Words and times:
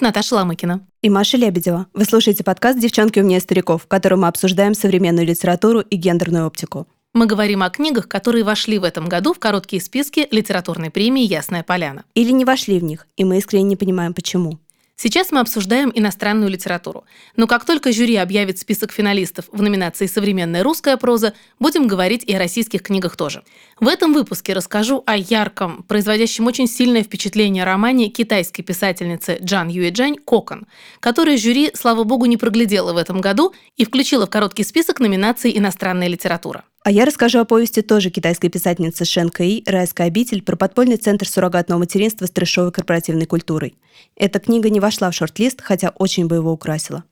это 0.00 0.04
Наташа 0.06 0.36
Ламыкина. 0.36 0.80
И 1.02 1.10
Маша 1.10 1.36
Лебедева. 1.36 1.86
Вы 1.92 2.04
слушаете 2.04 2.42
подкаст 2.42 2.78
«Девчонки 2.78 3.18
умнее 3.18 3.40
стариков», 3.40 3.82
в 3.82 3.86
котором 3.86 4.22
мы 4.22 4.28
обсуждаем 4.28 4.74
современную 4.74 5.26
литературу 5.26 5.80
и 5.80 5.96
гендерную 5.96 6.46
оптику. 6.46 6.86
Мы 7.12 7.26
говорим 7.26 7.62
о 7.62 7.70
книгах, 7.70 8.08
которые 8.08 8.44
вошли 8.44 8.78
в 8.78 8.84
этом 8.84 9.08
году 9.08 9.34
в 9.34 9.38
короткие 9.38 9.82
списки 9.82 10.26
литературной 10.30 10.90
премии 10.90 11.24
«Ясная 11.24 11.62
поляна». 11.62 12.04
Или 12.14 12.30
не 12.30 12.46
вошли 12.46 12.78
в 12.78 12.84
них, 12.84 13.06
и 13.16 13.24
мы 13.24 13.38
искренне 13.38 13.64
не 13.64 13.76
понимаем, 13.76 14.14
почему. 14.14 14.58
Сейчас 15.02 15.32
мы 15.32 15.40
обсуждаем 15.40 15.90
иностранную 15.94 16.50
литературу. 16.50 17.06
Но 17.34 17.46
как 17.46 17.64
только 17.64 17.90
жюри 17.90 18.16
объявит 18.16 18.58
список 18.58 18.92
финалистов 18.92 19.46
в 19.50 19.62
номинации 19.62 20.04
«Современная 20.04 20.62
русская 20.62 20.98
проза», 20.98 21.32
будем 21.58 21.88
говорить 21.88 22.22
и 22.22 22.34
о 22.34 22.38
российских 22.38 22.82
книгах 22.82 23.16
тоже. 23.16 23.42
В 23.80 23.88
этом 23.88 24.12
выпуске 24.12 24.52
расскажу 24.52 25.02
о 25.06 25.16
ярком, 25.16 25.84
производящем 25.84 26.46
очень 26.46 26.66
сильное 26.66 27.02
впечатление 27.02 27.64
романе 27.64 28.10
китайской 28.10 28.62
писательницы 28.62 29.38
Джан 29.42 29.68
Юэджань 29.68 30.16
«Кокон», 30.16 30.66
который 31.00 31.38
жюри, 31.38 31.70
слава 31.72 32.04
богу, 32.04 32.26
не 32.26 32.36
проглядело 32.36 32.92
в 32.92 32.98
этом 32.98 33.22
году 33.22 33.54
и 33.78 33.86
включило 33.86 34.26
в 34.26 34.30
короткий 34.30 34.64
список 34.64 35.00
номинаций 35.00 35.56
«Иностранная 35.56 36.08
литература». 36.08 36.64
А 36.82 36.90
я 36.90 37.04
расскажу 37.04 37.40
о 37.40 37.44
повести 37.44 37.82
тоже 37.82 38.08
китайской 38.08 38.48
писательницы 38.48 39.04
Шен 39.04 39.28
Кэй 39.28 39.62
«Райская 39.66 40.06
обитель» 40.06 40.42
про 40.42 40.56
подпольный 40.56 40.96
центр 40.96 41.28
суррогатного 41.28 41.80
материнства 41.80 42.24
с 42.24 42.30
трешовой 42.30 42.72
корпоративной 42.72 43.26
культурой. 43.26 43.74
Эта 44.16 44.40
книга 44.40 44.70
не 44.70 44.80
вошла 44.80 45.10
в 45.10 45.14
шорт-лист, 45.14 45.60
хотя 45.60 45.90
очень 45.90 46.26
бы 46.26 46.36
его 46.36 46.50
украсила. 46.50 47.04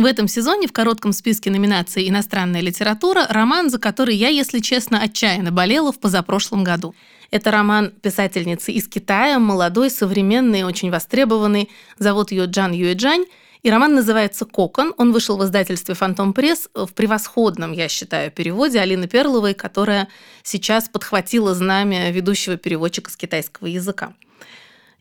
В 0.00 0.06
этом 0.06 0.28
сезоне 0.28 0.66
в 0.66 0.72
коротком 0.72 1.12
списке 1.12 1.50
номинаций 1.50 2.08
«Иностранная 2.08 2.62
литература» 2.62 3.26
роман, 3.28 3.68
за 3.68 3.78
который 3.78 4.16
я, 4.16 4.28
если 4.28 4.60
честно, 4.60 4.98
отчаянно 5.02 5.52
болела 5.52 5.92
в 5.92 5.98
позапрошлом 5.98 6.64
году. 6.64 6.94
Это 7.30 7.50
роман 7.50 7.90
писательницы 7.90 8.72
из 8.72 8.88
Китая, 8.88 9.38
молодой, 9.38 9.90
современный, 9.90 10.62
очень 10.62 10.90
востребованный. 10.90 11.68
Зовут 11.98 12.30
ее 12.30 12.46
Джан 12.46 12.72
Юэджань. 12.72 13.26
И 13.62 13.70
роман 13.70 13.94
называется 13.94 14.46
«Кокон». 14.46 14.94
Он 14.96 15.12
вышел 15.12 15.36
в 15.36 15.44
издательстве 15.44 15.94
«Фантом 15.94 16.32
Пресс» 16.32 16.70
в 16.74 16.94
превосходном, 16.94 17.72
я 17.72 17.88
считаю, 17.90 18.30
переводе 18.30 18.80
Алины 18.80 19.06
Перловой, 19.06 19.52
которая 19.52 20.08
сейчас 20.42 20.88
подхватила 20.88 21.54
знамя 21.54 22.10
ведущего 22.10 22.56
переводчика 22.56 23.10
с 23.10 23.18
китайского 23.18 23.66
языка. 23.66 24.14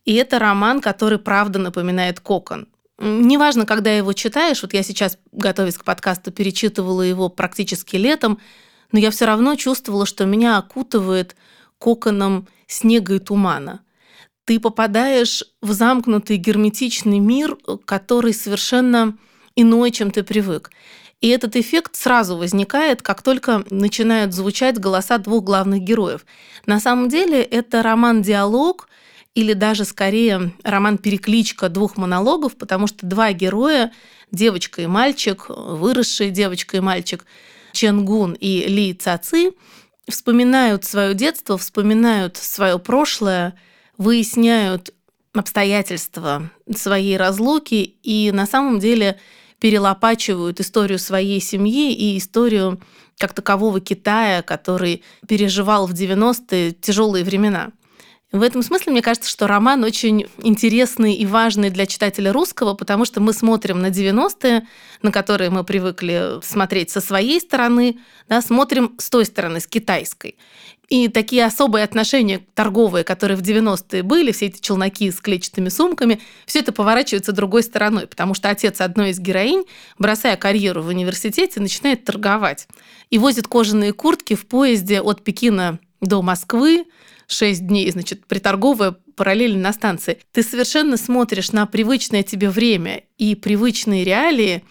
И 0.04 0.14
это 0.16 0.40
роман, 0.40 0.82
который 0.82 1.20
правда 1.20 1.58
напоминает 1.58 2.20
«Кокон». 2.20 2.68
Неважно, 3.00 3.66
когда 3.66 3.92
его 3.92 4.12
читаешь, 4.12 4.62
вот 4.62 4.74
я 4.74 4.84
сейчас, 4.84 5.18
готовясь 5.32 5.78
к 5.78 5.86
подкасту, 5.86 6.32
перечитывала 6.32 7.02
его 7.02 7.30
практически 7.30 7.96
летом, 7.96 8.40
но 8.92 9.00
я 9.00 9.10
все 9.10 9.26
равно 9.26 9.56
чувствовала, 9.56 10.06
что 10.06 10.26
меня 10.26 10.58
окутывает 10.58 11.38
коконом 11.78 12.50
снега 12.68 13.16
и 13.16 13.20
тумана. 13.20 13.82
Ты 14.44 14.60
попадаешь 14.60 15.46
в 15.62 15.72
замкнутый 15.72 16.36
герметичный 16.36 17.20
мир, 17.20 17.58
который 17.86 18.34
совершенно 18.34 19.18
иной, 19.56 19.92
чем 19.92 20.12
ты 20.12 20.24
привык. 20.24 20.70
И 21.22 21.30
этот 21.30 21.56
эффект 21.56 21.96
сразу 21.96 22.36
возникает, 22.36 23.02
как 23.02 23.22
только 23.22 23.64
начинают 23.70 24.34
звучать 24.34 24.78
голоса 24.78 25.20
двух 25.20 25.46
главных 25.46 25.82
героев. 25.82 26.26
На 26.66 26.82
самом 26.82 27.08
деле 27.08 27.42
это 27.42 27.82
роман-диалог, 27.82 28.89
или 29.40 29.54
даже 29.54 29.86
скорее 29.86 30.52
роман-перекличка 30.64 31.70
двух 31.70 31.96
монологов, 31.96 32.58
потому 32.58 32.88
что 32.88 33.06
два 33.06 33.32
героя, 33.32 33.94
девочка 34.32 34.82
и 34.82 34.86
мальчик, 34.86 35.46
выросшие 35.48 36.30
девочка 36.30 36.76
и 36.76 36.82
мальчик, 36.82 37.26
Ченгун 37.72 38.34
и 38.34 38.68
Ли 38.68 38.94
Цаци, 38.94 39.54
вспоминают 40.10 40.84
свое 40.84 41.14
детство, 41.14 41.58
вспоминают 41.58 42.36
свое 42.36 42.80
прошлое, 42.80 43.58
выясняют 43.98 44.94
обстоятельства 45.34 46.52
своей 46.76 47.16
разлуки 47.16 47.96
и 48.04 48.32
на 48.34 48.46
самом 48.46 48.80
деле 48.80 49.18
перелопачивают 49.62 50.60
историю 50.60 51.00
своей 51.00 51.40
семьи 51.40 51.94
и 51.94 52.18
историю 52.18 52.82
как 53.18 53.34
такового 53.34 53.80
Китая, 53.80 54.42
который 54.42 55.02
переживал 55.30 55.88
в 55.88 55.94
90-е 55.94 56.72
тяжелые 56.72 57.24
времена. 57.24 57.72
В 58.32 58.44
этом 58.44 58.62
смысле 58.62 58.92
мне 58.92 59.02
кажется, 59.02 59.28
что 59.28 59.48
роман 59.48 59.84
очень 59.84 60.28
интересный 60.38 61.16
и 61.16 61.26
важный 61.26 61.72
для 61.72 61.88
читателя 61.88 62.32
русского, 62.32 62.76
потому 62.76 63.06
что 63.06 63.22
мы 63.22 63.34
смотрим 63.34 63.82
на 63.82 63.88
90-е, 63.88 64.68
на 65.02 65.12
которые 65.12 65.50
мы 65.50 65.64
привыкли 65.64 66.40
смотреть 66.44 66.92
со 66.92 67.02
своей 67.02 67.40
стороны, 67.40 67.98
да, 68.28 68.42
смотрим 68.44 68.94
с 69.00 69.10
той 69.10 69.26
стороны, 69.26 69.60
с 69.60 69.66
китайской. 69.66 70.38
И 70.90 71.08
такие 71.08 71.44
особые 71.44 71.84
отношения 71.84 72.42
торговые, 72.54 73.04
которые 73.04 73.36
в 73.36 73.42
90-е 73.42 74.04
были, 74.04 74.32
все 74.32 74.48
эти 74.48 74.62
челноки 74.62 75.10
с 75.10 75.20
клетчатыми 75.20 75.70
сумками, 75.70 76.20
все 76.46 76.60
это 76.60 76.72
поворачивается 76.72 77.32
другой 77.32 77.64
стороной, 77.64 78.06
потому 78.06 78.36
что 78.36 78.50
отец 78.50 78.80
одной 78.80 79.10
из 79.10 79.20
героинь, 79.20 79.66
бросая 79.98 80.38
карьеру 80.38 80.84
в 80.84 80.88
университете, 80.88 81.60
начинает 81.60 82.06
торговать 82.06 82.68
и 83.10 83.18
возит 83.18 83.48
кожаные 83.48 83.92
куртки 83.92 84.36
в 84.36 84.46
поезде 84.46 85.02
от 85.02 85.24
Пекина 85.24 85.80
до 86.02 86.22
Москвы, 86.22 86.86
6 87.32 87.68
дней, 87.68 87.90
значит, 87.92 88.26
приторговая 88.26 88.96
параллельно 89.16 89.60
на 89.60 89.74
станции. 89.74 90.20
Ты 90.32 90.44
совершенно 90.44 90.98
смотришь 90.98 91.52
на 91.52 91.66
привычное 91.66 92.24
тебе 92.24 92.50
время 92.50 93.04
и 93.18 93.36
привычные 93.36 94.04
реалии 94.04 94.64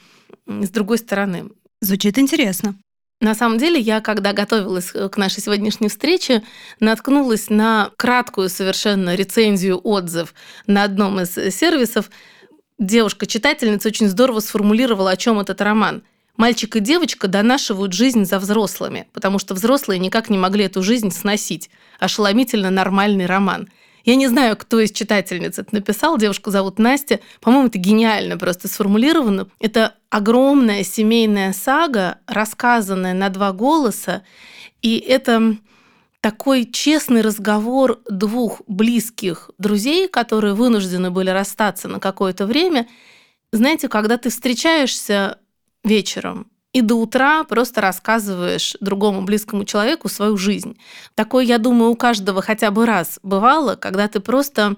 с 0.46 0.68
другой 0.70 0.98
стороны. 0.98 1.50
Звучит 1.80 2.18
интересно. 2.18 2.74
На 3.20 3.34
самом 3.34 3.58
деле, 3.58 3.80
я, 3.80 4.00
когда 4.00 4.32
готовилась 4.32 4.92
к 4.92 5.16
нашей 5.16 5.42
сегодняшней 5.42 5.88
встрече, 5.88 6.42
наткнулась 6.78 7.50
на 7.50 7.90
краткую 7.96 8.48
совершенно 8.48 9.14
рецензию, 9.14 9.80
отзыв 9.82 10.34
на 10.66 10.84
одном 10.84 11.20
из 11.20 11.34
сервисов. 11.54 12.10
Девушка-читательница 12.78 13.88
очень 13.88 14.08
здорово 14.08 14.40
сформулировала, 14.40 15.10
о 15.10 15.16
чем 15.16 15.40
этот 15.40 15.60
роман– 15.60 16.02
Мальчик 16.38 16.76
и 16.76 16.80
девочка 16.80 17.26
донашивают 17.26 17.92
жизнь 17.92 18.24
за 18.24 18.38
взрослыми, 18.38 19.08
потому 19.12 19.40
что 19.40 19.54
взрослые 19.54 19.98
никак 19.98 20.30
не 20.30 20.38
могли 20.38 20.66
эту 20.66 20.84
жизнь 20.84 21.10
сносить. 21.10 21.68
Ошеломительно 21.98 22.70
нормальный 22.70 23.26
роман. 23.26 23.68
Я 24.04 24.14
не 24.14 24.28
знаю, 24.28 24.56
кто 24.56 24.78
из 24.78 24.92
читательниц 24.92 25.58
это 25.58 25.74
написал. 25.74 26.16
Девушку 26.16 26.52
зовут 26.52 26.78
Настя. 26.78 27.18
По-моему, 27.40 27.66
это 27.66 27.78
гениально 27.78 28.38
просто 28.38 28.68
сформулировано. 28.68 29.48
Это 29.58 29.96
огромная 30.10 30.84
семейная 30.84 31.52
сага, 31.52 32.18
рассказанная 32.28 33.14
на 33.14 33.30
два 33.30 33.52
голоса. 33.52 34.22
И 34.80 34.96
это 34.96 35.56
такой 36.20 36.66
честный 36.66 37.20
разговор 37.20 38.00
двух 38.08 38.62
близких 38.68 39.50
друзей, 39.58 40.06
которые 40.06 40.54
вынуждены 40.54 41.10
были 41.10 41.30
расстаться 41.30 41.88
на 41.88 41.98
какое-то 41.98 42.46
время. 42.46 42.86
Знаете, 43.50 43.88
когда 43.88 44.18
ты 44.18 44.30
встречаешься 44.30 45.38
вечером. 45.88 46.46
И 46.72 46.82
до 46.82 46.96
утра 46.96 47.44
просто 47.44 47.80
рассказываешь 47.80 48.76
другому 48.80 49.22
близкому 49.22 49.64
человеку 49.64 50.08
свою 50.08 50.36
жизнь. 50.36 50.78
Такое, 51.14 51.44
я 51.44 51.58
думаю, 51.58 51.90
у 51.90 51.96
каждого 51.96 52.42
хотя 52.42 52.70
бы 52.70 52.84
раз 52.86 53.18
бывало, 53.22 53.74
когда 53.74 54.06
ты 54.06 54.20
просто 54.20 54.76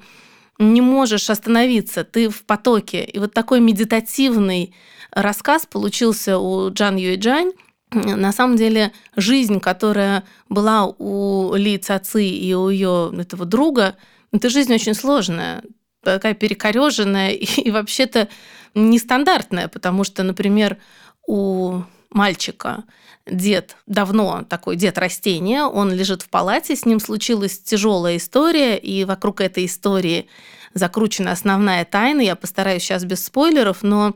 не 0.59 0.81
можешь 0.81 1.31
остановиться, 1.31 2.05
ты 2.05 2.29
в 2.29 2.45
потоке. 2.45 3.05
И 3.05 3.19
вот 3.19 3.35
такой 3.35 3.61
медитативный 3.61 4.75
рассказ 5.11 5.67
получился 5.67 6.39
у 6.39 6.71
Джан 6.71 6.97
Юэджань. 6.97 7.53
На 7.93 8.31
самом 8.31 8.57
деле 8.57 8.93
жизнь, 9.17 9.59
которая 9.59 10.23
была 10.49 10.87
у 10.87 11.55
Ли 11.55 11.77
Цаци 11.77 12.25
и 12.25 12.55
у 12.55 12.69
ее 12.69 13.13
этого 13.19 13.45
друга, 13.45 13.97
это 14.33 14.49
жизнь 14.49 14.73
очень 14.73 14.95
сложная, 14.95 15.65
такая 16.05 16.35
перекореженная 16.35 17.31
и 17.33 17.71
вообще-то 17.71 18.29
нестандартная, 18.75 19.69
потому 19.69 20.05
что, 20.05 20.23
например, 20.23 20.79
у 21.27 21.83
мальчика 22.11 22.85
дед 23.27 23.77
давно 23.87 24.45
такой 24.49 24.77
дед 24.77 24.99
растения, 24.99 25.65
он 25.65 25.93
лежит 25.93 26.23
в 26.23 26.29
палате, 26.29 26.75
с 26.75 26.85
ним 26.85 27.01
случилась 27.01 27.61
тяжелая 27.61 28.17
история, 28.17 28.77
и 28.77 29.05
вокруг 29.05 29.41
этой 29.41 29.67
истории 29.67 30.27
закручена 30.75 31.33
основная 31.33 31.85
тайна. 31.85 32.21
Я 32.21 32.37
постараюсь 32.37 32.83
сейчас 32.83 33.05
без 33.05 33.25
спойлеров, 33.25 33.83
но 33.83 34.15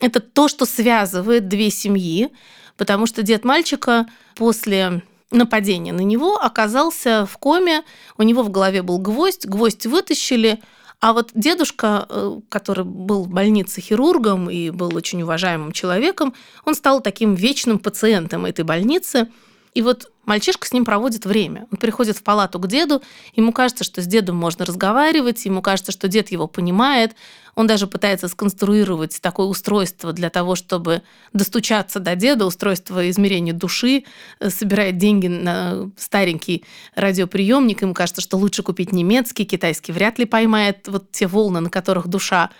это 0.00 0.20
то, 0.20 0.48
что 0.48 0.66
связывает 0.66 1.48
две 1.48 1.70
семьи, 1.70 2.30
потому 2.76 3.06
что 3.06 3.22
дед 3.22 3.44
мальчика 3.44 4.06
после 4.34 5.02
нападения 5.30 5.92
на 5.92 6.02
него 6.02 6.36
оказался 6.36 7.26
в 7.26 7.36
коме, 7.38 7.82
у 8.16 8.22
него 8.22 8.42
в 8.42 8.50
голове 8.50 8.82
был 8.82 8.98
гвоздь, 8.98 9.46
гвоздь 9.46 9.86
вытащили, 9.86 10.60
а 11.00 11.12
вот 11.12 11.30
дедушка, 11.34 12.06
э, 12.08 12.40
который 12.48 12.84
был 12.84 13.24
в 13.24 13.28
больнице 13.28 13.80
хирургом 13.80 14.48
и 14.48 14.70
был 14.70 14.94
очень 14.94 15.22
уважаемым 15.22 15.72
человеком, 15.72 16.34
он 16.64 16.74
стал 16.74 17.00
таким 17.00 17.34
вечным 17.34 17.78
пациентом 17.78 18.46
этой 18.46 18.64
больницы. 18.64 19.28
И 19.74 19.82
вот 19.82 20.10
Мальчишка 20.26 20.66
с 20.66 20.72
ним 20.72 20.84
проводит 20.84 21.24
время. 21.24 21.68
Он 21.70 21.78
приходит 21.78 22.16
в 22.16 22.24
палату 22.24 22.58
к 22.58 22.66
деду, 22.66 23.00
ему 23.36 23.52
кажется, 23.52 23.84
что 23.84 24.02
с 24.02 24.06
дедом 24.06 24.36
можно 24.36 24.64
разговаривать, 24.64 25.44
ему 25.44 25.62
кажется, 25.62 25.92
что 25.92 26.08
дед 26.08 26.32
его 26.32 26.48
понимает. 26.48 27.14
Он 27.56 27.66
даже 27.66 27.86
пытается 27.86 28.28
сконструировать 28.28 29.18
такое 29.22 29.46
устройство 29.46 30.12
для 30.12 30.28
того, 30.28 30.56
чтобы 30.56 31.02
достучаться 31.32 32.00
до 32.00 32.14
деда, 32.14 32.44
устройство 32.44 33.08
измерения 33.08 33.54
души, 33.54 34.04
э, 34.40 34.50
собирает 34.50 34.98
деньги 34.98 35.26
на 35.26 35.90
старенький 35.96 36.64
радиоприемник. 36.94 37.80
Ему 37.80 37.94
кажется, 37.94 38.20
что 38.20 38.36
лучше 38.36 38.62
купить 38.62 38.92
немецкий, 38.92 39.46
китайский 39.46 39.92
вряд 39.92 40.18
ли 40.18 40.26
поймает 40.26 40.86
вот 40.86 41.10
те 41.10 41.26
волны, 41.26 41.60
на 41.60 41.70
которых 41.70 42.08
душа. 42.08 42.50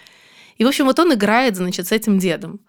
И, 0.57 0.65
в 0.65 0.69
общем, 0.69 0.87
вот 0.87 0.99
он 0.99 1.13
играет, 1.13 1.57
значит, 1.57 1.87
с 1.89 1.93
этим 1.93 2.19
дедом. 2.19 2.61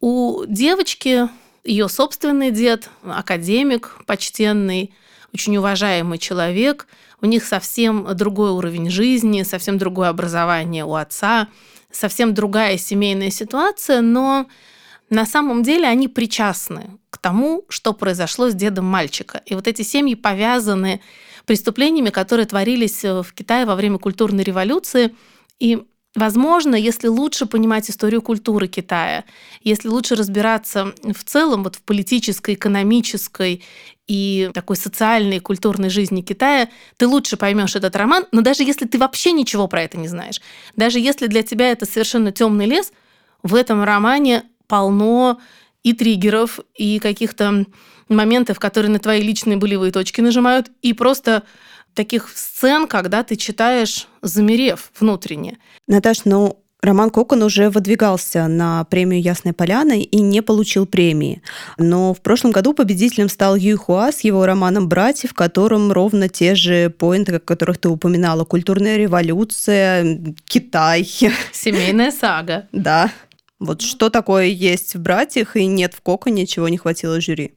У 0.00 0.44
девочки 0.48 1.28
ее 1.62 1.88
собственный 1.88 2.50
дед, 2.50 2.90
академик 3.04 3.96
почтенный, 4.06 4.92
очень 5.34 5.56
уважаемый 5.56 6.18
человек, 6.18 6.86
у 7.20 7.26
них 7.26 7.44
совсем 7.44 8.06
другой 8.14 8.50
уровень 8.50 8.88
жизни, 8.88 9.42
совсем 9.42 9.78
другое 9.78 10.08
образование 10.08 10.84
у 10.84 10.94
отца, 10.94 11.48
совсем 11.90 12.34
другая 12.34 12.78
семейная 12.78 13.30
ситуация, 13.30 14.00
но 14.00 14.46
на 15.10 15.26
самом 15.26 15.62
деле 15.62 15.86
они 15.86 16.08
причастны 16.08 16.98
к 17.10 17.18
тому, 17.18 17.64
что 17.68 17.92
произошло 17.92 18.48
с 18.48 18.54
дедом 18.54 18.86
мальчика. 18.86 19.42
И 19.46 19.54
вот 19.54 19.66
эти 19.66 19.82
семьи 19.82 20.14
повязаны 20.14 21.00
преступлениями, 21.46 22.10
которые 22.10 22.46
творились 22.46 23.02
в 23.02 23.26
Китае 23.34 23.66
во 23.66 23.74
время 23.74 23.98
культурной 23.98 24.44
революции. 24.44 25.14
И 25.58 25.84
Возможно, 26.14 26.76
если 26.76 27.08
лучше 27.08 27.44
понимать 27.44 27.90
историю 27.90 28.22
культуры 28.22 28.68
Китая, 28.68 29.24
если 29.62 29.88
лучше 29.88 30.14
разбираться 30.14 30.94
в 31.02 31.24
целом 31.24 31.64
вот 31.64 31.74
в 31.74 31.82
политической, 31.82 32.54
экономической 32.54 33.64
и 34.06 34.50
такой 34.52 34.76
социальной 34.76 35.36
и 35.36 35.40
культурной 35.40 35.88
жизни 35.88 36.20
Китая, 36.20 36.68
ты 36.96 37.06
лучше 37.06 37.36
поймешь 37.36 37.76
этот 37.76 37.96
роман, 37.96 38.26
но 38.32 38.42
даже 38.42 38.62
если 38.62 38.86
ты 38.86 38.98
вообще 38.98 39.32
ничего 39.32 39.66
про 39.66 39.82
это 39.82 39.96
не 39.96 40.08
знаешь, 40.08 40.40
даже 40.76 40.98
если 41.00 41.26
для 41.26 41.42
тебя 41.42 41.70
это 41.70 41.86
совершенно 41.86 42.32
темный 42.32 42.66
лес, 42.66 42.92
в 43.42 43.54
этом 43.54 43.82
романе 43.82 44.44
полно 44.66 45.38
и 45.82 45.92
триггеров, 45.92 46.60
и 46.74 46.98
каких-то 46.98 47.66
моментов, 48.08 48.58
которые 48.58 48.90
на 48.90 48.98
твои 48.98 49.22
личные 49.22 49.56
болевые 49.56 49.92
точки 49.92 50.20
нажимают, 50.20 50.70
и 50.82 50.92
просто 50.92 51.42
таких 51.94 52.28
сцен, 52.34 52.86
когда 52.86 53.22
ты 53.22 53.36
читаешь, 53.36 54.08
замерев 54.20 54.90
внутренне. 54.98 55.58
Наташ, 55.86 56.24
ну 56.24 56.63
Роман 56.84 57.08
Кокон 57.08 57.42
уже 57.42 57.70
выдвигался 57.70 58.46
на 58.46 58.84
премию 58.84 59.22
«Ясная 59.22 59.54
поляна» 59.54 59.98
и 59.98 60.20
не 60.20 60.42
получил 60.42 60.84
премии. 60.84 61.40
Но 61.78 62.12
в 62.12 62.20
прошлом 62.20 62.52
году 62.52 62.74
победителем 62.74 63.30
стал 63.30 63.56
Юй 63.56 63.76
Хуа 63.76 64.12
с 64.12 64.20
его 64.20 64.44
романом 64.44 64.86
«Братья», 64.86 65.26
в 65.26 65.32
котором 65.32 65.92
ровно 65.92 66.28
те 66.28 66.54
же 66.54 66.90
поинты, 66.90 67.36
о 67.36 67.40
которых 67.40 67.78
ты 67.78 67.88
упоминала. 67.88 68.44
Культурная 68.44 68.98
революция, 68.98 70.34
Китай. 70.44 71.04
Семейная 71.52 72.12
сага. 72.12 72.68
Да. 72.72 73.10
Вот 73.58 73.80
что 73.80 74.10
такое 74.10 74.46
есть 74.46 74.94
в 74.94 75.00
«Братьях» 75.00 75.56
и 75.56 75.64
нет 75.64 75.94
в 75.94 76.02
Коконе, 76.02 76.46
чего 76.46 76.68
не 76.68 76.76
хватило 76.76 77.18
жюри? 77.18 77.54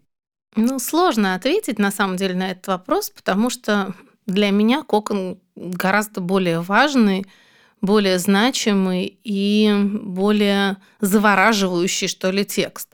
Ну, 0.55 0.79
сложно 0.79 1.35
ответить 1.35 1.79
на 1.79 1.91
самом 1.91 2.15
деле 2.15 2.33
на 2.33 2.51
этот 2.51 2.67
вопрос, 2.67 3.09
потому 3.09 3.49
что 3.49 3.93
для 4.25 4.51
меня 4.51 4.83
кокон 4.83 5.39
гораздо 5.55 6.21
более 6.21 6.61
важный, 6.61 7.25
более 7.81 8.19
значимый 8.19 9.19
и 9.23 9.73
более 10.01 10.77
завораживающий, 10.99 12.07
что 12.07 12.31
ли, 12.31 12.45
текст. 12.45 12.89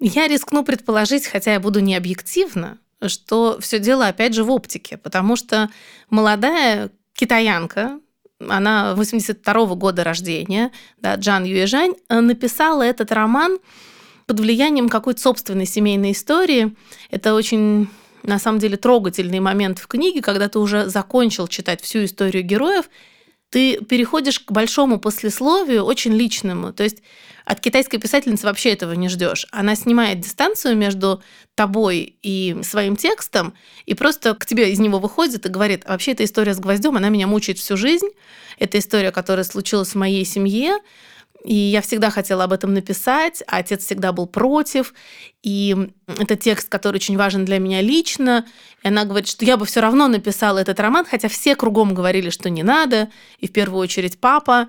Я 0.00 0.26
рискну 0.26 0.64
предположить, 0.64 1.26
хотя 1.26 1.52
я 1.52 1.60
буду 1.60 1.80
не 1.80 1.94
объективна, 1.94 2.78
что 3.06 3.58
все 3.60 3.78
дело 3.78 4.08
опять 4.08 4.34
же 4.34 4.44
в 4.44 4.50
оптике, 4.50 4.96
потому 4.96 5.36
что 5.36 5.70
молодая 6.10 6.90
китаянка, 7.14 8.00
она 8.48 8.94
82 8.94 9.54
-го 9.54 9.76
года 9.76 10.02
рождения, 10.02 10.72
да, 10.98 11.14
Джан 11.14 11.44
Юэжань, 11.44 11.94
написала 12.08 12.82
этот 12.82 13.12
роман 13.12 13.58
под 14.26 14.40
влиянием 14.40 14.88
какой-то 14.88 15.20
собственной 15.20 15.66
семейной 15.66 16.12
истории. 16.12 16.74
Это 17.10 17.34
очень 17.34 17.88
на 18.22 18.38
самом 18.38 18.58
деле 18.58 18.76
трогательный 18.76 19.40
момент 19.40 19.78
в 19.78 19.86
книге, 19.86 20.22
когда 20.22 20.48
ты 20.48 20.58
уже 20.58 20.88
закончил 20.88 21.48
читать 21.48 21.80
всю 21.80 22.04
историю 22.04 22.42
героев, 22.42 22.88
ты 23.52 23.76
переходишь 23.84 24.40
к 24.40 24.50
большому 24.50 24.98
послесловию, 24.98 25.84
очень 25.84 26.14
личному. 26.14 26.72
То 26.72 26.84
есть 26.84 27.02
от 27.44 27.60
китайской 27.60 27.98
писательницы 27.98 28.46
вообще 28.46 28.70
этого 28.70 28.94
не 28.94 29.10
ждешь. 29.10 29.46
Она 29.50 29.76
снимает 29.76 30.20
дистанцию 30.20 30.74
между 30.74 31.22
тобой 31.54 32.16
и 32.22 32.56
своим 32.62 32.96
текстом, 32.96 33.52
и 33.84 33.92
просто 33.92 34.34
к 34.34 34.46
тебе 34.46 34.72
из 34.72 34.78
него 34.78 34.98
выходит 34.98 35.44
и 35.44 35.50
говорит, 35.50 35.82
«А 35.84 35.92
вообще 35.92 36.12
эта 36.12 36.24
история 36.24 36.54
с 36.54 36.60
гвоздем, 36.60 36.96
она 36.96 37.10
меня 37.10 37.26
мучает 37.26 37.58
всю 37.58 37.76
жизнь. 37.76 38.08
Это 38.58 38.78
история, 38.78 39.10
которая 39.10 39.44
случилась 39.44 39.90
в 39.90 39.96
моей 39.96 40.24
семье, 40.24 40.78
и 41.44 41.54
я 41.54 41.80
всегда 41.82 42.10
хотела 42.10 42.44
об 42.44 42.52
этом 42.52 42.72
написать, 42.72 43.42
а 43.48 43.58
отец 43.58 43.84
всегда 43.84 44.12
был 44.12 44.26
против. 44.26 44.94
И 45.42 45.76
это 46.06 46.36
текст, 46.36 46.68
который 46.68 46.96
очень 46.96 47.16
важен 47.16 47.44
для 47.44 47.58
меня 47.58 47.80
лично. 47.80 48.46
И 48.82 48.88
она 48.88 49.04
говорит, 49.04 49.28
что 49.28 49.44
я 49.44 49.56
бы 49.56 49.66
все 49.66 49.80
равно 49.80 50.06
написала 50.06 50.58
этот 50.58 50.78
роман, 50.78 51.04
хотя 51.04 51.28
все 51.28 51.56
кругом 51.56 51.94
говорили, 51.94 52.30
что 52.30 52.48
не 52.48 52.62
надо, 52.62 53.10
и 53.38 53.48
в 53.48 53.52
первую 53.52 53.80
очередь 53.80 54.20
папа. 54.20 54.68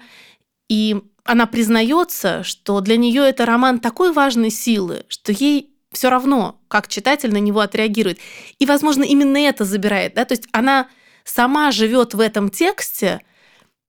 И 0.67 0.99
она 1.25 1.45
признается, 1.45 2.43
что 2.43 2.81
для 2.81 2.97
нее 2.97 3.23
это 3.23 3.45
роман 3.45 3.79
такой 3.79 4.11
важной 4.11 4.49
силы, 4.49 5.05
что 5.09 5.31
ей 5.31 5.69
все 5.91 6.09
равно, 6.09 6.59
как 6.69 6.87
читатель 6.87 7.31
на 7.31 7.37
него 7.37 7.59
отреагирует. 7.59 8.17
И, 8.57 8.65
возможно, 8.65 9.03
именно 9.03 9.37
это 9.37 9.63
забирает. 9.63 10.15
Да? 10.15 10.25
То 10.25 10.33
есть 10.33 10.47
она 10.51 10.87
сама 11.23 11.71
живет 11.71 12.15
в 12.15 12.19
этом 12.19 12.49
тексте, 12.49 13.21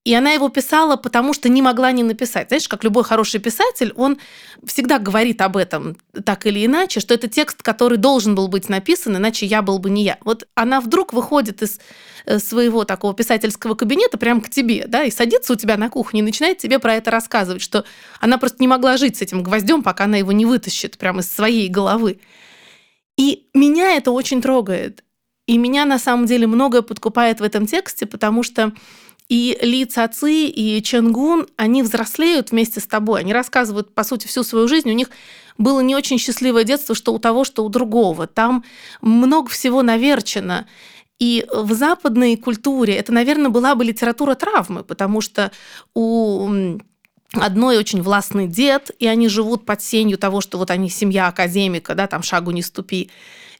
и 0.05 0.13
она 0.13 0.31
его 0.33 0.49
писала, 0.49 0.97
потому 0.97 1.33
что 1.33 1.49
не 1.49 1.63
могла 1.63 1.91
не 1.91 2.03
написать. 2.03 2.49
Знаешь, 2.49 2.67
как 2.67 2.83
любой 2.83 3.03
хороший 3.03 3.39
писатель, 3.39 3.91
он 3.95 4.19
всегда 4.63 4.99
говорит 4.99 5.41
об 5.41 5.57
этом 5.57 5.97
так 6.23 6.45
или 6.45 6.63
иначе, 6.63 6.99
что 6.99 7.15
это 7.15 7.27
текст, 7.27 7.63
который 7.63 7.97
должен 7.97 8.35
был 8.35 8.47
быть 8.47 8.69
написан, 8.69 9.17
иначе 9.17 9.47
я 9.47 9.63
был 9.63 9.79
бы 9.79 9.89
не 9.89 10.03
я. 10.03 10.19
Вот 10.23 10.47
она 10.53 10.79
вдруг 10.79 11.11
выходит 11.11 11.63
из 11.63 11.79
э, 12.27 12.37
своего 12.37 12.85
такого 12.85 13.15
писательского 13.15 13.73
кабинета 13.73 14.19
прямо 14.19 14.41
к 14.41 14.49
тебе, 14.51 14.85
да, 14.87 15.03
и 15.03 15.09
садится 15.09 15.53
у 15.53 15.55
тебя 15.55 15.75
на 15.75 15.89
кухне 15.89 16.19
и 16.19 16.23
начинает 16.23 16.59
тебе 16.59 16.77
про 16.77 16.93
это 16.93 17.09
рассказывать, 17.09 17.63
что 17.63 17.83
она 18.19 18.37
просто 18.37 18.57
не 18.59 18.67
могла 18.67 18.97
жить 18.97 19.17
с 19.17 19.23
этим 19.23 19.41
гвоздем, 19.41 19.81
пока 19.81 20.03
она 20.03 20.17
его 20.17 20.31
не 20.31 20.45
вытащит 20.45 20.99
прямо 20.99 21.21
из 21.21 21.31
своей 21.33 21.67
головы. 21.67 22.19
И 23.17 23.47
меня 23.55 23.97
это 23.97 24.11
очень 24.11 24.39
трогает. 24.39 25.03
И 25.47 25.57
меня 25.57 25.85
на 25.85 25.99
самом 25.99 26.25
деле 26.25 26.47
многое 26.47 26.81
подкупает 26.81 27.39
в 27.39 27.43
этом 27.43 27.65
тексте, 27.65 28.05
потому 28.05 28.41
что 28.43 28.73
и 29.27 29.57
Ли 29.61 29.85
Цаци 29.85 30.47
и 30.47 30.81
Ченгун, 30.83 31.47
они 31.57 31.81
взрослеют 31.81 32.51
вместе 32.51 32.79
с 32.79 32.87
тобой. 32.87 33.21
Они 33.21 33.33
рассказывают, 33.33 33.93
по 33.93 34.03
сути, 34.03 34.27
всю 34.27 34.43
свою 34.43 34.67
жизнь. 34.67 34.89
У 34.89 34.93
них 34.93 35.09
было 35.57 35.79
не 35.79 35.95
очень 35.95 36.19
счастливое 36.19 36.63
детство, 36.63 36.93
что 36.93 37.13
у 37.13 37.19
того, 37.19 37.43
что 37.43 37.65
у 37.65 37.69
другого. 37.69 38.27
Там 38.27 38.63
много 39.01 39.49
всего 39.49 39.81
наверчено. 39.81 40.67
И 41.17 41.45
в 41.51 41.73
западной 41.73 42.35
культуре 42.35 42.95
это, 42.95 43.13
наверное, 43.13 43.49
была 43.49 43.73
бы 43.73 43.85
литература 43.85 44.35
травмы, 44.35 44.83
потому 44.83 45.21
что 45.21 45.51
у 45.93 46.77
одной 47.33 47.77
очень 47.77 48.01
властный 48.01 48.47
дед, 48.47 48.91
и 48.99 49.07
они 49.07 49.29
живут 49.29 49.65
под 49.65 49.81
сенью 49.81 50.17
того, 50.17 50.41
что 50.41 50.57
вот 50.57 50.71
они 50.71 50.89
семья 50.89 51.27
академика, 51.27 51.95
да, 51.95 52.07
там 52.07 52.21
шагу 52.21 52.51
не 52.51 52.61
ступи. 52.61 53.09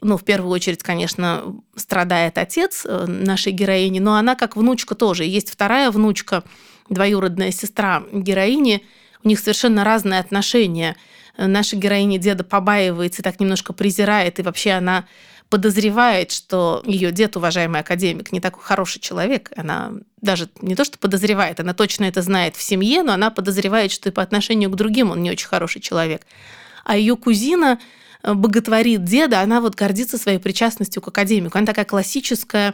Ну, 0.02 0.18
в 0.18 0.24
первую 0.24 0.52
очередь, 0.52 0.84
конечно, 0.84 1.56
страдает 1.76 2.38
отец 2.38 2.86
э, 2.86 3.06
нашей 3.08 3.52
героини, 3.52 4.00
но 4.00 4.16
она 4.16 4.36
как 4.36 4.56
внучка 4.56 4.96
тоже. 4.96 5.24
Есть 5.24 5.50
вторая 5.50 5.92
внучка, 5.92 6.44
двоюродная 6.90 7.52
сестра 7.52 8.04
героини, 8.12 8.86
у 9.24 9.28
них 9.28 9.40
совершенно 9.40 9.84
разные 9.84 10.20
отношения. 10.20 10.96
Наша 11.38 11.76
героиня 11.76 12.18
деда 12.18 12.44
побаивается 12.44 13.24
так 13.24 13.40
немножко 13.40 13.74
презирает, 13.74 14.40
и 14.40 14.44
вообще 14.44 14.72
она 14.72 15.06
подозревает, 15.50 16.32
что 16.32 16.82
ее 16.86 17.12
дед, 17.12 17.38
уважаемый 17.38 17.80
академик, 17.80 18.32
не 18.32 18.40
такой 18.40 18.64
хороший 18.64 19.00
человек. 19.00 19.52
Она 19.56 19.92
даже 20.22 20.50
не 20.62 20.76
то, 20.76 20.84
что 20.84 20.98
подозревает, 20.98 21.60
она 21.60 21.74
точно 21.74 22.06
это 22.06 22.22
знает 22.22 22.56
в 22.56 22.62
семье, 22.62 23.04
но 23.04 23.14
она 23.14 23.30
подозревает, 23.30 23.92
что 23.92 24.10
и 24.10 24.12
по 24.12 24.24
отношению 24.24 24.70
к 24.70 24.76
другим 24.76 25.12
он 25.12 25.22
не 25.22 25.32
очень 25.32 25.48
хороший 25.48 25.82
человек. 25.82 26.24
А 26.84 26.98
ее 26.98 27.16
кузина 27.16 27.80
э, 27.80 28.05
боготворит 28.34 29.04
деда, 29.04 29.42
она 29.42 29.62
вот 29.62 29.76
гордится 29.76 30.18
своей 30.18 30.40
причастностью 30.40 31.02
к 31.02 31.08
академику. 31.08 31.58
Она 31.58 31.68
такая 31.68 31.86
классическая 31.86 32.74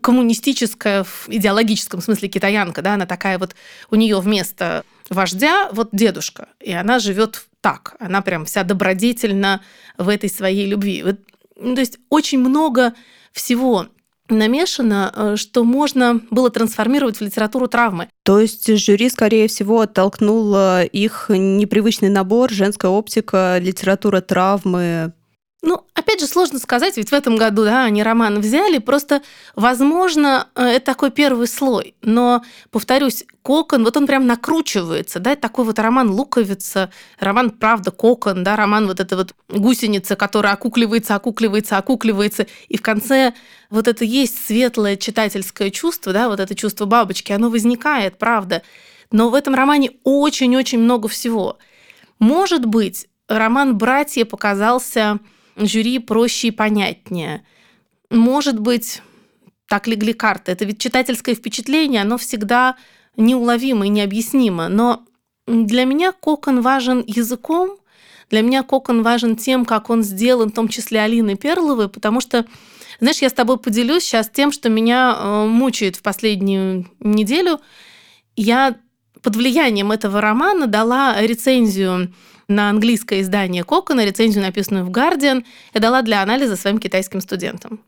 коммунистическая 0.00 1.04
в 1.04 1.28
идеологическом 1.28 2.00
смысле 2.00 2.28
китаянка, 2.28 2.82
да, 2.82 2.94
она 2.94 3.06
такая 3.06 3.38
вот, 3.38 3.56
у 3.90 3.96
нее 3.96 4.20
вместо 4.20 4.84
вождя 5.10 5.68
вот 5.72 5.88
дедушка, 5.92 6.48
и 6.60 6.72
она 6.72 6.98
живет 6.98 7.46
так, 7.60 7.96
она 7.98 8.20
прям 8.20 8.44
вся 8.44 8.62
добродетельна 8.62 9.62
в 9.98 10.08
этой 10.08 10.30
своей 10.30 10.66
любви. 10.66 11.02
Вот 11.02 11.16
ну, 11.58 11.74
то 11.74 11.80
есть 11.80 11.98
очень 12.10 12.38
много 12.38 12.94
всего 13.32 13.88
намешано, 14.28 15.12
э, 15.14 15.36
что 15.36 15.64
можно 15.64 16.20
было 16.30 16.50
трансформировать 16.50 17.18
в 17.18 17.20
литературу 17.20 17.68
травмы. 17.68 18.08
То 18.24 18.40
есть 18.40 18.76
жюри, 18.76 19.08
скорее 19.08 19.48
всего, 19.48 19.80
оттолкнуло 19.80 20.84
их 20.84 21.26
непривычный 21.28 22.08
набор, 22.08 22.50
женская 22.50 22.90
оптика, 22.90 23.58
литература 23.60 24.20
травмы. 24.20 25.12
Ну, 25.66 25.84
опять 25.94 26.20
же, 26.20 26.28
сложно 26.28 26.60
сказать, 26.60 26.96
ведь 26.96 27.10
в 27.10 27.12
этом 27.12 27.34
году, 27.34 27.64
да, 27.64 27.82
они 27.82 28.04
роман 28.04 28.38
взяли, 28.38 28.78
просто, 28.78 29.20
возможно, 29.56 30.46
э, 30.54 30.62
это 30.62 30.86
такой 30.86 31.10
первый 31.10 31.48
слой. 31.48 31.96
Но, 32.02 32.44
повторюсь, 32.70 33.24
кокон, 33.42 33.82
вот 33.82 33.96
он 33.96 34.06
прям 34.06 34.28
накручивается, 34.28 35.18
да, 35.18 35.34
такой 35.34 35.64
вот 35.64 35.80
роман 35.80 36.08
«Луковица», 36.08 36.92
роман 37.18 37.50
«Правда», 37.50 37.90
кокон, 37.90 38.44
да, 38.44 38.54
роман 38.54 38.86
вот 38.86 39.00
эта 39.00 39.16
вот 39.16 39.34
гусеница, 39.48 40.14
которая 40.14 40.52
окукливается, 40.52 41.16
окукливается, 41.16 41.78
окукливается, 41.78 42.46
и 42.68 42.78
в 42.78 42.82
конце 42.82 43.34
вот 43.68 43.88
это 43.88 44.04
есть 44.04 44.46
светлое 44.46 44.96
читательское 44.96 45.70
чувство, 45.70 46.12
да, 46.12 46.28
вот 46.28 46.38
это 46.38 46.54
чувство 46.54 46.84
бабочки, 46.84 47.32
оно 47.32 47.50
возникает, 47.50 48.18
правда. 48.18 48.62
Но 49.10 49.30
в 49.30 49.34
этом 49.34 49.56
романе 49.56 49.90
очень-очень 50.04 50.78
много 50.78 51.08
всего. 51.08 51.58
Может 52.20 52.66
быть, 52.66 53.08
роман 53.26 53.76
«Братья» 53.76 54.24
показался 54.24 55.18
жюри 55.56 55.98
проще 55.98 56.48
и 56.48 56.52
понятнее. 56.52 57.44
Может 58.10 58.60
быть, 58.60 59.02
так 59.68 59.86
легли 59.86 60.12
карты. 60.12 60.52
Это 60.52 60.64
ведь 60.64 60.78
читательское 60.78 61.34
впечатление, 61.34 62.02
оно 62.02 62.18
всегда 62.18 62.76
неуловимо 63.16 63.86
и 63.86 63.90
необъяснимо. 63.90 64.68
Но 64.68 65.04
для 65.46 65.84
меня 65.84 66.12
кокон 66.12 66.60
важен 66.60 67.02
языком, 67.06 67.78
для 68.30 68.42
меня 68.42 68.62
кокон 68.62 69.02
важен 69.02 69.36
тем, 69.36 69.64
как 69.64 69.90
он 69.90 70.02
сделан, 70.02 70.50
в 70.50 70.54
том 70.54 70.68
числе 70.68 71.00
Алины 71.00 71.36
Перловой, 71.36 71.88
потому 71.88 72.20
что, 72.20 72.44
знаешь, 73.00 73.22
я 73.22 73.30
с 73.30 73.32
тобой 73.32 73.58
поделюсь 73.58 74.02
сейчас 74.02 74.28
тем, 74.28 74.50
что 74.52 74.68
меня 74.68 75.16
э, 75.16 75.46
мучает 75.46 75.96
в 75.96 76.02
последнюю 76.02 76.86
неделю. 76.98 77.60
Я 78.34 78.76
под 79.22 79.36
влиянием 79.36 79.92
этого 79.92 80.20
романа 80.20 80.66
дала 80.66 81.20
рецензию 81.20 82.12
на 82.48 82.70
английское 82.70 83.20
издание 83.20 83.64
Кокона, 83.64 84.04
рецензию, 84.04 84.42
написанную 84.42 84.84
в 84.84 84.90
Guardian, 84.90 85.44
и 85.72 85.78
дала 85.78 86.02
для 86.02 86.22
анализа 86.22 86.56
своим 86.56 86.78
китайским 86.78 87.20
студентам. 87.20 87.80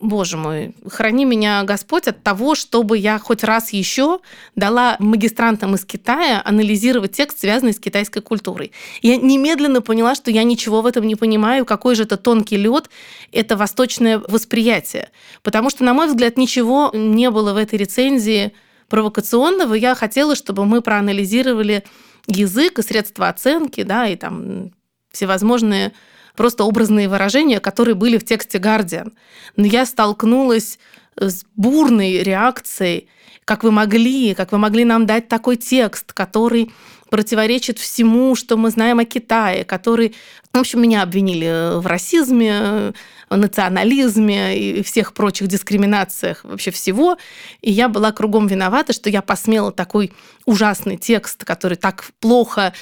Боже 0.00 0.36
мой, 0.36 0.76
храни 0.88 1.24
меня 1.24 1.64
Господь 1.64 2.06
от 2.06 2.22
того, 2.22 2.54
чтобы 2.54 2.98
я 2.98 3.18
хоть 3.18 3.42
раз 3.42 3.72
еще 3.72 4.20
дала 4.54 4.94
магистрантам 5.00 5.74
из 5.74 5.84
Китая 5.84 6.40
анализировать 6.44 7.12
текст, 7.12 7.40
связанный 7.40 7.72
с 7.72 7.80
китайской 7.80 8.20
культурой. 8.20 8.70
Я 9.02 9.16
немедленно 9.16 9.82
поняла, 9.82 10.14
что 10.14 10.30
я 10.30 10.44
ничего 10.44 10.82
в 10.82 10.86
этом 10.86 11.04
не 11.04 11.16
понимаю, 11.16 11.64
какой 11.64 11.96
же 11.96 12.04
это 12.04 12.16
тонкий 12.16 12.56
лед, 12.56 12.88
это 13.32 13.56
восточное 13.56 14.20
восприятие. 14.20 15.10
Потому 15.42 15.68
что, 15.68 15.82
на 15.82 15.94
мой 15.94 16.06
взгляд, 16.06 16.36
ничего 16.36 16.92
не 16.94 17.28
было 17.32 17.52
в 17.52 17.56
этой 17.56 17.76
рецензии 17.76 18.52
провокационного. 18.88 19.74
Я 19.74 19.96
хотела, 19.96 20.36
чтобы 20.36 20.64
мы 20.64 20.80
проанализировали 20.80 21.82
язык 22.28 22.78
и 22.78 22.82
средства 22.82 23.28
оценки, 23.28 23.82
да, 23.82 24.06
и 24.06 24.16
там 24.16 24.70
всевозможные 25.10 25.92
просто 26.36 26.62
образные 26.62 27.08
выражения, 27.08 27.58
которые 27.58 27.96
были 27.96 28.16
в 28.16 28.24
тексте 28.24 28.58
Guardian. 28.58 29.12
Но 29.56 29.66
я 29.66 29.84
столкнулась 29.84 30.78
с 31.16 31.44
бурной 31.56 32.22
реакцией, 32.22 33.08
как 33.44 33.64
вы 33.64 33.72
могли, 33.72 34.34
как 34.34 34.52
вы 34.52 34.58
могли 34.58 34.84
нам 34.84 35.06
дать 35.06 35.26
такой 35.26 35.56
текст, 35.56 36.12
который 36.12 36.70
противоречит 37.10 37.78
всему, 37.78 38.34
что 38.34 38.56
мы 38.56 38.70
знаем 38.70 38.98
о 38.98 39.04
Китае, 39.04 39.64
который, 39.64 40.14
в 40.52 40.58
общем, 40.58 40.82
меня 40.82 41.02
обвинили 41.02 41.78
в 41.78 41.86
расизме, 41.86 42.92
национализме 43.30 44.58
и 44.58 44.82
всех 44.82 45.12
прочих 45.12 45.48
дискриминациях 45.48 46.44
вообще 46.44 46.70
всего. 46.70 47.18
И 47.60 47.70
я 47.70 47.88
была 47.88 48.12
кругом 48.12 48.46
виновата, 48.46 48.92
что 48.92 49.10
я 49.10 49.22
посмела 49.22 49.72
такой 49.72 50.12
ужасный 50.46 50.96
текст, 50.96 51.44
который 51.44 51.76
так 51.76 52.04
плохо 52.20 52.72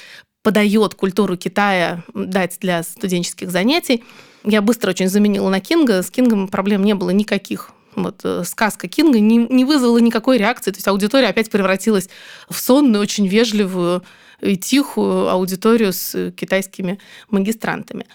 подает 0.43 0.95
культуру 0.95 1.35
Китая 1.35 2.03
дать 2.13 2.57
для 2.61 2.83
студенческих 2.83 3.51
занятий. 3.51 4.03
Я 4.45 4.61
быстро 4.61 4.91
очень 4.91 5.09
заменила 5.09 5.49
на 5.49 5.59
Кинга. 5.59 6.01
С 6.01 6.09
Кингом 6.09 6.47
проблем 6.47 6.83
не 6.83 6.95
было 6.95 7.09
никаких. 7.09 7.71
Вот 7.97 8.21
э, 8.23 8.43
сказка 8.45 8.87
Кинга 8.87 9.19
не, 9.19 9.37
не 9.37 9.65
вызвала 9.65 9.97
никакой 9.97 10.37
реакции. 10.37 10.71
То 10.71 10.77
есть 10.77 10.87
аудитория 10.87 11.27
опять 11.27 11.49
превратилась 11.49 12.09
в 12.47 12.59
сонную, 12.59 13.01
очень 13.01 13.27
вежливую 13.27 14.03
и 14.39 14.55
тихую 14.55 15.29
аудиторию 15.29 15.91
с 15.91 16.31
китайскими 16.31 16.99
магистрантами. 17.29 18.05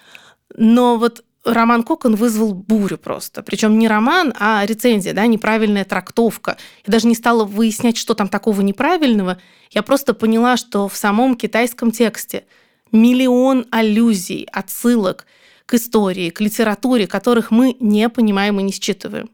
Но 0.57 0.97
вот 0.99 1.25
роман 1.45 1.83
Кокон 1.83 2.15
вызвал 2.15 2.55
бурю 2.55 2.97
просто. 2.97 3.43
Причем 3.43 3.77
не 3.77 3.89
роман, 3.89 4.33
а 4.39 4.65
рецензия, 4.65 5.13
да, 5.15 5.27
неправильная 5.27 5.85
трактовка. 5.85 6.57
Я 6.87 6.93
даже 6.93 7.09
не 7.09 7.17
стала 7.17 7.45
выяснять, 7.45 7.97
что 7.97 8.15
там 8.15 8.29
такого 8.29 8.61
неправильного. 8.61 9.39
Я 9.71 9.83
просто 9.83 10.15
поняла, 10.15 10.57
что 10.57 10.87
в 10.87 10.97
самом 10.97 11.37
китайском 11.37 11.91
тексте 11.91 12.45
миллион 12.93 13.67
аллюзий, 13.73 14.47
отсылок 14.53 15.27
к 15.67 15.75
истории, 15.75 16.31
к 16.31 16.41
литературе, 16.41 17.09
которых 17.09 17.51
мы 17.51 17.77
не 17.81 18.09
понимаем 18.09 18.61
и 18.61 18.63
не 18.63 18.73
считываем. 18.73 19.31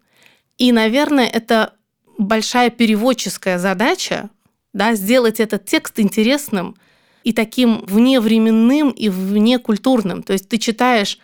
И, 0.58 0.72
наверное, 0.72 1.26
это 1.26 1.74
большая 2.18 2.70
переводческая 2.70 3.58
задача, 3.58 4.28
да, 4.72 4.94
сделать 4.94 5.40
этот 5.40 5.64
текст 5.64 5.98
интересным 6.00 6.76
и 7.22 7.32
таким 7.32 7.84
вневременным 7.86 8.90
и 8.90 9.08
внекультурным. 9.08 10.22
То 10.22 10.32
есть 10.32 10.48
ты 10.48 10.58
читаешь 10.58 11.18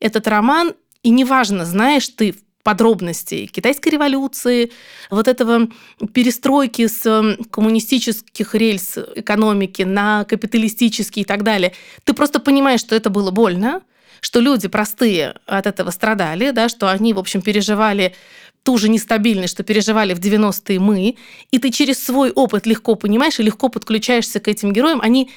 этот 0.00 0.26
роман, 0.26 0.74
и 1.02 1.10
неважно, 1.10 1.64
знаешь 1.64 2.08
ты 2.08 2.34
подробностей 2.62 3.46
китайской 3.46 3.88
революции, 3.88 4.70
вот 5.10 5.28
этого 5.28 5.68
перестройки 6.12 6.88
с 6.88 7.36
коммунистических 7.50 8.54
рельс 8.54 8.98
экономики 9.14 9.82
на 9.82 10.24
капиталистические 10.24 11.22
и 11.22 11.26
так 11.26 11.42
далее. 11.42 11.72
Ты 12.04 12.12
просто 12.12 12.38
понимаешь, 12.38 12.80
что 12.80 12.94
это 12.94 13.08
было 13.08 13.30
больно, 13.30 13.82
что 14.20 14.40
люди 14.40 14.68
простые 14.68 15.36
от 15.46 15.66
этого 15.66 15.90
страдали, 15.90 16.50
да, 16.50 16.68
что 16.68 16.90
они, 16.90 17.14
в 17.14 17.18
общем, 17.18 17.40
переживали 17.40 18.14
ту 18.62 18.78
же 18.78 18.88
нестабильность, 18.88 19.54
что 19.54 19.62
переживали 19.62 20.14
в 20.14 20.20
90-е 20.20 20.78
мы, 20.78 21.16
и 21.50 21.58
ты 21.58 21.70
через 21.70 22.02
свой 22.02 22.30
опыт 22.30 22.66
легко 22.66 22.94
понимаешь 22.94 23.40
и 23.40 23.42
легко 23.42 23.68
подключаешься 23.68 24.40
к 24.40 24.48
этим 24.48 24.72
героям. 24.72 25.00
Они, 25.00 25.30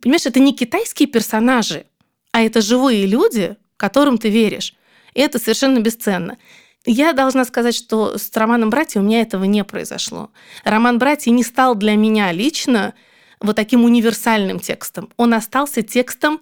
понимаешь, 0.00 0.26
это 0.26 0.40
не 0.40 0.54
китайские 0.54 1.08
персонажи, 1.08 1.86
а 2.32 2.42
это 2.42 2.60
живые 2.60 3.06
люди, 3.06 3.56
которым 3.76 4.18
ты 4.18 4.28
веришь. 4.28 4.74
И 5.14 5.20
это 5.20 5.38
совершенно 5.38 5.80
бесценно. 5.80 6.38
Я 6.86 7.12
должна 7.12 7.44
сказать, 7.44 7.74
что 7.74 8.16
с 8.16 8.34
романом 8.34 8.70
«Братья» 8.70 9.00
у 9.00 9.02
меня 9.02 9.20
этого 9.20 9.44
не 9.44 9.64
произошло. 9.64 10.30
Роман 10.64 10.98
«Братья» 10.98 11.30
не 11.30 11.44
стал 11.44 11.74
для 11.74 11.94
меня 11.94 12.32
лично 12.32 12.94
вот 13.40 13.56
таким 13.56 13.84
универсальным 13.84 14.60
текстом. 14.60 15.10
Он 15.16 15.34
остался 15.34 15.82
текстом 15.82 16.40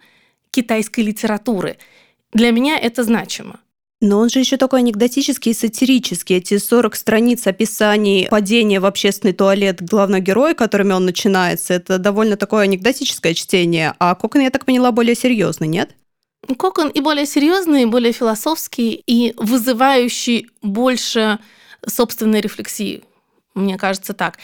китайской 0.51 1.01
литературы. 1.01 1.79
Для 2.33 2.53
меня 2.53 2.79
это 2.79 3.03
значимо. 3.03 3.61
Но 4.01 4.21
он 4.21 4.29
же 4.29 4.39
еще 4.39 4.57
такой 4.57 4.81
анекдотический 4.81 5.51
и 5.51 5.55
сатирический. 5.55 6.37
Эти 6.37 6.59
40 6.59 6.95
страниц 6.95 7.47
описаний 7.47 8.29
падения 8.29 8.79
в 8.79 8.87
общественный 8.87 9.33
туалет 9.33 9.83
главного 9.83 10.21
героя, 10.21 10.55
которыми 10.55 10.93
он 10.93 11.05
начинается, 11.05 11.75
это 11.75 11.99
довольно 11.99 12.37
такое 12.37 12.63
анекдотическое 12.63 13.35
чтение. 13.35 13.95
А 13.99 14.15
Кокон, 14.15 14.43
я 14.43 14.51
так 14.51 14.65
поняла, 14.67 14.93
более 14.93 15.17
серьезный, 15.17 15.67
нет? 15.67 15.91
Кокон 16.57 16.89
и 16.89 17.01
более 17.01 17.27
серьезный, 17.27 17.83
и 17.83 17.87
более 17.87 18.13
философский, 18.13 19.03
и 19.07 19.35
вызывающий 19.37 20.49
больше 20.63 21.41
собственной 21.85 22.41
рефлексии. 22.41 23.03
Мне 23.55 23.77
кажется 23.77 24.15
так. 24.15 24.39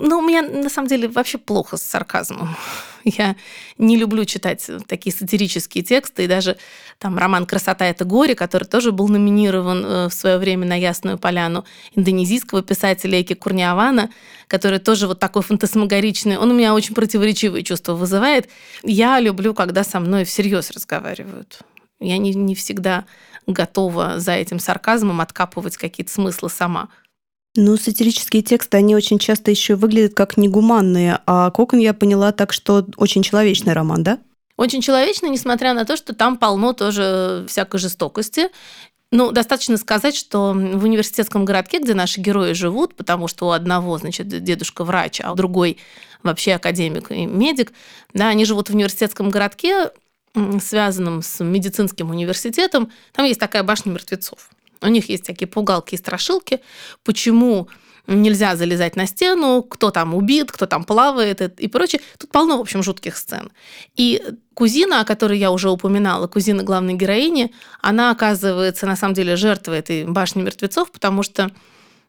Но 0.00 0.18
у 0.18 0.22
меня 0.22 0.42
на 0.42 0.70
самом 0.70 0.88
деле 0.88 1.08
вообще 1.08 1.38
плохо 1.38 1.76
с 1.76 1.82
сарказмом. 1.82 2.56
Я 3.04 3.36
не 3.78 3.96
люблю 3.96 4.24
читать 4.24 4.68
такие 4.86 5.14
сатирические 5.14 5.84
тексты, 5.84 6.24
и 6.24 6.26
даже 6.26 6.56
там 6.98 7.18
роман 7.18 7.46
«Красота– 7.46 7.84
это 7.86 8.04
горе», 8.04 8.34
который 8.34 8.64
тоже 8.64 8.92
был 8.92 9.08
номинирован 9.08 9.84
э, 9.84 10.08
в 10.08 10.12
свое 10.12 10.38
время 10.38 10.66
на 10.66 10.74
Ясную 10.74 11.18
Поляну 11.18 11.64
индонезийского 11.94 12.62
писателя 12.62 13.20
Эки 13.20 13.34
Курниавана, 13.34 14.10
который 14.48 14.78
тоже 14.78 15.06
вот 15.06 15.18
такой 15.18 15.42
фантасмагоричный. 15.42 16.38
Он 16.38 16.50
у 16.50 16.54
меня 16.54 16.74
очень 16.74 16.94
противоречивые 16.94 17.62
чувства 17.62 17.94
вызывает. 17.94 18.48
Я 18.82 19.20
люблю, 19.20 19.54
когда 19.54 19.84
со 19.84 20.00
мной 20.00 20.24
всерьез 20.24 20.70
разговаривают. 20.70 21.60
Я 22.00 22.16
не, 22.16 22.32
не 22.34 22.54
всегда 22.54 23.04
готова 23.46 24.18
за 24.18 24.32
этим 24.32 24.58
сарказмом 24.58 25.20
откапывать 25.20 25.76
какие-то 25.76 26.12
смыслы 26.12 26.48
сама. 26.48 26.88
Ну, 27.56 27.76
сатирические 27.76 28.42
тексты, 28.42 28.76
они 28.76 28.94
очень 28.94 29.18
часто 29.18 29.50
еще 29.50 29.74
выглядят 29.74 30.14
как 30.14 30.36
негуманные, 30.36 31.20
а 31.26 31.50
Кокон 31.50 31.80
я 31.80 31.92
поняла 31.92 32.30
так, 32.30 32.52
что 32.52 32.86
очень 32.96 33.22
человечный 33.22 33.72
роман, 33.72 34.04
да? 34.04 34.18
Очень 34.56 34.82
человечный, 34.82 35.30
несмотря 35.30 35.74
на 35.74 35.84
то, 35.84 35.96
что 35.96 36.14
там 36.14 36.36
полно 36.36 36.72
тоже 36.72 37.44
всякой 37.48 37.80
жестокости. 37.80 38.50
Ну, 39.10 39.32
достаточно 39.32 39.76
сказать, 39.76 40.14
что 40.14 40.52
в 40.52 40.84
университетском 40.84 41.44
городке, 41.44 41.80
где 41.80 41.94
наши 41.94 42.20
герои 42.20 42.52
живут, 42.52 42.94
потому 42.94 43.26
что 43.26 43.48
у 43.48 43.50
одного, 43.50 43.98
значит, 43.98 44.28
дедушка 44.28 44.84
врач, 44.84 45.20
а 45.20 45.32
у 45.32 45.34
другой 45.34 45.78
вообще 46.22 46.52
академик 46.52 47.10
и 47.10 47.26
медик, 47.26 47.72
да, 48.14 48.28
они 48.28 48.44
живут 48.44 48.68
в 48.68 48.74
университетском 48.74 49.30
городке, 49.30 49.90
связанном 50.62 51.22
с 51.22 51.42
медицинским 51.42 52.10
университетом, 52.10 52.92
там 53.12 53.24
есть 53.26 53.40
такая 53.40 53.64
башня 53.64 53.90
мертвецов. 53.90 54.50
У 54.82 54.88
них 54.88 55.08
есть 55.08 55.24
такие 55.24 55.46
пугалки 55.46 55.94
и 55.94 55.98
страшилки. 55.98 56.60
Почему 57.04 57.68
нельзя 58.06 58.56
залезать 58.56 58.96
на 58.96 59.06
стену, 59.06 59.62
кто 59.62 59.90
там 59.90 60.14
убит, 60.14 60.50
кто 60.50 60.66
там 60.66 60.84
плавает 60.84 61.40
и 61.60 61.68
прочее. 61.68 62.00
Тут 62.18 62.30
полно, 62.30 62.58
в 62.58 62.60
общем, 62.60 62.82
жутких 62.82 63.16
сцен. 63.16 63.52
И 63.94 64.22
кузина, 64.54 65.00
о 65.00 65.04
которой 65.04 65.38
я 65.38 65.50
уже 65.50 65.70
упоминала, 65.70 66.26
кузина 66.26 66.62
главной 66.62 66.94
героини, 66.94 67.54
она 67.80 68.10
оказывается 68.10 68.86
на 68.86 68.96
самом 68.96 69.14
деле 69.14 69.36
жертвой 69.36 69.78
этой 69.78 70.04
башни 70.04 70.42
мертвецов, 70.42 70.90
потому 70.90 71.22
что 71.22 71.50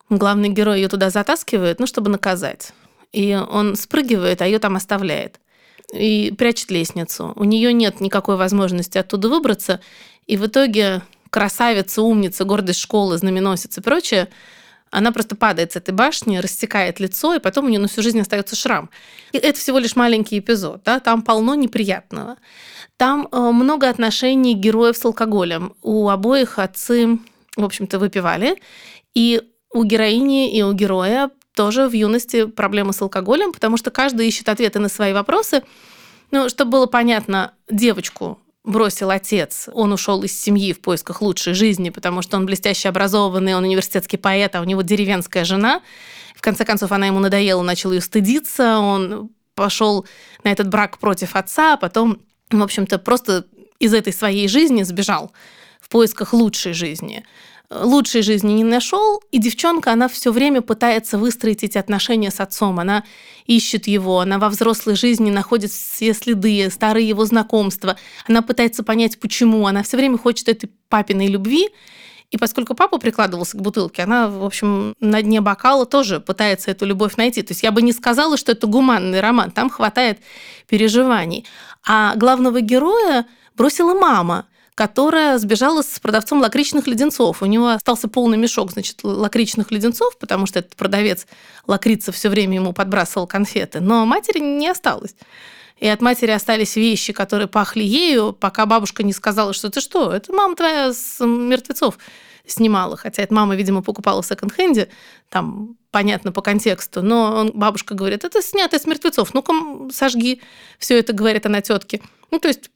главный 0.10 0.50
герой 0.50 0.82
ее 0.82 0.88
туда 0.88 1.10
затаскивает, 1.10 1.80
ну, 1.80 1.88
чтобы 1.88 2.10
наказать. 2.10 2.74
И 3.12 3.36
он 3.36 3.76
спрыгивает, 3.76 4.42
а 4.42 4.46
ее 4.46 4.60
там 4.60 4.76
оставляет. 4.76 5.40
И 5.94 6.34
прячет 6.38 6.72
лестницу. 6.72 7.34
У 7.36 7.44
нее 7.44 7.74
нет 7.74 8.00
никакой 8.00 8.38
возможности 8.38 8.98
оттуда 8.98 9.30
выбраться. 9.30 9.82
И 10.26 10.38
в 10.38 10.46
итоге 10.46 11.02
красавица, 11.32 12.04
умница, 12.04 12.46
гордость 12.46 12.82
школы, 12.82 13.18
знаменосец 13.18 13.78
и 13.80 13.82
прочее– 13.82 14.30
она 14.92 15.14
просто 15.14 15.36
падает 15.36 15.72
с 15.72 15.78
этой 15.78 15.94
башни, 15.94 16.38
рассекает 16.38 17.00
лицо, 17.00 17.34
и 17.34 17.40
потом 17.40 17.66
у 17.66 17.70
нее 17.70 17.80
на 17.80 17.88
всю 17.88 18.02
жизнь 18.02 18.20
остается 18.20 18.58
шрам. 18.58 18.90
И 19.32 19.38
это 19.38 19.58
всего 19.58 19.80
лишь 19.80 19.96
маленький 19.96 20.38
эпизод, 20.40 20.84
да, 20.84 21.00
там 21.00 21.22
полно 21.22 21.56
неприятного. 21.56 22.36
Там 22.98 23.28
э, 23.32 23.38
много 23.40 23.90
отношений 23.90 24.54
героев 24.54 24.98
с 24.98 25.06
алкоголем. 25.06 25.74
У 25.82 26.10
обоих 26.10 26.60
отцы, 26.60 27.20
в 27.56 27.64
общем-то, 27.64 28.00
выпивали, 28.00 28.62
и 29.16 29.42
у 29.74 29.86
героини 29.86 30.54
и 30.54 30.62
у 30.62 30.74
героя 30.74 31.32
тоже 31.56 31.88
в 31.88 31.94
юности 31.94 32.46
проблемы 32.46 32.92
с 32.92 33.02
алкоголем, 33.02 33.54
потому 33.54 33.78
что 33.78 33.92
каждый 33.92 34.28
ищет 34.28 34.50
ответы 34.50 34.80
на 34.80 34.90
свои 34.90 35.14
вопросы. 35.14 35.64
Ну, 36.32 36.50
чтобы 36.50 36.72
было 36.72 36.86
понятно, 36.86 37.54
девочку 37.70 38.40
бросил 38.64 39.10
отец. 39.10 39.70
Он 39.74 39.92
ушел 39.92 40.24
из 40.24 40.40
семьи 40.40 40.74
в 40.74 40.82
поисках 40.82 41.22
лучшей 41.22 41.54
жизни, 41.54 41.90
потому 41.90 42.22
что 42.22 42.38
он 42.38 42.46
блестяще 42.46 42.90
образованный, 42.90 43.56
он 43.56 43.64
университетский 43.64 44.18
поэт, 44.18 44.56
а 44.56 44.62
у 44.62 44.66
него 44.66 44.82
деревенская 44.82 45.46
жена. 45.46 45.82
В 46.36 46.42
конце 46.42 46.66
концов, 46.66 46.92
она 46.92 47.08
ему 47.08 47.20
надоела, 47.20 47.62
начал 47.62 47.92
ее 47.92 48.02
стыдиться, 48.02 48.78
он 48.80 49.32
пошел 49.56 50.06
на 50.44 50.52
этот 50.52 50.70
брак 50.70 50.98
против 51.00 51.36
отца, 51.36 51.74
а 51.74 51.78
потом, 51.78 52.22
в 52.50 52.62
общем-то, 52.62 53.00
просто 53.00 53.46
из 53.80 53.94
этой 53.94 54.14
своей 54.14 54.48
жизни 54.48 54.84
сбежал 54.84 55.32
в 55.80 55.90
поисках 55.90 56.34
лучшей 56.34 56.74
жизни 56.74 57.26
лучшей 57.72 58.22
жизни 58.22 58.54
не 58.54 58.64
нашел, 58.64 59.22
и 59.32 59.40
девчонка, 59.40 59.94
она 59.94 60.10
все 60.10 60.32
время 60.32 60.62
пытается 60.62 61.18
выстроить 61.18 61.64
эти 61.64 61.78
отношения 61.78 62.30
с 62.30 62.40
отцом. 62.40 62.80
Она 62.80 63.04
ищет 63.46 63.88
его, 63.88 64.20
она 64.20 64.40
во 64.40 64.50
взрослой 64.50 64.96
жизни 64.96 65.32
находит 65.32 65.72
все 65.72 66.14
следы, 66.14 66.70
старые 66.70 67.08
его 67.08 67.26
знакомства. 67.26 67.96
Она 68.28 68.42
пытается 68.42 68.84
понять, 68.84 69.20
почему. 69.20 69.66
Она 69.68 69.84
все 69.84 69.98
время 69.98 70.18
хочет 70.18 70.50
этой 70.50 70.70
папиной 70.90 71.28
любви. 71.28 71.70
И 72.30 72.38
поскольку 72.38 72.76
папа 72.76 72.98
прикладывался 72.98 73.58
к 73.58 73.62
бутылке, 73.62 74.04
она, 74.04 74.30
в 74.30 74.46
общем, 74.46 74.94
на 75.00 75.22
дне 75.22 75.42
бокала 75.42 75.86
тоже 75.86 76.22
пытается 76.22 76.72
эту 76.72 76.86
любовь 76.86 77.18
найти. 77.18 77.42
То 77.42 77.52
есть 77.52 77.64
я 77.64 77.72
бы 77.72 77.82
не 77.82 77.92
сказала, 77.92 78.38
что 78.38 78.54
это 78.54 78.68
гуманный 78.68 79.20
роман, 79.20 79.52
там 79.52 79.70
хватает 79.70 80.20
переживаний. 80.70 81.46
А 81.86 82.16
главного 82.16 82.62
героя 82.62 83.26
бросила 83.56 83.94
мама– 83.94 84.46
которая 84.76 85.38
сбежала 85.38 85.82
с 85.82 86.00
продавцом 86.00 86.40
лакричных 86.42 86.88
леденцов. 86.88 87.42
У 87.42 87.46
него 87.46 87.70
остался 87.70 88.08
полный 88.08 88.38
мешок, 88.38 88.72
значит, 88.72 89.00
лакричных 89.04 89.72
леденцов, 89.72 90.18
потому 90.18 90.46
что 90.46 90.60
этот 90.60 90.76
продавец 90.76 91.28
лакрица 91.68 92.12
все 92.12 92.30
время 92.30 92.56
ему 92.56 92.74
подбрасывал 92.74 93.28
конфеты. 93.28 93.80
Но 93.80 94.06
матери 94.06 94.40
не 94.40 94.70
осталось. 94.70 95.16
И 95.78 95.88
от 95.88 96.02
матери 96.02 96.32
остались 96.32 96.76
вещи, 96.76 97.12
которые 97.12 97.48
пахли 97.48 97.84
ею, 97.84 98.34
пока 98.34 98.66
бабушка 98.66 99.04
не 99.04 99.14
сказала, 99.14 99.52
что 99.52 99.70
ты 99.70 99.82
что, 99.82 100.12
это 100.12 100.32
мама 100.32 100.56
твоя 100.56 100.94
с 100.94 101.26
мертвецов 101.26 101.98
снимала. 102.46 102.98
Хотя 102.98 103.24
это 103.24 103.34
мама, 103.34 103.56
видимо, 103.56 103.82
покупала 103.82 104.22
в 104.22 104.26
секонд-хенде, 104.26 104.90
там 105.30 105.78
понятно 105.90 106.32
по 106.32 106.42
контексту. 106.42 107.02
Но 107.02 107.36
он, 107.36 107.52
бабушка 107.54 107.96
говорит, 107.96 108.24
это 108.24 108.42
снято 108.42 108.80
с 108.80 108.86
мертвецов, 108.86 109.34
ну-ка 109.34 109.54
сожги. 109.92 110.42
Все 110.78 110.98
это 111.00 111.14
говорит 111.14 111.46
она 111.46 111.62
тетке. 111.62 112.02
Ну, 112.30 112.40
то 112.40 112.48
есть 112.48 112.71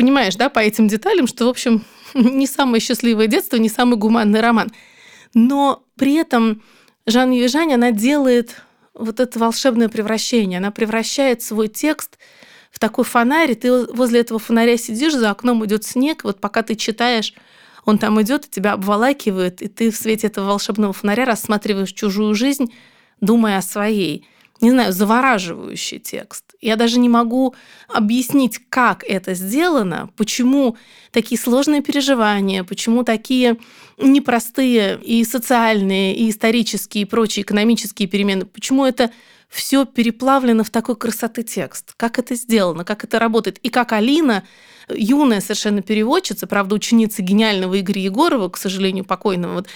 понимаешь, 0.00 0.36
да, 0.36 0.48
по 0.48 0.60
этим 0.60 0.88
деталям, 0.88 1.26
что, 1.26 1.44
в 1.44 1.50
общем, 1.50 1.84
не 2.14 2.46
самое 2.46 2.80
счастливое 2.80 3.26
детство, 3.26 3.56
не 3.56 3.68
самый 3.68 3.96
гуманный 3.96 4.40
роман. 4.40 4.72
Но 5.34 5.84
при 5.96 6.14
этом 6.14 6.62
Жанна 7.04 7.34
Южань, 7.34 7.74
она 7.74 7.90
делает 7.90 8.62
вот 8.94 9.20
это 9.20 9.38
волшебное 9.38 9.90
превращение. 9.90 10.56
Она 10.56 10.70
превращает 10.70 11.42
свой 11.42 11.68
текст 11.68 12.18
в 12.70 12.78
такой 12.78 13.04
фонарь, 13.04 13.52
и 13.52 13.54
ты 13.54 13.84
возле 13.92 14.20
этого 14.20 14.40
фонаря 14.40 14.78
сидишь, 14.78 15.12
за 15.12 15.30
окном 15.30 15.66
идет 15.66 15.84
снег, 15.84 16.24
вот 16.24 16.40
пока 16.40 16.62
ты 16.62 16.76
читаешь, 16.76 17.34
он 17.84 17.98
там 17.98 18.20
идет, 18.22 18.46
и 18.46 18.50
тебя 18.50 18.72
обволакивает, 18.72 19.60
и 19.60 19.68
ты 19.68 19.90
в 19.90 19.96
свете 19.96 20.28
этого 20.28 20.46
волшебного 20.46 20.94
фонаря 20.94 21.26
рассматриваешь 21.26 21.92
чужую 21.92 22.34
жизнь, 22.34 22.72
думая 23.20 23.58
о 23.58 23.62
своей 23.62 24.26
не 24.60 24.70
знаю, 24.70 24.92
завораживающий 24.92 25.98
текст. 25.98 26.44
Я 26.60 26.76
даже 26.76 26.98
не 26.98 27.08
могу 27.08 27.54
объяснить, 27.88 28.60
как 28.68 29.04
это 29.04 29.34
сделано, 29.34 30.10
почему 30.16 30.76
такие 31.10 31.40
сложные 31.40 31.82
переживания, 31.82 32.64
почему 32.64 33.02
такие 33.02 33.56
непростые 33.98 35.00
и 35.02 35.24
социальные, 35.24 36.14
и 36.14 36.30
исторические, 36.30 37.02
и 37.02 37.06
прочие 37.06 37.42
экономические 37.42 38.08
перемены, 38.08 38.44
почему 38.44 38.84
это 38.84 39.10
все 39.48 39.84
переплавлено 39.84 40.62
в 40.62 40.70
такой 40.70 40.96
красоты 40.96 41.42
текст. 41.42 41.94
Как 41.96 42.18
это 42.18 42.36
сделано, 42.36 42.84
как 42.84 43.02
это 43.02 43.18
работает. 43.18 43.58
И 43.58 43.68
как 43.68 43.92
Алина, 43.92 44.44
юная 44.88 45.40
совершенно 45.40 45.82
переводчица, 45.82 46.46
правда, 46.46 46.76
ученица 46.76 47.22
гениального 47.22 47.78
Игоря 47.80 48.00
Егорова, 48.00 48.48
к 48.48 48.56
сожалению, 48.56 49.04
покойного, 49.04 49.54
вот, 49.54 49.68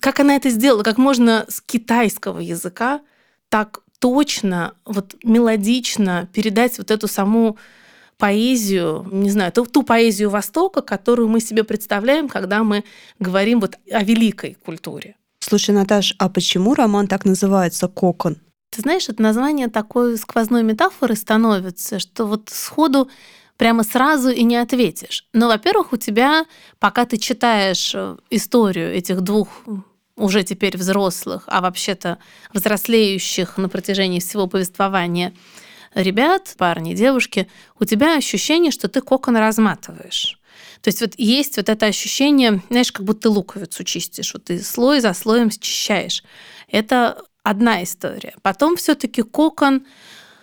как 0.00 0.20
она 0.20 0.36
это 0.36 0.50
сделала, 0.50 0.82
как 0.82 0.98
можно 0.98 1.46
с 1.48 1.62
китайского 1.62 2.40
языка 2.40 3.00
так 3.48 3.80
точно, 4.02 4.74
вот 4.84 5.14
мелодично 5.22 6.28
передать 6.32 6.76
вот 6.78 6.90
эту 6.90 7.06
саму 7.06 7.56
поэзию, 8.18 9.06
не 9.12 9.30
знаю, 9.30 9.52
ту, 9.52 9.64
ту 9.64 9.84
поэзию 9.84 10.28
Востока, 10.28 10.82
которую 10.82 11.28
мы 11.28 11.38
себе 11.40 11.62
представляем, 11.62 12.28
когда 12.28 12.64
мы 12.64 12.82
говорим 13.20 13.60
вот 13.60 13.78
о 13.92 14.02
великой 14.02 14.56
культуре. 14.64 15.14
Слушай, 15.38 15.76
Наташ, 15.76 16.16
а 16.18 16.28
почему 16.28 16.74
роман 16.74 17.06
так 17.06 17.24
называется 17.24 17.86
«Кокон»? 17.86 18.38
Ты 18.70 18.82
знаешь, 18.82 19.08
это 19.08 19.22
название 19.22 19.68
такой 19.68 20.18
сквозной 20.18 20.64
метафоры 20.64 21.14
становится, 21.14 22.00
что 22.00 22.26
вот 22.26 22.48
сходу 22.48 23.08
прямо 23.56 23.84
сразу 23.84 24.30
и 24.30 24.42
не 24.42 24.56
ответишь. 24.56 25.28
Но, 25.32 25.46
во-первых, 25.46 25.92
у 25.92 25.96
тебя, 25.96 26.46
пока 26.80 27.04
ты 27.04 27.18
читаешь 27.18 27.92
э, 27.94 28.16
историю 28.30 28.92
этих 28.92 29.20
двух 29.20 29.48
уже 30.16 30.42
теперь 30.42 30.76
взрослых, 30.76 31.44
а 31.46 31.60
вообще-то 31.60 32.18
взрослеющих 32.52 33.56
на 33.56 33.68
протяжении 33.68 34.20
всего 34.20 34.46
повествования 34.46 35.32
ребят, 35.94 36.54
парни, 36.56 36.94
девушки, 36.94 37.48
у 37.78 37.84
тебя 37.84 38.16
ощущение, 38.16 38.70
что 38.70 38.88
ты 38.88 39.00
кокон 39.00 39.36
разматываешь. 39.36 40.38
То 40.80 40.88
есть 40.88 41.00
вот 41.00 41.12
есть 41.16 41.56
вот 41.56 41.68
это 41.68 41.86
ощущение, 41.86 42.62
знаешь, 42.68 42.92
как 42.92 43.04
будто 43.06 43.22
ты 43.22 43.28
луковицу 43.28 43.84
чистишь, 43.84 44.34
вот 44.34 44.44
ты 44.44 44.60
слой 44.62 45.00
за 45.00 45.14
слоем 45.14 45.50
счищаешь. 45.50 46.24
Это 46.68 47.22
одна 47.42 47.82
история. 47.82 48.34
Потом 48.42 48.76
все 48.76 48.94
таки 48.94 49.22
кокон, 49.22 49.86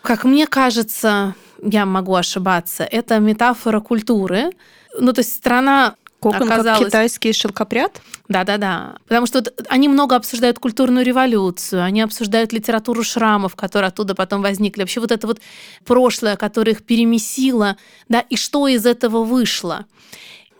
как 0.02 0.24
мне 0.24 0.48
кажется, 0.48 1.36
я 1.62 1.86
могу 1.86 2.16
ошибаться, 2.16 2.84
это 2.84 3.20
метафора 3.20 3.82
культуры. 3.82 4.52
Ну, 4.98 5.14
то 5.14 5.20
есть 5.20 5.36
страна 5.36 5.96
Кокон 6.20 6.52
оказалось... 6.52 6.80
как 6.80 6.88
китайский 6.88 7.34
шелкопряд? 7.34 8.02
Да-да-да. 8.28 8.98
Потому 9.08 9.26
что 9.26 9.40
вот 9.40 9.54
они 9.70 9.88
много 9.88 10.16
обсуждают 10.16 10.60
культурную 10.60 11.06
революцию, 11.06 11.84
они 11.84 12.02
обсуждают 12.02 12.52
литературу 12.52 13.04
шрамов, 13.04 13.56
которые 13.56 13.88
оттуда 13.88 14.16
потом 14.16 14.42
возникли. 14.42 14.82
Вообще 14.82 15.00
вот 15.00 15.12
это 15.12 15.28
вот 15.28 15.40
прошлое, 15.86 16.36
которое 16.36 16.74
их 16.74 16.84
перемесило, 16.84 17.78
да, 18.10 18.20
и 18.20 18.36
что 18.36 18.68
из 18.68 18.86
этого 18.86 19.24
вышло. 19.24 19.86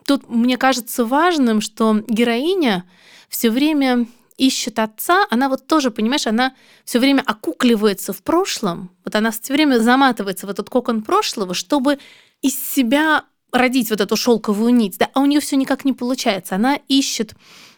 Тут 0.06 0.30
мне 0.30 0.58
кажется 0.58 1.06
важным, 1.06 1.62
что 1.62 2.04
героиня 2.08 2.86
все 3.28 3.50
время 3.50 4.08
ищет 4.38 4.80
отца, 4.80 5.26
она 5.30 5.50
вот 5.50 5.68
тоже, 5.68 5.92
понимаешь, 5.92 6.26
она 6.26 6.54
все 6.86 7.00
время 7.00 7.22
окукливается 7.26 8.14
в 8.14 8.24
прошлом, 8.24 8.90
вот 9.04 9.16
она 9.16 9.32
все 9.32 9.54
время 9.54 9.80
заматывается 9.80 10.48
в 10.48 10.50
этот 10.50 10.70
кокон 10.70 11.02
прошлого, 11.02 11.54
чтобы 11.54 12.00
из 12.42 12.58
себя 12.58 13.26
родить 13.52 13.90
вот 13.90 14.02
эту 14.02 14.16
шелковую 14.16 14.74
нить, 14.74 14.98
да, 14.98 15.10
а 15.14 15.22
у 15.22 15.26
нее 15.26 15.40
все 15.40 15.56
никак 15.56 15.86
не 15.86 15.94
получается. 15.94 16.56
Она 16.56 16.80
ищет 16.88 17.36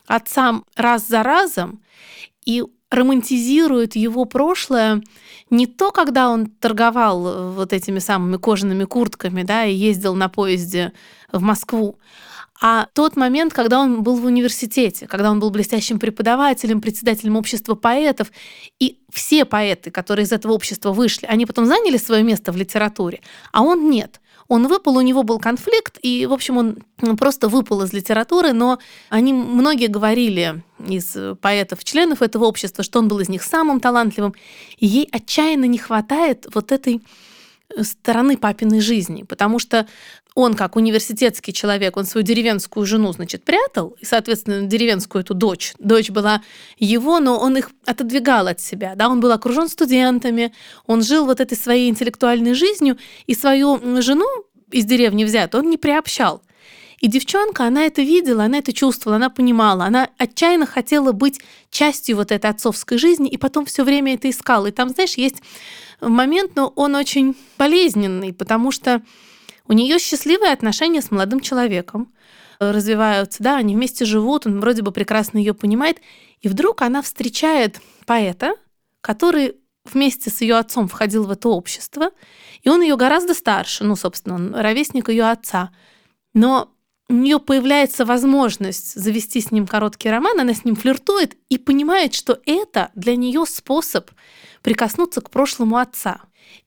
отца 0.08 0.62
раз 0.76 1.08
за 1.08 1.24
разом 1.24 1.82
и 2.46 2.64
романтизирует 2.90 3.96
его 3.96 4.26
прошлое 4.26 5.02
не 5.50 5.66
то, 5.66 5.92
когда 5.92 6.30
он 6.30 6.48
торговал 6.48 7.54
вот 7.54 7.72
этими 7.72 8.00
самыми 8.00 8.38
кожаными 8.38 8.84
куртками, 8.84 9.44
да, 9.44 9.66
и 9.66 9.74
ездил 9.74 10.14
на 10.16 10.28
поезде 10.28 10.92
в 11.32 11.42
Москву, 11.42 11.98
а 12.64 12.88
тот 12.94 13.16
момент, 13.16 13.54
когда 13.54 13.80
он 13.80 14.04
был 14.04 14.18
в 14.18 14.26
университете, 14.26 15.08
когда 15.08 15.32
он 15.32 15.40
был 15.40 15.50
блестящим 15.50 15.98
преподавателем, 15.98 16.80
председателем 16.80 17.36
общества 17.36 17.74
поэтов, 17.74 18.32
и 18.78 19.00
все 19.12 19.46
поэты, 19.46 19.90
которые 19.90 20.26
из 20.26 20.32
этого 20.32 20.52
общества 20.52 20.92
вышли, 20.92 21.26
они 21.26 21.48
потом 21.48 21.66
заняли 21.66 21.98
свое 21.98 22.22
место 22.22 22.52
в 22.52 22.58
литературе, 22.58 23.22
а 23.52 23.64
он 23.64 23.90
нет. 23.90 24.22
Он 24.52 24.68
выпал, 24.68 24.98
у 24.98 25.02
него 25.02 25.24
был 25.24 25.40
конфликт, 25.40 25.98
и, 26.02 26.26
в 26.26 26.34
общем, 26.34 26.58
он 26.58 27.16
просто 27.18 27.48
выпал 27.48 27.84
из 27.84 27.94
литературы, 27.94 28.52
но 28.52 28.80
они 29.08 29.32
многие 29.32 29.88
говорили 29.88 30.62
из 30.86 31.16
поэтов, 31.40 31.86
членов 31.86 32.22
этого 32.22 32.44
общества, 32.44 32.84
что 32.84 33.00
он 33.00 33.08
был 33.08 33.22
из 33.22 33.30
них 33.30 33.44
самым 33.44 33.80
талантливым, 33.80 34.36
и 34.78 34.86
ей 34.86 35.08
отчаянно 35.10 35.64
не 35.64 35.78
хватает 35.78 36.48
вот 36.54 36.74
этой 36.74 37.02
стороны 37.82 38.36
папиной 38.36 38.82
жизни, 38.82 39.24
потому 39.24 39.58
что 39.58 39.88
он, 40.34 40.54
как 40.54 40.76
университетский 40.76 41.52
человек, 41.52 41.98
он 41.98 42.06
свою 42.06 42.26
деревенскую 42.26 42.86
жену, 42.86 43.12
значит, 43.12 43.44
прятал, 43.44 43.96
и, 44.00 44.06
соответственно, 44.06 44.66
деревенскую 44.66 45.24
эту 45.24 45.34
дочь. 45.34 45.74
Дочь 45.78 46.10
была 46.10 46.42
его, 46.78 47.20
но 47.20 47.38
он 47.38 47.58
их 47.58 47.72
отодвигал 47.86 48.48
от 48.48 48.62
себя. 48.62 48.96
Да? 48.96 49.10
Он 49.10 49.20
был 49.20 49.32
окружен 49.32 49.68
студентами, 49.68 50.54
он 50.88 51.04
жил 51.04 51.26
вот 51.26 51.42
этой 51.42 51.58
своей 51.58 51.90
интеллектуальной 51.90 52.54
жизнью, 52.54 52.98
и 53.28 53.36
свою 53.36 54.02
жену 54.02 54.26
из 54.72 54.86
деревни 54.86 55.26
взят 55.26 55.54
он 55.54 55.70
не 55.70 55.78
приобщал. 55.78 56.42
И 57.02 57.08
девчонка, 57.08 57.66
она 57.66 57.86
это 57.86 58.04
видела, 58.04 58.44
она 58.44 58.60
это 58.60 58.72
чувствовала, 58.74 59.16
она 59.16 59.32
понимала, 59.32 59.86
она 59.86 60.10
отчаянно 60.18 60.68
хотела 60.68 61.12
быть 61.12 61.42
частью 61.72 62.16
вот 62.16 62.32
этой 62.32 62.50
отцовской 62.50 63.00
жизни, 63.00 63.28
и 63.28 63.38
потом 63.38 63.66
все 63.66 63.84
время 63.84 64.14
это 64.14 64.30
искала. 64.30 64.68
И 64.68 64.72
там, 64.72 64.90
знаешь, 64.90 65.16
есть 65.16 65.42
момент, 66.00 66.56
но 66.56 66.72
он 66.76 66.94
очень 66.96 67.36
болезненный, 67.58 68.34
потому 68.34 68.72
что 68.72 69.02
у 69.72 69.74
нее 69.74 70.00
счастливые 70.00 70.52
отношения 70.52 71.02
с 71.02 71.12
молодым 71.12 71.40
человеком 71.40 72.14
э, 72.60 72.72
развиваются, 72.72 73.42
да, 73.42 73.56
они 73.56 73.74
вместе 73.74 74.04
живут, 74.04 74.46
он 74.46 74.60
вроде 74.60 74.82
бы 74.82 74.92
прекрасно 74.92 75.38
ее 75.38 75.54
понимает, 75.54 76.02
и 76.42 76.50
вдруг 76.50 76.82
она 76.82 77.02
встречает 77.02 77.80
поэта, 78.06 78.56
который 79.00 79.56
вместе 79.86 80.30
с 80.30 80.42
ее 80.42 80.58
отцом 80.58 80.90
входил 80.90 81.24
в 81.24 81.32
это 81.32 81.48
общество, 81.48 82.12
и 82.64 82.68
он 82.68 82.82
ее 82.82 82.98
гораздо 82.98 83.34
старше, 83.34 83.86
ну, 83.86 83.96
собственно, 83.96 84.36
он 84.36 84.54
ровесник 84.54 85.08
ее 85.08 85.32
отца, 85.32 85.72
но 86.34 86.70
у 87.08 87.14
нее 87.14 87.40
появляется 87.40 88.04
возможность 88.04 88.94
завести 89.00 89.40
с 89.40 89.52
ним 89.52 89.68
короткий 89.68 90.10
роман, 90.10 90.38
она 90.38 90.54
с 90.54 90.66
ним 90.66 90.76
флиртует 90.76 91.38
и 91.48 91.58
понимает, 91.58 92.14
что 92.14 92.42
это 92.46 92.92
для 92.96 93.16
нее 93.16 93.46
способ 93.46 94.12
прикоснуться 94.64 95.22
к 95.22 95.30
прошлому 95.30 95.78
отца. 95.78 96.24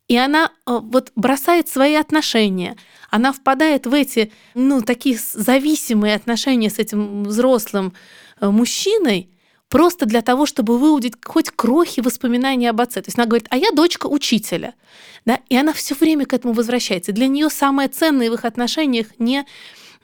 И 0.08 0.16
она 0.16 0.50
э, 0.66 0.78
вот 0.82 1.12
бросает 1.16 1.68
свои 1.68 1.94
отношения, 1.94 2.76
она 3.10 3.32
впадает 3.32 3.86
в 3.86 3.94
эти, 3.94 4.32
ну, 4.54 4.82
такие 4.82 5.18
зависимые 5.32 6.14
отношения 6.14 6.68
с 6.68 6.78
этим 6.78 7.24
взрослым 7.24 7.94
э, 8.40 8.50
мужчиной, 8.50 9.30
просто 9.68 10.04
для 10.06 10.20
того, 10.20 10.46
чтобы 10.46 10.78
выудить 10.78 11.14
хоть 11.24 11.50
крохи 11.50 12.00
воспоминаний 12.00 12.66
об 12.66 12.80
отце. 12.80 13.00
То 13.00 13.08
есть 13.08 13.18
она 13.18 13.26
говорит, 13.26 13.46
а 13.50 13.56
я 13.56 13.70
дочка 13.70 14.06
учителя. 14.06 14.74
Да? 15.24 15.40
И 15.48 15.56
она 15.56 15.72
все 15.72 15.94
время 15.94 16.26
к 16.26 16.34
этому 16.34 16.52
возвращается. 16.52 17.12
Для 17.12 17.26
нее 17.26 17.48
самое 17.48 17.88
ценное 17.88 18.30
в 18.30 18.34
их 18.34 18.44
отношениях 18.44 19.06
не 19.18 19.44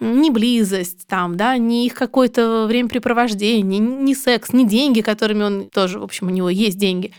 не 0.01 0.31
близость, 0.31 1.07
там, 1.07 1.37
да, 1.37 1.59
не 1.59 1.87
их 1.87 1.93
какое-то 1.93 2.65
времяпрепровождение, 2.67 3.79
не 3.79 4.15
секс, 4.15 4.53
не 4.55 4.67
деньги, 4.67 5.03
которыми 5.03 5.43
он 5.43 5.69
тоже, 5.69 6.01
в 6.01 6.03
общем, 6.03 6.29
у 6.29 6.31
него 6.31 6.49
есть 6.49 6.79
деньги. 6.79 7.13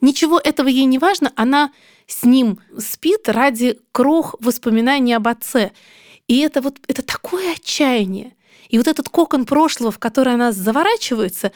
Ничего 0.00 0.40
этого 0.42 0.66
ей 0.66 0.84
не 0.84 0.98
важно, 0.98 1.32
она 1.36 1.70
с 2.06 2.24
ним 2.24 2.60
спит 2.78 3.28
ради 3.28 3.78
крох 3.92 4.34
воспоминаний 4.40 5.14
об 5.14 5.28
отце. 5.28 5.72
И 6.26 6.40
это 6.40 6.60
вот 6.60 6.78
это 6.88 7.02
такое 7.02 7.52
отчаяние. 7.52 8.34
И 8.68 8.78
вот 8.78 8.88
этот 8.88 9.08
кокон 9.08 9.44
прошлого, 9.44 9.92
в 9.92 9.98
который 9.98 10.34
она 10.34 10.52
заворачивается, 10.52 11.52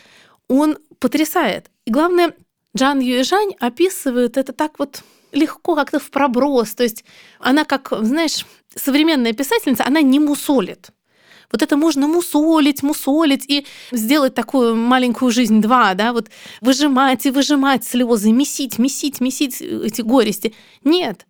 он 0.49 0.79
потрясает. 0.99 1.71
И 1.85 1.91
главное, 1.91 2.35
Джан 2.77 3.01
Юэжань 3.01 3.55
описывает 3.59 4.37
это 4.37 4.53
так 4.53 4.79
вот 4.79 5.03
легко, 5.33 5.75
как-то 5.75 5.99
в 5.99 6.11
проброс. 6.11 6.75
То 6.75 6.83
есть 6.83 7.05
она, 7.39 7.65
как, 7.65 7.93
знаешь, 8.03 8.47
современная 8.75 9.33
писательница, 9.33 9.85
она 9.87 10.01
не 10.03 10.21
мусолит. 10.21 10.91
Вот 11.51 11.63
это 11.63 11.77
можно 11.77 12.07
мусолить, 12.07 12.83
мусолить 12.83 13.45
и 13.49 13.67
сделать 13.91 14.35
такую 14.35 14.77
маленькую 14.77 15.31
жизнь 15.31 15.63
два, 15.63 15.95
да, 15.95 16.13
вот 16.13 16.29
выжимать 16.61 17.25
и 17.27 17.31
выжимать 17.31 17.85
слезы, 17.85 18.33
месить, 18.33 18.79
месить, 18.79 19.21
месить 19.21 19.61
эти 19.63 20.03
горести. 20.03 20.55
Нет, 20.85 21.27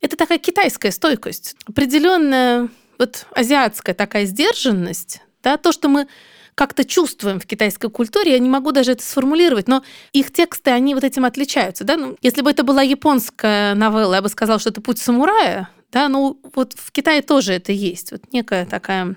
это 0.00 0.16
такая 0.16 0.38
китайская 0.38 0.90
стойкость, 0.90 1.56
определенная 1.66 2.68
вот 2.98 3.26
азиатская 3.34 3.94
такая 3.94 4.26
сдержанность, 4.26 5.22
да, 5.42 5.56
то, 5.56 5.72
что 5.72 5.88
мы 5.88 6.06
как-то 6.54 6.84
чувствуем 6.84 7.40
в 7.40 7.46
китайской 7.46 7.90
культуре, 7.90 8.32
я 8.32 8.38
не 8.38 8.48
могу 8.48 8.72
даже 8.72 8.92
это 8.92 9.02
сформулировать, 9.02 9.68
но 9.68 9.82
их 10.12 10.32
тексты, 10.32 10.70
они 10.70 10.94
вот 10.94 11.02
этим 11.02 11.24
отличаются. 11.24 11.84
Да? 11.84 11.96
Ну, 11.96 12.16
если 12.20 12.42
бы 12.42 12.50
это 12.50 12.62
была 12.62 12.82
японская 12.82 13.74
новелла, 13.74 14.16
я 14.16 14.22
бы 14.22 14.28
сказала, 14.28 14.58
что 14.58 14.68
это 14.68 14.82
«Путь 14.82 14.98
самурая», 14.98 15.70
да, 15.90 16.08
ну 16.08 16.40
вот 16.54 16.74
в 16.74 16.90
Китае 16.92 17.22
тоже 17.22 17.54
это 17.54 17.72
есть, 17.72 18.12
вот 18.12 18.22
некая 18.32 18.66
такая 18.66 19.16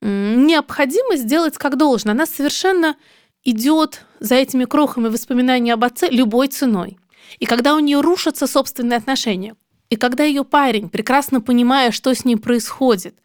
необходимость 0.00 1.22
сделать 1.22 1.58
как 1.58 1.76
должно. 1.76 2.12
Она 2.12 2.26
совершенно 2.26 2.96
идет 3.44 4.04
за 4.18 4.36
этими 4.36 4.64
крохами 4.64 5.08
воспоминаний 5.08 5.70
об 5.70 5.84
отце 5.84 6.08
любой 6.08 6.48
ценой. 6.48 6.98
И 7.38 7.46
когда 7.46 7.74
у 7.74 7.78
нее 7.78 8.00
рушатся 8.00 8.46
собственные 8.46 8.96
отношения, 8.96 9.54
и 9.88 9.96
когда 9.96 10.24
ее 10.24 10.44
парень, 10.44 10.88
прекрасно 10.88 11.40
понимая, 11.40 11.90
что 11.90 12.14
с 12.14 12.24
ней 12.24 12.36
происходит, 12.36 13.16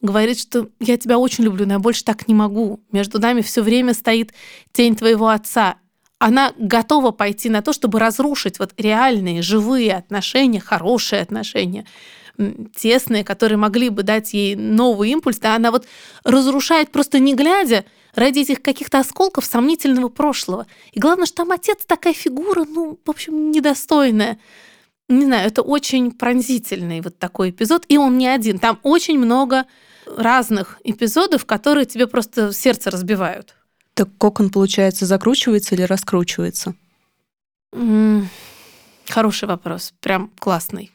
говорит, 0.00 0.38
что 0.38 0.68
я 0.80 0.96
тебя 0.96 1.18
очень 1.18 1.44
люблю, 1.44 1.66
но 1.66 1.74
я 1.74 1.78
больше 1.78 2.04
так 2.04 2.28
не 2.28 2.34
могу. 2.34 2.80
Между 2.92 3.18
нами 3.18 3.40
все 3.40 3.62
время 3.62 3.94
стоит 3.94 4.32
тень 4.72 4.96
твоего 4.96 5.28
отца. 5.28 5.76
Она 6.18 6.52
готова 6.56 7.10
пойти 7.10 7.50
на 7.50 7.62
то, 7.62 7.72
чтобы 7.72 7.98
разрушить 7.98 8.58
вот 8.58 8.72
реальные, 8.78 9.42
живые 9.42 9.94
отношения, 9.94 10.60
хорошие 10.60 11.20
отношения, 11.20 11.86
тесные, 12.74 13.24
которые 13.24 13.58
могли 13.58 13.88
бы 13.88 14.02
дать 14.02 14.34
ей 14.34 14.56
новый 14.56 15.10
импульс, 15.10 15.38
да, 15.38 15.56
она 15.56 15.70
вот 15.70 15.86
разрушает 16.24 16.90
просто 16.90 17.18
не 17.18 17.34
глядя 17.34 17.84
ради 18.14 18.40
этих 18.40 18.62
каких-то 18.62 18.98
осколков 19.00 19.44
сомнительного 19.44 20.08
прошлого. 20.08 20.66
И 20.92 21.00
главное, 21.00 21.26
что 21.26 21.38
там 21.38 21.52
отец 21.52 21.84
такая 21.86 22.12
фигура, 22.12 22.64
ну, 22.64 22.98
в 23.04 23.10
общем, 23.10 23.50
недостойная. 23.50 24.38
Не 25.08 25.24
знаю, 25.24 25.48
это 25.48 25.62
очень 25.62 26.12
пронзительный 26.12 27.00
вот 27.00 27.18
такой 27.18 27.50
эпизод, 27.50 27.84
и 27.88 27.98
он 27.98 28.16
не 28.16 28.26
один. 28.26 28.58
Там 28.58 28.78
очень 28.82 29.18
много 29.18 29.66
разных 30.06 30.80
эпизодов, 30.84 31.44
которые 31.44 31.86
тебе 31.86 32.06
просто 32.06 32.52
сердце 32.52 32.90
разбивают. 32.90 33.54
Так 33.94 34.08
кокон, 34.18 34.50
получается, 34.50 35.06
закручивается 35.06 35.74
или 35.74 35.82
раскручивается? 35.82 36.74
Хороший 39.08 39.48
вопрос, 39.48 39.92
прям 40.00 40.30
классный. 40.38 40.90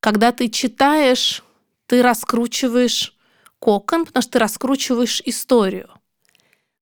Когда 0.00 0.32
ты 0.32 0.48
читаешь, 0.48 1.42
ты 1.86 2.02
раскручиваешь 2.02 3.16
кокон, 3.58 4.06
потому 4.06 4.22
что 4.22 4.32
ты 4.32 4.38
раскручиваешь 4.38 5.22
историю. 5.24 5.90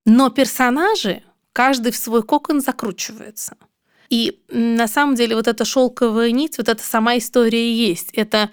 Но 0.05 0.29
персонажи, 0.29 1.23
каждый 1.53 1.91
в 1.91 1.97
свой 1.97 2.23
кокон 2.23 2.61
закручивается. 2.61 3.57
И 4.09 4.41
на 4.49 4.87
самом 4.87 5.15
деле 5.15 5.35
вот 5.35 5.47
эта 5.47 5.65
шелковая 5.65 6.31
нить, 6.31 6.57
вот 6.57 6.69
эта 6.69 6.83
сама 6.83 7.17
история 7.17 7.69
и 7.69 7.73
есть. 7.73 8.11
Это 8.13 8.51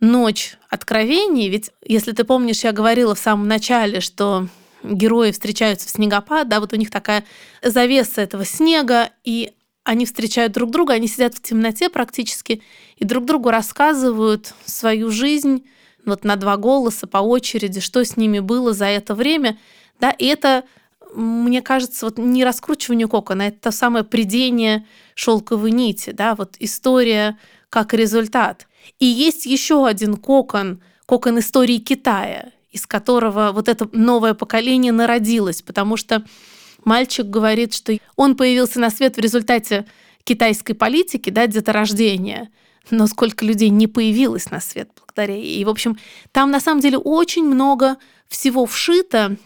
ночь 0.00 0.56
откровений, 0.68 1.48
ведь 1.48 1.70
если 1.84 2.12
ты 2.12 2.24
помнишь, 2.24 2.64
я 2.64 2.72
говорила 2.72 3.14
в 3.14 3.18
самом 3.18 3.48
начале, 3.48 4.00
что 4.00 4.48
герои 4.82 5.30
встречаются 5.30 5.88
в 5.88 5.90
снегопад, 5.90 6.48
да, 6.48 6.60
вот 6.60 6.72
у 6.72 6.76
них 6.76 6.90
такая 6.90 7.24
завеса 7.62 8.20
этого 8.20 8.44
снега, 8.44 9.10
и 9.24 9.52
они 9.84 10.06
встречают 10.06 10.52
друг 10.52 10.70
друга, 10.70 10.94
они 10.94 11.08
сидят 11.08 11.34
в 11.34 11.42
темноте 11.42 11.88
практически, 11.88 12.62
и 12.96 13.04
друг 13.04 13.24
другу 13.24 13.50
рассказывают 13.50 14.54
свою 14.64 15.10
жизнь 15.10 15.64
вот 16.04 16.24
на 16.24 16.36
два 16.36 16.56
голоса 16.56 17.06
по 17.06 17.18
очереди, 17.18 17.80
что 17.80 18.04
с 18.04 18.16
ними 18.16 18.38
было 18.38 18.72
за 18.72 18.86
это 18.86 19.14
время, 19.14 19.58
да, 20.00 20.10
и 20.10 20.26
это 20.26 20.64
мне 21.14 21.60
кажется, 21.60 22.06
вот 22.06 22.18
не 22.18 22.44
раскручивание 22.44 23.06
кокона, 23.06 23.42
это 23.42 23.58
то 23.60 23.70
самое 23.70 24.04
придение 24.04 24.86
шелковой 25.14 25.70
нити, 25.70 26.10
да, 26.10 26.34
вот 26.34 26.56
история 26.58 27.38
как 27.68 27.92
результат. 27.92 28.66
И 28.98 29.06
есть 29.06 29.46
еще 29.46 29.86
один 29.86 30.16
кокон, 30.16 30.80
кокон 31.06 31.38
истории 31.38 31.78
Китая, 31.78 32.52
из 32.70 32.86
которого 32.86 33.50
вот 33.52 33.68
это 33.68 33.88
новое 33.92 34.34
поколение 34.34 34.92
народилось, 34.92 35.60
потому 35.60 35.96
что 35.96 36.24
мальчик 36.84 37.26
говорит, 37.26 37.74
что 37.74 37.96
он 38.16 38.36
появился 38.36 38.80
на 38.80 38.90
свет 38.90 39.16
в 39.16 39.20
результате 39.20 39.86
китайской 40.24 40.74
политики, 40.74 41.30
да, 41.30 41.46
деторождения, 41.46 42.50
но 42.90 43.06
сколько 43.06 43.44
людей 43.44 43.68
не 43.68 43.86
появилось 43.86 44.50
на 44.50 44.60
свет 44.60 44.90
благодаря 44.96 45.34
ей. 45.34 45.60
И, 45.60 45.64
в 45.64 45.68
общем, 45.68 45.98
там 46.32 46.50
на 46.50 46.60
самом 46.60 46.80
деле 46.80 46.98
очень 46.98 47.44
много 47.44 47.96
всего 48.28 48.66
вшито, 48.66 49.36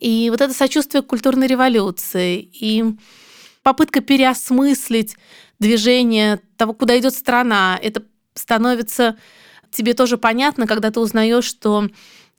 и 0.00 0.28
вот 0.30 0.40
это 0.40 0.52
сочувствие 0.52 1.02
к 1.02 1.06
культурной 1.06 1.46
революции, 1.46 2.40
и 2.40 2.84
попытка 3.62 4.00
переосмыслить 4.00 5.16
движение 5.58 6.40
того, 6.56 6.74
куда 6.74 6.98
идет 6.98 7.14
страна, 7.14 7.78
это 7.82 8.02
становится 8.34 9.16
тебе 9.70 9.94
тоже 9.94 10.18
понятно, 10.18 10.66
когда 10.66 10.90
ты 10.90 11.00
узнаешь, 11.00 11.44
что 11.44 11.88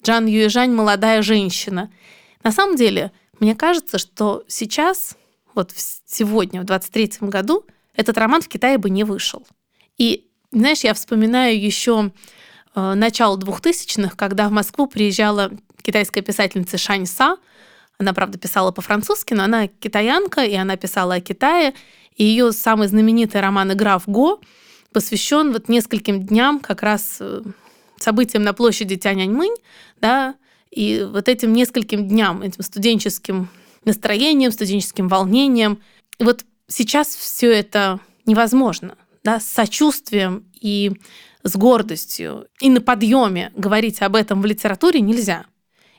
Джан 0.03 0.25
Юэжань 0.25 0.71
молодая 0.71 1.21
женщина. 1.21 1.91
На 2.43 2.51
самом 2.51 2.75
деле, 2.75 3.12
мне 3.39 3.56
кажется, 3.56 3.97
что 3.97 4.43
сейчас, 4.47 5.15
вот 5.54 5.73
сегодня, 6.06 6.62
в 6.62 6.65
23 6.65 7.13
году, 7.21 7.65
этот 7.95 8.17
роман 8.17 8.41
в 8.41 8.47
Китае 8.47 8.78
бы 8.78 8.89
не 8.89 9.04
вышел. 9.04 9.45
И, 9.97 10.28
знаешь, 10.52 10.82
я 10.82 10.93
вспоминаю 10.93 11.60
еще 11.60 12.12
э, 12.76 12.93
начала 12.93 13.38
2000-х, 13.38 14.15
когда 14.15 14.50
в 14.50 14.52
Москву 14.52 14.88
приезжала 14.88 15.52
китайская 15.82 16.21
писательница 16.21 16.78
Шань 16.78 17.06
Са. 17.06 17.38
Она, 17.97 18.13
правда, 18.13 18.38
писала 18.38 18.71
по-французски, 18.71 19.34
но 19.34 19.43
она 19.43 19.67
китаянка, 19.67 20.43
и 20.43 20.54
она 20.54 20.78
писала 20.78 21.15
о 21.15 21.21
Китае. 21.21 21.73
И 22.15 22.23
ее 22.23 22.52
самый 22.52 22.88
знаменитый 22.88 23.41
роман 23.41 23.73
«Игра 23.73 23.97
в 23.97 24.08
Го» 24.08 24.39
посвящен 24.91 25.52
вот 25.52 25.69
нескольким 25.69 26.23
дням 26.23 26.60
как 26.60 26.82
раз 26.82 27.17
э, 27.19 27.41
событиям 27.97 28.43
на 28.43 28.54
площади 28.54 28.95
Тяньаньмынь, 28.95 29.56
да, 30.00 30.36
и 30.71 31.08
вот 31.10 31.27
этим 31.27 31.53
нескольким 31.53 32.08
дням, 32.08 32.41
этим 32.41 32.63
студенческим 32.63 33.49
настроением, 33.86 34.51
студенческим 34.51 35.08
волнением. 35.08 35.82
Вот 36.19 36.45
сейчас 36.67 37.15
все 37.15 37.51
это 37.51 37.99
невозможно, 38.25 38.95
да, 39.23 39.39
с 39.39 39.47
сочувствием 39.47 40.45
и 40.60 40.91
с 41.43 41.56
гордостью 41.56 42.47
и 42.60 42.69
на 42.69 42.82
подъеме 42.82 43.51
говорить 43.56 44.01
об 44.01 44.15
этом 44.15 44.41
в 44.41 44.45
литературе 44.45 44.99
нельзя. 44.99 45.45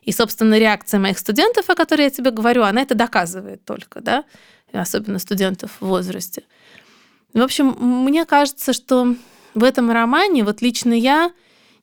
И, 0.02 0.12
собственно, 0.12 0.58
реакция 0.58 1.00
моих 1.00 1.18
студентов, 1.18 1.68
о 1.68 1.74
которой 1.74 2.02
я 2.02 2.10
тебе 2.10 2.30
говорю, 2.30 2.62
она 2.62 2.82
это 2.82 2.94
доказывает 2.94 3.64
только, 3.64 4.00
да, 4.00 4.24
особенно 4.72 5.18
студентов 5.18 5.72
в 5.80 5.86
возрасте. 5.86 6.44
В 7.34 7.42
общем, 7.42 7.76
мне 7.78 8.24
кажется, 8.24 8.72
что 8.72 9.14
в 9.54 9.64
этом 9.64 9.90
романе 9.90 10.44
вот 10.44 10.62
лично 10.62 10.92
я 10.92 11.32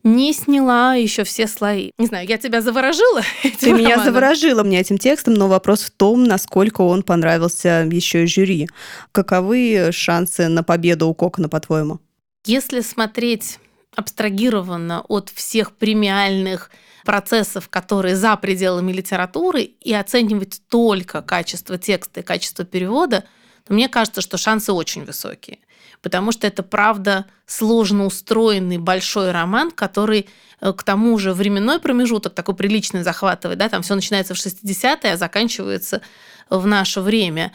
не 0.05 0.33
сняла 0.33 0.93
еще 0.93 1.23
все 1.23 1.47
слои. 1.47 1.91
Не 1.97 2.05
знаю, 2.05 2.27
я 2.27 2.37
тебя 2.37 2.61
заворожила? 2.61 3.23
Ты 3.59 3.73
меня 3.73 3.95
романом? 3.95 4.05
заворожила 4.05 4.63
мне 4.63 4.79
этим 4.79 4.99
текстом, 4.99 5.33
но 5.33 5.47
вопрос 5.47 5.81
в 5.81 5.89
том, 5.89 6.23
насколько 6.23 6.81
он 6.81 7.01
понравился 7.01 7.89
еще 7.91 8.23
и 8.23 8.27
жюри. 8.27 8.69
Каковы 9.11 9.89
шансы 9.91 10.47
на 10.47 10.63
победу 10.63 11.09
у 11.09 11.15
Кокона, 11.15 11.49
по-твоему? 11.49 11.99
Если 12.45 12.81
смотреть 12.81 13.59
абстрагированно 13.95 15.01
от 15.07 15.29
всех 15.29 15.71
премиальных 15.71 16.69
процессов, 17.03 17.67
которые 17.69 18.15
за 18.15 18.35
пределами 18.37 18.91
литературы, 18.91 19.63
и 19.63 19.93
оценивать 19.93 20.61
только 20.69 21.23
качество 21.23 21.79
текста 21.79 22.19
и 22.19 22.23
качество 22.23 22.63
перевода, 22.63 23.23
то 23.65 23.73
мне 23.73 23.89
кажется, 23.89 24.21
что 24.21 24.37
шансы 24.37 24.71
очень 24.71 25.03
высокие 25.03 25.59
потому 26.05 26.31
что 26.31 26.45
это, 26.45 26.61
правда, 26.61 27.25
сложно 27.47 28.05
устроенный 28.05 28.77
большой 28.77 29.31
роман, 29.31 29.71
который 29.71 30.29
э, 30.61 30.71
к 30.71 30.83
тому 30.83 31.17
же 31.17 31.33
временной 31.33 31.79
промежуток 31.79 32.35
такой 32.35 32.55
приличный 32.55 33.01
захватывает, 33.01 33.57
да, 33.57 33.69
там 33.69 33.81
все 33.81 33.95
начинается 33.95 34.35
в 34.35 34.37
60-е, 34.37 35.13
а 35.13 35.17
заканчивается 35.17 36.01
в 36.47 36.67
наше 36.67 37.01
время. 37.01 37.53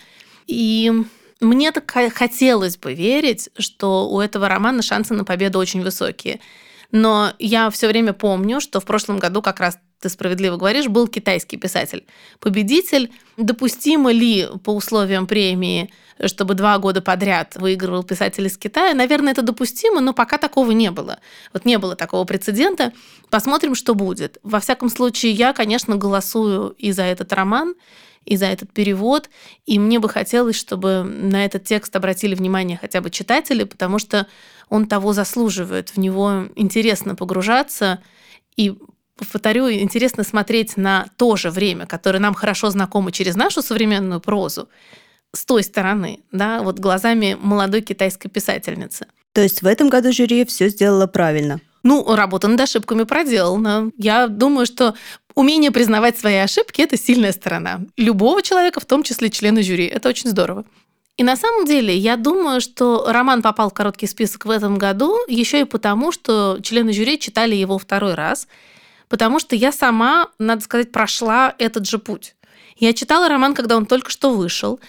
И 0.48 0.92
мне 1.40 1.70
так 1.70 1.88
хотелось 2.12 2.76
бы 2.76 2.92
верить, 2.92 3.50
что 3.56 4.10
у 4.10 4.18
этого 4.18 4.48
романа 4.48 4.82
шансы 4.82 5.14
на 5.14 5.24
победу 5.24 5.60
очень 5.60 5.84
высокие. 5.84 6.40
Но 6.90 7.32
я 7.38 7.70
все 7.70 7.86
время 7.86 8.14
помню, 8.14 8.60
что 8.60 8.80
в 8.80 8.84
прошлом 8.84 9.20
году 9.20 9.42
как 9.42 9.60
раз 9.60 9.78
ты 10.00 10.08
справедливо 10.08 10.56
говоришь, 10.56 10.88
был 10.88 11.06
китайский 11.06 11.56
писатель. 11.56 12.04
Победитель. 12.40 13.12
Допустимо 13.36 14.10
ли 14.10 14.48
по 14.64 14.74
условиям 14.74 15.28
премии, 15.28 15.92
чтобы 16.26 16.54
два 16.54 16.78
года 16.78 17.00
подряд 17.00 17.56
выигрывал 17.56 18.02
писатель 18.02 18.46
из 18.46 18.56
Китая? 18.58 18.94
Наверное, 18.94 19.32
это 19.32 19.42
допустимо, 19.42 20.00
но 20.00 20.12
пока 20.12 20.38
такого 20.38 20.70
не 20.72 20.90
было. 20.90 21.18
Вот 21.52 21.64
не 21.64 21.78
было 21.78 21.96
такого 21.96 22.24
прецедента. 22.24 22.92
Посмотрим, 23.30 23.74
что 23.74 23.94
будет. 23.94 24.38
Во 24.42 24.60
всяком 24.60 24.88
случае, 24.88 25.32
я, 25.32 25.52
конечно, 25.52 25.96
голосую 25.96 26.70
и 26.78 26.92
за 26.92 27.02
этот 27.02 27.32
роман, 27.32 27.74
и 28.24 28.36
за 28.36 28.46
этот 28.46 28.72
перевод. 28.72 29.30
И 29.66 29.78
мне 29.78 29.98
бы 29.98 30.08
хотелось, 30.08 30.56
чтобы 30.56 31.04
на 31.04 31.44
этот 31.44 31.64
текст 31.64 31.94
обратили 31.96 32.34
внимание 32.34 32.78
хотя 32.80 33.00
бы 33.00 33.10
читатели, 33.10 33.64
потому 33.64 33.98
что 33.98 34.26
он 34.68 34.86
того 34.86 35.12
заслуживает. 35.12 35.90
В 35.90 35.96
него 35.98 36.48
интересно 36.54 37.14
погружаться 37.14 38.00
и 38.56 38.76
повторю, 39.16 39.70
интересно 39.70 40.24
смотреть 40.24 40.76
на 40.76 41.06
то 41.16 41.36
же 41.36 41.50
время, 41.50 41.86
которое 41.86 42.18
нам 42.18 42.34
хорошо 42.34 42.70
знакомо 42.70 43.12
через 43.12 43.36
нашу 43.36 43.62
современную 43.62 44.20
прозу, 44.20 44.68
с 45.34 45.44
той 45.44 45.62
стороны, 45.62 46.20
да, 46.32 46.62
вот 46.62 46.78
глазами 46.78 47.36
молодой 47.40 47.82
китайской 47.82 48.28
писательницы. 48.28 49.06
То 49.32 49.40
есть 49.40 49.62
в 49.62 49.66
этом 49.66 49.88
году 49.88 50.12
жюри 50.12 50.44
все 50.44 50.68
сделало 50.68 51.06
правильно? 51.06 51.60
Ну, 51.82 52.14
работа 52.14 52.48
над 52.48 52.60
ошибками 52.60 53.04
проделана. 53.04 53.90
Я 53.96 54.26
думаю, 54.26 54.66
что 54.66 54.94
умение 55.34 55.70
признавать 55.70 56.18
свои 56.18 56.36
ошибки– 56.36 56.80
это 56.82 56.96
сильная 56.96 57.32
сторона 57.32 57.80
любого 57.96 58.42
человека, 58.42 58.80
в 58.80 58.84
том 58.84 59.02
числе 59.02 59.30
члена 59.30 59.62
жюри. 59.62 59.86
Это 59.86 60.08
очень 60.08 60.28
здорово. 60.28 60.64
И 61.16 61.22
на 61.22 61.36
самом 61.36 61.64
деле, 61.64 61.96
я 61.96 62.16
думаю, 62.16 62.60
что 62.60 63.06
роман 63.08 63.40
попал 63.40 63.70
в 63.70 63.74
короткий 63.74 64.06
список 64.06 64.46
в 64.46 64.50
этом 64.50 64.78
году 64.78 65.16
еще 65.28 65.60
и 65.60 65.64
потому, 65.64 66.12
что 66.12 66.58
члены 66.62 66.92
жюри 66.92 67.18
читали 67.18 67.54
его 67.54 67.78
второй 67.78 68.14
раз– 68.14 68.46
потому 69.10 69.40
что 69.40 69.56
я 69.56 69.72
сама, 69.72 70.28
надо 70.38 70.62
сказать, 70.62 70.92
прошла 70.92 71.54
этот 71.58 71.86
же 71.86 71.98
путь. 71.98 72.34
Я 72.76 72.94
читала 72.94 73.28
роман, 73.28 73.54
когда 73.54 73.76
он 73.76 73.84
только 73.84 74.10
что 74.10 74.30
вышел, 74.30 74.80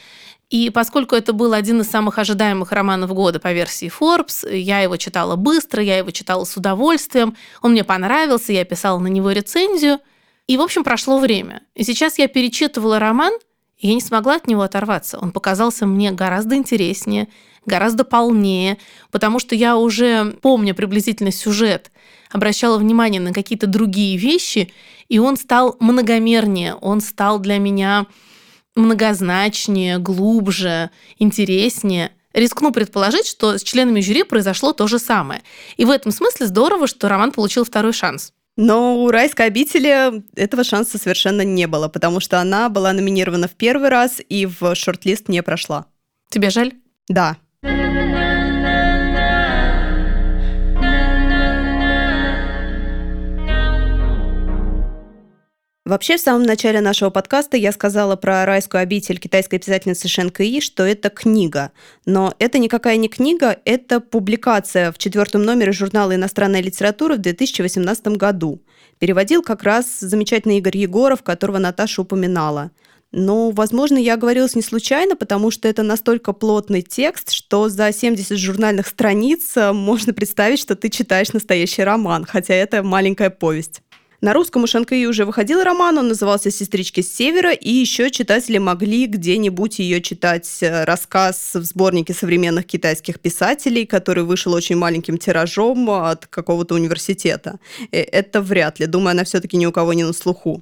и 0.51 0.69
поскольку 0.69 1.15
это 1.15 1.31
был 1.31 1.53
один 1.53 1.79
из 1.79 1.89
самых 1.89 2.19
ожидаемых 2.19 2.73
романов 2.73 3.13
года 3.13 3.39
по 3.39 3.53
версии 3.53 3.89
Forbes, 3.89 4.53
я 4.53 4.81
его 4.81 4.97
читала 4.97 5.37
быстро, 5.37 5.81
я 5.81 5.97
его 5.97 6.11
читала 6.11 6.43
с 6.43 6.57
удовольствием, 6.57 7.37
он 7.61 7.71
мне 7.71 7.85
понравился, 7.85 8.51
я 8.51 8.65
писала 8.65 8.99
на 8.99 9.07
него 9.07 9.31
рецензию, 9.31 9.99
и, 10.47 10.57
в 10.57 10.61
общем, 10.61 10.83
прошло 10.83 11.19
время. 11.19 11.61
И 11.73 11.85
сейчас 11.85 12.19
я 12.19 12.27
перечитывала 12.27 12.99
роман, 12.99 13.31
и 13.77 13.87
я 13.87 13.93
не 13.93 14.01
смогла 14.01 14.35
от 14.35 14.47
него 14.47 14.61
оторваться. 14.61 15.17
Он 15.19 15.31
показался 15.31 15.85
мне 15.85 16.11
гораздо 16.11 16.55
интереснее, 16.55 17.29
гораздо 17.65 18.03
полнее, 18.03 18.77
потому 19.09 19.39
что 19.39 19.55
я 19.55 19.77
уже, 19.77 20.37
помня 20.41 20.73
приблизительно 20.73 21.31
сюжет, 21.31 21.91
обращала 22.29 22.77
внимание 22.77 23.21
на 23.21 23.31
какие-то 23.31 23.67
другие 23.67 24.17
вещи, 24.17 24.73
и 25.07 25.17
он 25.17 25.37
стал 25.37 25.77
многомернее, 25.79 26.75
он 26.75 26.99
стал 26.99 27.39
для 27.39 27.57
меня 27.57 28.05
многозначнее, 28.75 29.97
глубже, 29.97 30.91
интереснее. 31.17 32.11
Рискну 32.33 32.71
предположить, 32.71 33.27
что 33.27 33.57
с 33.57 33.63
членами 33.63 33.99
жюри 34.01 34.23
произошло 34.23 34.73
то 34.73 34.87
же 34.87 34.99
самое. 34.99 35.41
И 35.77 35.85
в 35.85 35.89
этом 35.89 36.11
смысле 36.11 36.47
здорово, 36.47 36.87
что 36.87 37.09
роман 37.09 37.31
получил 37.31 37.65
второй 37.65 37.93
шанс. 37.93 38.33
Но 38.57 39.03
у 39.03 39.09
«Райской 39.11 39.47
обители» 39.47 40.23
этого 40.39 40.63
шанса 40.63 40.97
совершенно 40.97 41.41
не 41.41 41.67
было, 41.67 41.87
потому 41.87 42.19
что 42.19 42.39
она 42.39 42.69
была 42.69 42.93
номинирована 42.93 43.47
в 43.47 43.51
первый 43.51 43.89
раз 43.89 44.21
и 44.27 44.45
в 44.45 44.75
шорт-лист 44.75 45.29
не 45.29 45.41
прошла. 45.41 45.85
Тебе 46.29 46.49
жаль? 46.49 46.73
Да. 47.07 47.37
Вообще, 55.83 56.17
в 56.17 56.21
самом 56.21 56.43
начале 56.43 56.79
нашего 56.79 57.09
подкаста 57.09 57.57
я 57.57 57.71
сказала 57.71 58.15
про 58.15 58.45
райскую 58.45 58.81
обитель 58.81 59.17
китайской 59.17 59.57
писательницы 59.57 60.07
Шен 60.07 60.29
Кэи, 60.29 60.59
что 60.59 60.83
это 60.83 61.09
книга. 61.09 61.71
Но 62.05 62.35
это 62.37 62.59
никакая 62.59 62.97
не 62.97 63.09
книга, 63.09 63.57
это 63.65 63.99
публикация 63.99 64.91
в 64.91 64.99
четвертом 64.99 65.41
номере 65.41 65.71
журнала 65.71 66.13
«Иностранная 66.13 66.61
литература» 66.61 67.15
в 67.15 67.21
2018 67.21 68.09
году. 68.09 68.61
Переводил 68.99 69.41
как 69.41 69.63
раз 69.63 69.99
замечательный 69.99 70.59
Игорь 70.59 70.77
Егоров, 70.77 71.23
которого 71.23 71.57
Наташа 71.57 72.03
упоминала. 72.03 72.69
Но, 73.11 73.49
возможно, 73.49 73.97
я 73.97 74.13
оговорилась 74.13 74.55
не 74.55 74.61
случайно, 74.61 75.15
потому 75.15 75.49
что 75.49 75.67
это 75.67 75.81
настолько 75.81 76.31
плотный 76.31 76.83
текст, 76.83 77.31
что 77.31 77.69
за 77.69 77.91
70 77.91 78.37
журнальных 78.37 78.85
страниц 78.85 79.55
можно 79.55 80.13
представить, 80.13 80.59
что 80.59 80.75
ты 80.75 80.89
читаешь 80.89 81.33
настоящий 81.33 81.83
роман, 81.83 82.23
хотя 82.23 82.53
это 82.53 82.83
маленькая 82.83 83.31
повесть. 83.31 83.81
На 84.21 84.33
русском 84.33 84.63
у 84.63 84.67
Шанкаи 84.67 85.05
уже 85.05 85.25
выходил 85.25 85.63
роман, 85.63 85.97
он 85.97 86.07
назывался 86.07 86.51
«Сестрички 86.51 87.01
с 87.01 87.11
севера», 87.11 87.53
и 87.53 87.71
еще 87.71 88.11
читатели 88.11 88.59
могли 88.59 89.07
где-нибудь 89.07 89.79
ее 89.79 89.99
читать 89.99 90.47
э, 90.61 90.83
рассказ 90.83 91.55
в 91.55 91.63
сборнике 91.63 92.13
современных 92.13 92.67
китайских 92.67 93.19
писателей, 93.19 93.87
который 93.87 94.23
вышел 94.23 94.53
очень 94.53 94.75
маленьким 94.75 95.17
тиражом 95.17 95.89
от 95.89 96.27
какого-то 96.27 96.75
университета. 96.75 97.57
Э, 97.91 97.97
это 97.97 98.41
вряд 98.41 98.79
ли. 98.79 98.85
Думаю, 98.85 99.13
она 99.13 99.23
все-таки 99.23 99.57
ни 99.57 99.65
у 99.65 99.71
кого 99.71 99.93
не 99.93 100.03
на 100.03 100.13
слуху. 100.13 100.61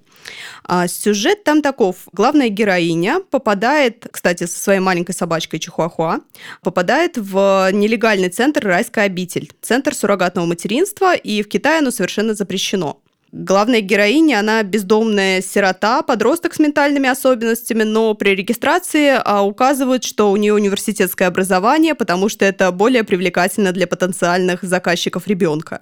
А 0.63 0.87
сюжет 0.87 1.43
там 1.43 1.61
таков. 1.61 2.07
Главная 2.13 2.47
героиня 2.47 3.19
попадает, 3.29 4.07
кстати, 4.09 4.45
со 4.45 4.57
своей 4.57 4.79
маленькой 4.79 5.11
собачкой 5.11 5.59
Чихуахуа, 5.59 6.21
попадает 6.63 7.17
в 7.17 7.69
нелегальный 7.73 8.29
центр 8.29 8.65
«Райская 8.65 9.03
обитель», 9.03 9.51
центр 9.61 9.93
суррогатного 9.93 10.45
материнства, 10.45 11.13
и 11.13 11.43
в 11.43 11.49
Китае 11.49 11.79
оно 11.79 11.91
совершенно 11.91 12.33
запрещено. 12.33 13.01
Главная 13.31 13.81
героиня, 13.81 14.39
она 14.39 14.63
бездомная 14.63 15.41
сирота, 15.41 16.01
подросток 16.01 16.55
с 16.55 16.59
ментальными 16.59 17.07
особенностями, 17.07 17.83
но 17.83 18.15
при 18.15 18.31
регистрации 18.31 19.21
а, 19.23 19.43
указывают, 19.43 20.03
что 20.03 20.31
у 20.31 20.35
нее 20.35 20.53
университетское 20.55 21.27
образование, 21.27 21.93
потому 21.93 22.27
что 22.27 22.43
это 22.45 22.71
более 22.71 23.03
привлекательно 23.03 23.71
для 23.71 23.85
потенциальных 23.85 24.63
заказчиков 24.63 25.27
ребенка. 25.27 25.81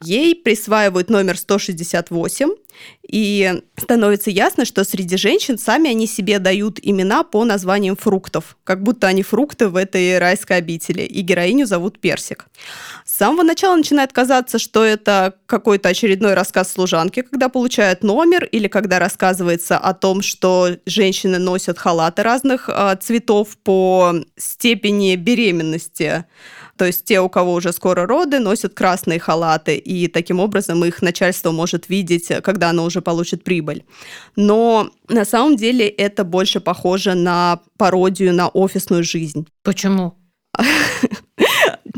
Ей 0.00 0.34
присваивают 0.34 1.10
номер 1.10 1.36
168, 1.36 2.48
и 3.06 3.62
становится 3.76 4.30
ясно, 4.30 4.64
что 4.64 4.84
среди 4.84 5.16
женщин 5.16 5.58
сами 5.58 5.90
они 5.90 6.06
себе 6.06 6.38
дают 6.38 6.78
имена 6.82 7.22
по 7.22 7.44
названиям 7.44 7.96
фруктов, 7.96 8.56
как 8.64 8.82
будто 8.82 9.06
они 9.06 9.22
фрукты 9.22 9.68
в 9.68 9.76
этой 9.76 10.18
райской 10.18 10.56
обители, 10.56 11.02
и 11.02 11.20
героиню 11.20 11.66
зовут 11.66 12.00
Персик. 12.00 12.46
С 13.22 13.24
самого 13.24 13.44
начала 13.44 13.76
начинает 13.76 14.12
казаться, 14.12 14.58
что 14.58 14.82
это 14.82 15.34
какой-то 15.46 15.90
очередной 15.90 16.34
рассказ 16.34 16.72
служанки, 16.72 17.22
когда 17.22 17.48
получают 17.48 18.02
номер, 18.02 18.44
или 18.46 18.66
когда 18.66 18.98
рассказывается 18.98 19.78
о 19.78 19.94
том, 19.94 20.22
что 20.22 20.70
женщины 20.86 21.38
носят 21.38 21.78
халаты 21.78 22.24
разных 22.24 22.68
э, 22.68 22.96
цветов 23.00 23.56
по 23.58 24.12
степени 24.36 25.14
беременности. 25.14 26.24
То 26.76 26.84
есть 26.84 27.04
те, 27.04 27.20
у 27.20 27.28
кого 27.28 27.52
уже 27.52 27.72
скоро 27.72 28.08
роды, 28.08 28.40
носят 28.40 28.74
красные 28.74 29.20
халаты, 29.20 29.76
и 29.76 30.08
таким 30.08 30.40
образом 30.40 30.84
их 30.84 31.00
начальство 31.00 31.52
может 31.52 31.88
видеть, 31.88 32.26
когда 32.42 32.70
оно 32.70 32.82
уже 32.82 33.02
получит 33.02 33.44
прибыль. 33.44 33.84
Но 34.34 34.90
на 35.08 35.24
самом 35.24 35.54
деле 35.54 35.86
это 35.86 36.24
больше 36.24 36.58
похоже 36.58 37.14
на 37.14 37.60
пародию 37.78 38.34
на 38.34 38.48
офисную 38.48 39.04
жизнь. 39.04 39.46
Почему? 39.62 40.18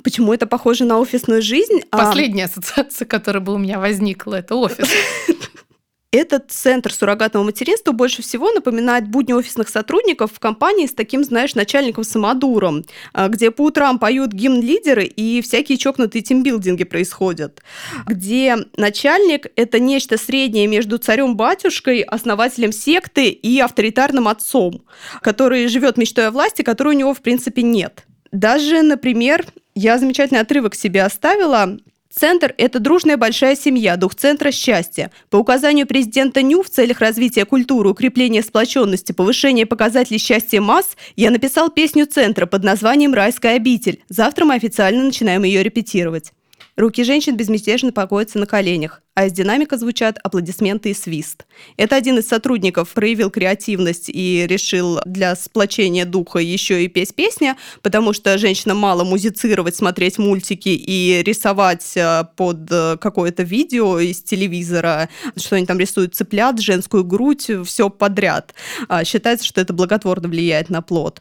Почему 0.05 0.35
это 0.35 0.47
похоже 0.47 0.85
на 0.85 1.01
офисную 1.01 1.41
жизнь? 1.41 1.81
А 1.91 1.97
Последняя 1.97 2.45
ассоциация, 2.45 3.07
которая 3.07 3.43
бы 3.43 3.55
у 3.55 3.59
меня 3.59 3.81
возникла, 3.81 4.35
это 4.35 4.55
офис. 4.55 4.87
Этот 6.13 6.53
центр 6.53 6.93
суррогатного 6.93 7.43
материнства 7.43 7.91
больше 7.91 8.23
всего 8.23 8.53
напоминает 8.53 9.09
будни 9.09 9.33
офисных 9.33 9.69
сотрудников 9.69 10.31
в 10.33 10.39
компании 10.39 10.87
с 10.87 10.93
таким, 10.95 11.25
знаешь, 11.25 11.57
начальником-самодуром, 11.57 12.85
а, 13.13 13.27
где 13.27 13.51
по 13.51 13.63
утрам 13.63 13.99
поют 13.99 14.33
гимн 14.33 14.61
лидеры 14.61 15.07
и 15.07 15.43
всякие 15.43 15.77
чокнутые 15.77 16.23
тимбилдинги 16.23 16.85
происходят, 16.85 17.63
где 18.07 18.59
начальник– 18.77 19.49
это 19.57 19.81
нечто 19.81 20.17
среднее 20.17 20.69
между 20.69 20.99
царем-батюшкой, 20.99 22.03
основателем 22.03 22.71
секты 22.71 23.31
и 23.31 23.59
авторитарным 23.59 24.29
отцом, 24.29 24.85
который 25.21 25.67
живет 25.67 25.97
мечтой 25.97 26.29
о 26.29 26.31
власти, 26.31 26.63
которой 26.63 26.95
у 26.95 26.99
него, 26.99 27.13
в 27.13 27.23
принципе, 27.23 27.63
нет. 27.63 28.05
Даже, 28.31 28.83
например, 28.83 29.45
я 29.75 29.99
замечательный 29.99 30.41
отрывок 30.41 30.75
себе 30.75 31.03
оставила. 31.03 31.79
Центр– 32.11 32.55
это 32.59 32.79
дружная 32.79 33.17
большая 33.17 33.57
семья, 33.57 33.97
дух 33.97 34.15
центра– 34.15 34.51
счастья. 34.53 35.11
По 35.31 35.37
указанию 35.37 35.87
президента 35.87 36.43
НЮ 36.43 36.63
в 36.63 36.71
целях 36.71 37.01
развития 37.01 37.45
культуры, 37.45 37.91
укрепления 37.91 38.43
сплоченности, 38.43 39.11
повышения 39.11 39.67
показателей 39.67 40.19
счастья 40.19 40.61
масс, 40.61 40.97
я 41.17 41.31
написал 41.31 41.71
песню 41.71 42.07
центра 42.07 42.47
под 42.47 42.63
названием 42.63 43.15
«Райская 43.15 43.57
обитель». 43.57 44.03
Завтра 44.09 44.45
мы 44.45 44.55
официально 44.55 45.03
начинаем 45.03 45.43
ее 45.43 45.65
репетировать. 45.65 46.33
Руки 46.77 47.03
женщин 47.03 47.37
безмятежно 47.37 47.93
покоятся 47.93 48.39
на 48.39 48.47
коленях 48.47 49.04
а 49.15 49.27
из 49.27 49.33
динамика 49.33 49.79
звучат 49.79 50.19
аплодисменты 50.23 50.91
и 50.91 50.95
свист. 50.95 51.47
Это 51.77 51.97
один 51.97 52.19
из 52.19 52.27
сотрудников 52.27 52.93
проявил 52.93 53.31
креативность 53.31 54.09
и 54.09 54.47
решил 54.49 55.01
для 55.05 55.37
сплочения 55.37 56.05
духа 56.05 56.39
еще 56.39 56.85
и 56.85 56.89
петь 56.89 57.15
песни, 57.15 57.55
потому 57.83 58.13
что 58.13 58.39
женщинам 58.39 58.79
мало 58.79 59.05
музицировать, 59.05 59.77
смотреть 59.77 60.19
мультики 60.19 60.69
и 60.69 61.23
рисовать 61.25 61.97
э, 61.97 62.25
под 62.37 62.71
э, 62.71 62.97
какое-то 63.01 63.43
видео 63.43 63.99
из 64.01 64.23
телевизора, 64.23 65.09
что 65.37 65.57
они 65.57 65.67
там 65.67 65.79
рисуют 65.79 66.15
цыплят, 66.15 66.61
женскую 66.61 67.05
грудь, 67.05 67.51
все 67.65 67.91
подряд. 67.91 68.55
А, 68.89 69.05
считается, 69.05 69.47
что 69.47 69.61
это 69.61 69.73
благотворно 69.73 70.29
влияет 70.29 70.71
на 70.71 70.83
плод. 70.83 71.21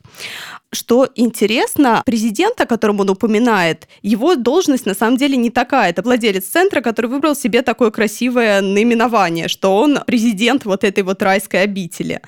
Что 0.74 1.08
интересно, 1.16 2.02
президент, 2.04 2.60
о 2.60 2.66
котором 2.66 3.00
он 3.00 3.10
упоминает, 3.12 3.88
его 4.02 4.36
должность 4.36 4.88
на 4.88 4.96
самом 4.96 5.18
деле 5.18 5.38
не 5.38 5.52
такая. 5.52 5.92
Это 5.92 6.02
владелец 6.02 6.46
центра, 6.46 6.82
который 6.82 7.12
выбрал 7.12 7.36
себе 7.36 7.62
такой 7.62 7.83
такое 7.84 7.92
красивое 7.92 8.62
наименование, 8.62 9.50
что 9.50 9.76
он 9.76 10.00
президент 10.08 10.64
вот 10.64 10.86
этой 10.86 11.04
вот 11.04 11.22
райской 11.22 11.64
обители. 11.64 12.22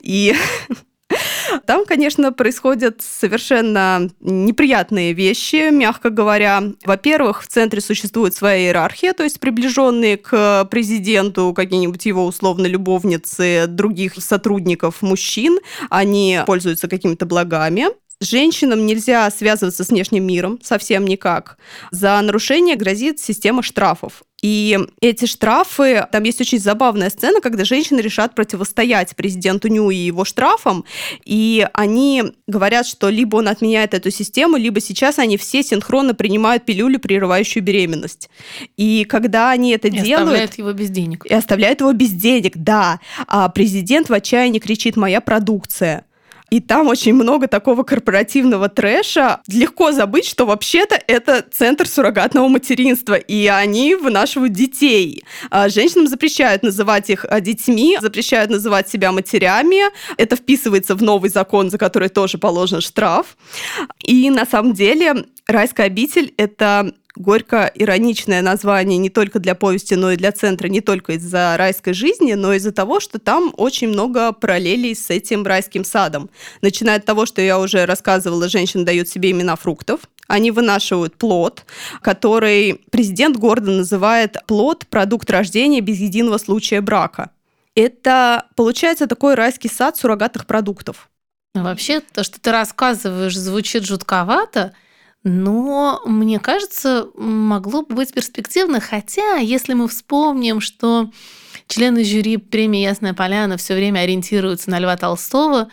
И 0.00 0.34
Там, 1.66 1.84
конечно, 1.84 2.32
происходят 2.32 3.02
совершенно 3.02 4.08
неприятные 4.20 5.12
вещи, 5.12 5.70
мягко 5.72 6.10
говоря. 6.10 6.62
Во-первых, 6.84 7.42
в 7.42 7.48
центре 7.48 7.80
существует 7.80 8.32
своя 8.34 8.66
иерархия, 8.66 9.12
то 9.12 9.24
есть 9.24 9.40
приближенные 9.40 10.16
к 10.16 10.66
президенту 10.66 11.52
какие-нибудь 11.52 12.06
его 12.06 12.24
условно 12.24 12.66
любовницы 12.66 13.64
других 13.66 14.14
сотрудников 14.18 15.02
мужчин, 15.02 15.58
они 15.88 16.38
пользуются 16.46 16.86
какими-то 16.86 17.26
благами. 17.26 17.86
Женщинам 18.22 18.84
нельзя 18.84 19.30
связываться 19.30 19.82
с 19.82 19.88
внешним 19.88 20.26
миром 20.26 20.60
совсем 20.62 21.06
никак. 21.06 21.56
За 21.90 22.20
нарушение 22.20 22.76
грозит 22.76 23.18
система 23.18 23.62
штрафов. 23.62 24.22
И 24.42 24.78
эти 25.00 25.26
штрафы, 25.26 26.06
там 26.10 26.22
есть 26.24 26.40
очень 26.40 26.58
забавная 26.58 27.10
сцена, 27.10 27.40
когда 27.40 27.64
женщины 27.64 28.00
решат 28.00 28.34
противостоять 28.34 29.14
президенту 29.14 29.68
Ню 29.68 29.90
и 29.90 29.96
его 29.96 30.24
штрафам, 30.24 30.84
и 31.24 31.66
они 31.74 32.24
говорят, 32.46 32.86
что 32.86 33.10
либо 33.10 33.36
он 33.36 33.48
отменяет 33.48 33.94
эту 33.94 34.10
систему, 34.10 34.56
либо 34.56 34.80
сейчас 34.80 35.18
они 35.18 35.36
все 35.36 35.62
синхронно 35.62 36.14
принимают 36.14 36.64
пилюлю, 36.64 36.98
прерывающую 36.98 37.62
беременность. 37.62 38.30
И 38.76 39.04
когда 39.04 39.50
они 39.50 39.72
это 39.72 39.88
и 39.88 39.90
делают... 39.90 40.10
И 40.10 40.14
оставляют 40.14 40.54
его 40.54 40.72
без 40.72 40.90
денег. 40.90 41.26
И 41.26 41.34
оставляют 41.34 41.80
его 41.80 41.92
без 41.92 42.10
денег, 42.10 42.56
да. 42.56 43.00
А 43.26 43.48
президент 43.48 44.08
в 44.08 44.12
отчаянии 44.12 44.58
кричит 44.58 44.96
«моя 44.96 45.20
продукция». 45.20 46.04
И 46.50 46.60
там 46.60 46.88
очень 46.88 47.14
много 47.14 47.46
такого 47.46 47.84
корпоративного 47.84 48.68
трэша. 48.68 49.40
Легко 49.46 49.92
забыть, 49.92 50.26
что 50.26 50.46
вообще-то 50.46 51.00
это 51.06 51.44
центр 51.50 51.86
суррогатного 51.86 52.48
материнства, 52.48 53.14
и 53.14 53.46
они 53.46 53.94
вынашивают 53.94 54.52
детей. 54.52 55.24
А 55.50 55.68
женщинам 55.68 56.08
запрещают 56.08 56.62
называть 56.62 57.08
их 57.08 57.24
а, 57.28 57.40
детьми, 57.40 57.98
запрещают 58.00 58.50
называть 58.50 58.88
себя 58.88 59.12
матерями. 59.12 59.82
Это 60.16 60.36
вписывается 60.36 60.94
в 60.96 61.02
новый 61.02 61.30
закон, 61.30 61.70
за 61.70 61.78
который 61.78 62.08
тоже 62.08 62.38
положен 62.38 62.80
штраф. 62.80 63.36
И 64.04 64.28
на 64.30 64.44
самом 64.44 64.74
деле 64.74 65.26
райская 65.46 65.86
обитель— 65.86 66.34
это 66.36 66.92
горько-ироничное 67.20 68.40
название 68.42 68.98
не 68.98 69.10
только 69.10 69.38
для 69.38 69.54
повести, 69.54 69.94
но 69.94 70.12
и 70.12 70.16
для 70.16 70.32
центра, 70.32 70.68
не 70.68 70.80
только 70.80 71.12
из-за 71.12 71.54
райской 71.56 71.92
жизни, 71.92 72.32
но 72.32 72.54
из-за 72.54 72.72
того, 72.72 72.98
что 72.98 73.18
там 73.18 73.52
очень 73.56 73.88
много 73.88 74.32
параллелей 74.32 74.94
с 74.94 75.10
этим 75.10 75.44
райским 75.44 75.84
садом. 75.84 76.30
Начиная 76.62 76.96
от 76.96 77.04
того, 77.04 77.26
что 77.26 77.42
я 77.42 77.58
уже 77.58 77.84
рассказывала, 77.84 78.48
женщины 78.48 78.84
дают 78.84 79.08
себе 79.08 79.30
имена 79.30 79.56
фруктов, 79.56 80.00
они 80.28 80.50
вынашивают 80.50 81.16
плод, 81.16 81.64
который 82.00 82.80
президент 82.90 83.36
гордо 83.36 83.70
называет 83.70 84.36
плод 84.46 84.86
продукт 84.86 85.30
рождения 85.30 85.80
без 85.80 85.98
единого 85.98 86.38
случая 86.38 86.80
брака. 86.80 87.30
Это, 87.74 88.46
получается, 88.56 89.06
такой 89.06 89.34
райский 89.34 89.68
сад 89.68 89.96
суррогатных 89.96 90.46
продуктов. 90.46 91.10
Вообще, 91.54 92.00
то, 92.00 92.24
что 92.24 92.40
ты 92.40 92.50
рассказываешь, 92.50 93.36
звучит 93.36 93.84
жутковато– 93.84 94.72
но, 95.22 96.00
мне 96.06 96.38
кажется, 96.38 97.08
могло 97.14 97.82
бы 97.82 97.94
быть 97.94 98.12
перспективно, 98.12 98.80
хотя, 98.80 99.36
если 99.36 99.74
мы 99.74 99.88
вспомним, 99.88 100.60
что 100.60 101.10
члены 101.66 102.04
жюри 102.04 102.38
премии 102.38 102.82
«Ясная 102.82 103.12
поляна» 103.12 103.56
все 103.56 103.74
время 103.74 104.00
ориентируются 104.00 104.70
на 104.70 104.78
Льва 104.78 104.96
Толстого, 104.96 105.68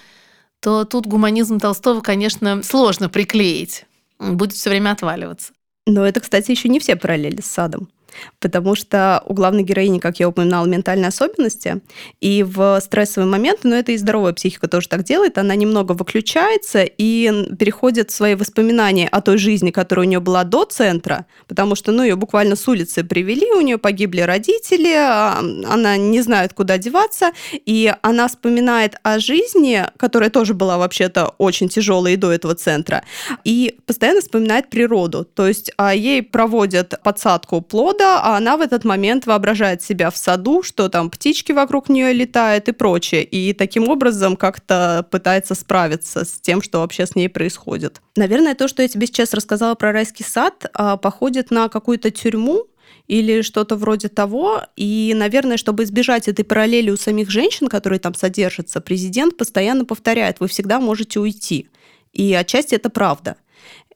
то 0.60 0.84
тут 0.84 1.06
гуманизм 1.06 1.60
Толстого, 1.60 2.02
конечно, 2.02 2.62
сложно 2.64 3.10
приклеить. 3.10 3.86
Будет 4.20 4.54
все 4.54 4.70
время 4.70 4.92
отваливаться. 4.92 5.54
Но 5.86 6.06
это, 6.06 6.20
кстати, 6.20 6.52
еще 6.52 6.68
не 6.68 6.80
все 6.80 6.96
параллели 6.96 7.42
с 7.42 7.46
садом 7.46 7.90
потому 8.39 8.76
что 8.76 9.24
у 9.26 9.34
главной 9.34 9.63
героини, 9.63 10.00
как 10.00 10.20
я 10.20 10.30
упоминала, 10.30 10.65
ментальные 10.65 11.10
особенности, 11.10 11.82
и 12.22 12.43
в 12.43 12.80
стрессовый 12.82 13.30
момент, 13.30 13.60
но 13.63 13.76
это 13.76 13.91
и 13.91 13.98
здоровая 13.98 14.34
психика 14.34 14.67
тоже 14.67 14.88
так 14.88 15.04
делает, 15.04 15.38
она 15.38 15.56
немного 15.56 15.93
выключается 15.93 16.84
и 16.84 17.32
переходит 17.58 18.12
в 18.12 18.13
свои 18.13 18.36
воспоминания 18.36 19.08
о 19.08 19.22
той 19.22 19.38
жизни, 19.38 19.72
которая 19.72 20.06
у 20.06 20.10
нее 20.10 20.20
была 20.20 20.43
до 20.43 20.65
центра, 20.65 21.26
потому 21.48 21.76
что, 21.76 21.91
ну, 21.91 22.04
ее 22.04 22.15
буквально 22.15 22.56
с 22.56 22.67
улицы 22.67 23.04
привели, 23.04 23.52
у 23.54 23.62
нее 23.62 23.78
погибли 23.78 24.22
родители, 24.22 24.93
а, 24.93 25.39
она 25.39 25.98
не 25.98 26.22
знает, 26.22 26.54
куда 26.54 26.78
деваться, 26.78 27.32
и 27.54 27.93
она 28.02 28.28
вспоминает 28.28 28.96
о 29.04 29.20
жизни, 29.20 29.84
которая 29.98 30.30
тоже 30.30 30.54
была 30.54 30.78
вообще-то 30.78 31.34
очень 31.38 31.70
тяжелой 31.70 32.13
и 32.13 32.17
до 32.17 32.32
этого 32.32 32.56
центра, 32.56 33.04
и 33.43 33.78
постоянно 33.86 34.22
вспоминает 34.22 34.70
природу, 34.70 35.26
то 35.26 35.48
есть 35.48 35.72
а, 35.78 35.93
ей 35.93 36.24
проводят 36.24 37.02
подсадку 37.04 37.62
плода, 37.62 37.97
а 38.04 38.38
она 38.38 38.58
в 38.58 38.62
этот 38.62 38.84
момент 38.86 39.26
воображает 39.26 39.82
себя 39.82 40.10
в 40.10 40.18
саду, 40.18 40.64
что 40.64 40.90
там 40.90 41.10
птички 41.10 41.52
вокруг 41.52 41.90
нее 41.90 42.14
летают 42.14 42.68
и 42.70 42.72
прочее, 42.72 43.24
и 43.24 43.54
таким 43.54 43.90
образом 43.90 44.36
как-то 44.36 45.06
пытается 45.10 45.56
справиться 45.56 46.26
с 46.26 46.40
тем, 46.40 46.62
что 46.62 46.80
вообще 46.80 47.06
с 47.06 47.15
ней 47.15 47.30
происходит. 47.30 48.02
Наверное, 48.15 48.56
то, 48.56 48.67
что 48.67 48.82
я 48.82 48.88
тебе 48.88 49.08
сейчас 49.08 49.34
рассказала 49.34 49.76
про 49.76 49.92
райский 49.92 50.24
сад, 50.24 50.65
а, 50.74 50.98
походит 50.98 51.52
на 51.52 51.69
какую-то 51.69 52.12
тюрьму, 52.12 52.67
или 53.08 53.42
что-то 53.42 53.76
вроде 53.76 54.10
того. 54.10 54.63
И, 54.76 55.13
наверное, 55.15 55.58
чтобы 55.58 55.84
избежать 55.84 56.28
этой 56.28 56.44
параллели 56.44 56.90
у 56.90 56.98
самих 56.98 57.30
женщин, 57.30 57.67
которые 57.67 58.00
там 58.00 58.13
содержатся, 58.13 58.82
президент 58.82 59.38
постоянно 59.38 59.86
повторяет, 59.86 60.40
вы 60.40 60.48
всегда 60.48 60.80
можете 60.80 61.19
уйти. 61.19 61.69
И 62.12 62.34
отчасти 62.34 62.76
это 62.76 62.90
правда 62.90 63.38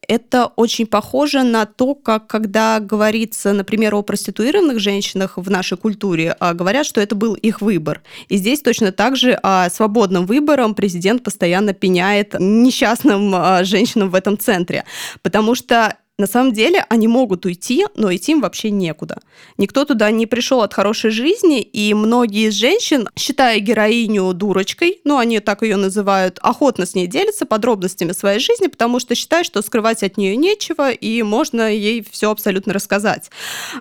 это 0.08 0.48
очень 0.56 0.88
похоже 0.88 1.44
на 1.44 1.66
то, 1.66 1.96
как 1.96 2.28
когда 2.28 2.80
говорится, 2.80 3.54
например, 3.54 3.96
о 3.96 4.02
проституированных 4.02 4.80
женщинах 4.80 5.38
в 5.38 5.50
нашей 5.50 5.78
культуре, 5.78 6.36
а 6.40 6.54
говорят, 6.54 6.86
что 6.86 7.02
это 7.02 7.16
был 7.16 7.36
их 7.36 7.62
выбор. 7.62 8.02
И 8.28 8.38
здесь 8.38 8.62
точно 8.62 8.92
так 8.92 9.16
же 9.16 9.34
о 9.44 9.70
свободном 9.70 10.26
выбором 10.26 10.76
президент 10.76 11.24
постоянно 11.24 11.74
пеняет 11.74 12.36
несчастным 12.40 13.34
а, 13.36 13.64
женщинам 13.64 14.10
в 14.10 14.16
этом 14.16 14.38
центре. 14.38 14.86
Потому 15.22 15.56
что 15.56 15.96
На 16.18 16.28
самом 16.28 16.54
деле 16.54 16.86
они 16.90 17.08
могут 17.08 17.46
уйти, 17.46 17.86
но 17.96 18.14
идти 18.14 18.34
им 18.34 18.42
вообще 18.42 18.70
некуда. 18.70 19.20
Никто 19.58 19.86
туда 19.86 20.12
не 20.12 20.28
пришел 20.28 20.62
от 20.62 20.74
хорошей 20.74 21.10
жизни, 21.10 21.62
и 21.62 21.94
многие 21.94 22.50
из 22.50 22.54
женщин, 22.54 23.10
считая 23.18 23.60
героиню 23.60 24.32
дурочкой, 24.34 25.02
ну 25.04 25.18
они 25.18 25.40
так 25.40 25.64
ее 25.64 25.78
называют, 25.78 26.38
охотно 26.42 26.86
с 26.86 26.94
ней 26.94 27.08
делятся 27.08 27.46
подробностями 27.46 28.12
своей 28.12 28.40
жизни, 28.40 28.68
потому 28.68 29.00
что 29.00 29.16
считают, 29.16 29.48
что 29.48 29.62
скрывать 29.64 30.04
от 30.04 30.18
нее 30.18 30.36
нечего, 30.36 30.92
и 30.92 31.24
можно 31.24 31.74
ей 31.74 32.06
все 32.10 32.30
абсолютно 32.30 32.74
рассказать. 32.74 33.32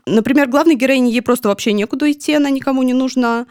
Например, 0.06 0.48
главной 0.48 0.76
героине 0.76 1.10
ей 1.10 1.22
просто 1.22 1.48
вообще 1.48 1.72
некуда 1.72 2.10
идти, 2.10 2.32
она 2.32 2.48
никому 2.48 2.82
не 2.82 2.94
нужна. 2.94 3.46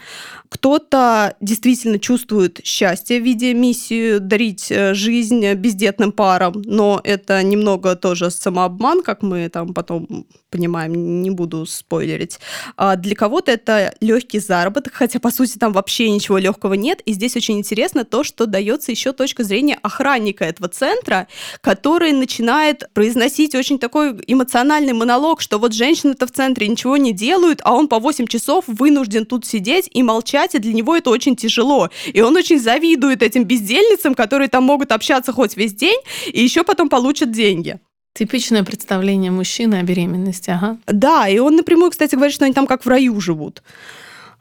Кто-то 0.49 1.35
действительно 1.39 1.99
чувствует 1.99 2.59
счастье 2.63 3.19
в 3.19 3.23
виде 3.23 3.53
миссии 3.53 4.17
дарить 4.17 4.71
э, 4.71 4.95
жизнь 4.95 5.53
бездетным 5.53 6.11
парам, 6.11 6.61
но 6.65 6.99
это 7.03 7.41
немного 7.43 7.95
тоже 7.95 8.31
самообман, 8.31 9.03
как 9.03 9.21
мы 9.21 9.47
там 9.49 9.75
потом 9.75 10.25
понимаем, 10.49 11.21
не 11.21 11.29
буду 11.29 11.65
спойлерить. 11.67 12.39
А 12.75 12.95
для 12.95 13.15
кого-то 13.15 13.51
это 13.51 13.93
легкий 14.01 14.39
заработок, 14.39 14.93
хотя 14.93 15.19
по 15.19 15.29
сути 15.31 15.59
там 15.59 15.71
вообще 15.71 16.09
ничего 16.09 16.39
легкого 16.39 16.73
нет. 16.73 17.01
И 17.01 17.13
здесь 17.13 17.35
очень 17.35 17.59
интересно 17.59 18.03
то, 18.03 18.23
что 18.23 18.47
дается 18.47 18.91
еще 18.91 19.13
точка 19.13 19.43
зрения 19.43 19.77
охранника 19.83 20.45
этого 20.45 20.67
центра, 20.69 21.27
который 21.61 22.11
начинает 22.11 22.91
произносить 22.93 23.53
очень 23.53 23.77
такой 23.77 24.19
эмоциональный 24.25 24.93
монолог, 24.93 25.41
что 25.41 25.59
вот 25.59 25.73
женщины-то 25.73 26.25
в 26.25 26.31
центре 26.31 26.67
ничего 26.67 26.97
не 26.97 27.13
делают, 27.13 27.61
а 27.63 27.75
он 27.75 27.87
по 27.87 27.99
8 27.99 28.25
часов 28.25 28.63
вынужден 28.67 29.25
тут 29.27 29.45
сидеть 29.45 29.87
и 29.93 30.01
молчать 30.01 30.38
и 30.55 30.59
для 30.59 30.73
него 30.73 30.95
это 30.95 31.09
очень 31.09 31.35
тяжело. 31.35 31.89
И 32.13 32.21
он 32.21 32.35
очень 32.35 32.59
завидует 32.59 33.23
этим 33.23 33.43
бездельницам, 33.43 34.15
которые 34.15 34.47
там 34.47 34.63
могут 34.63 34.91
общаться 34.91 35.31
хоть 35.33 35.57
весь 35.57 35.73
день, 35.73 35.99
и 36.27 36.41
еще 36.41 36.63
потом 36.63 36.89
получат 36.89 37.31
деньги. 37.31 37.79
Типичное 38.13 38.63
представление 38.63 39.31
мужчины 39.31 39.75
о 39.75 39.83
беременности, 39.83 40.49
ага. 40.49 40.77
Да, 40.87 41.27
и 41.27 41.39
он 41.39 41.55
напрямую, 41.55 41.91
кстати, 41.91 42.15
говорит, 42.15 42.33
что 42.33 42.45
они 42.45 42.53
там 42.53 42.67
как 42.67 42.85
в 42.85 42.89
раю 42.89 43.19
живут. 43.21 43.63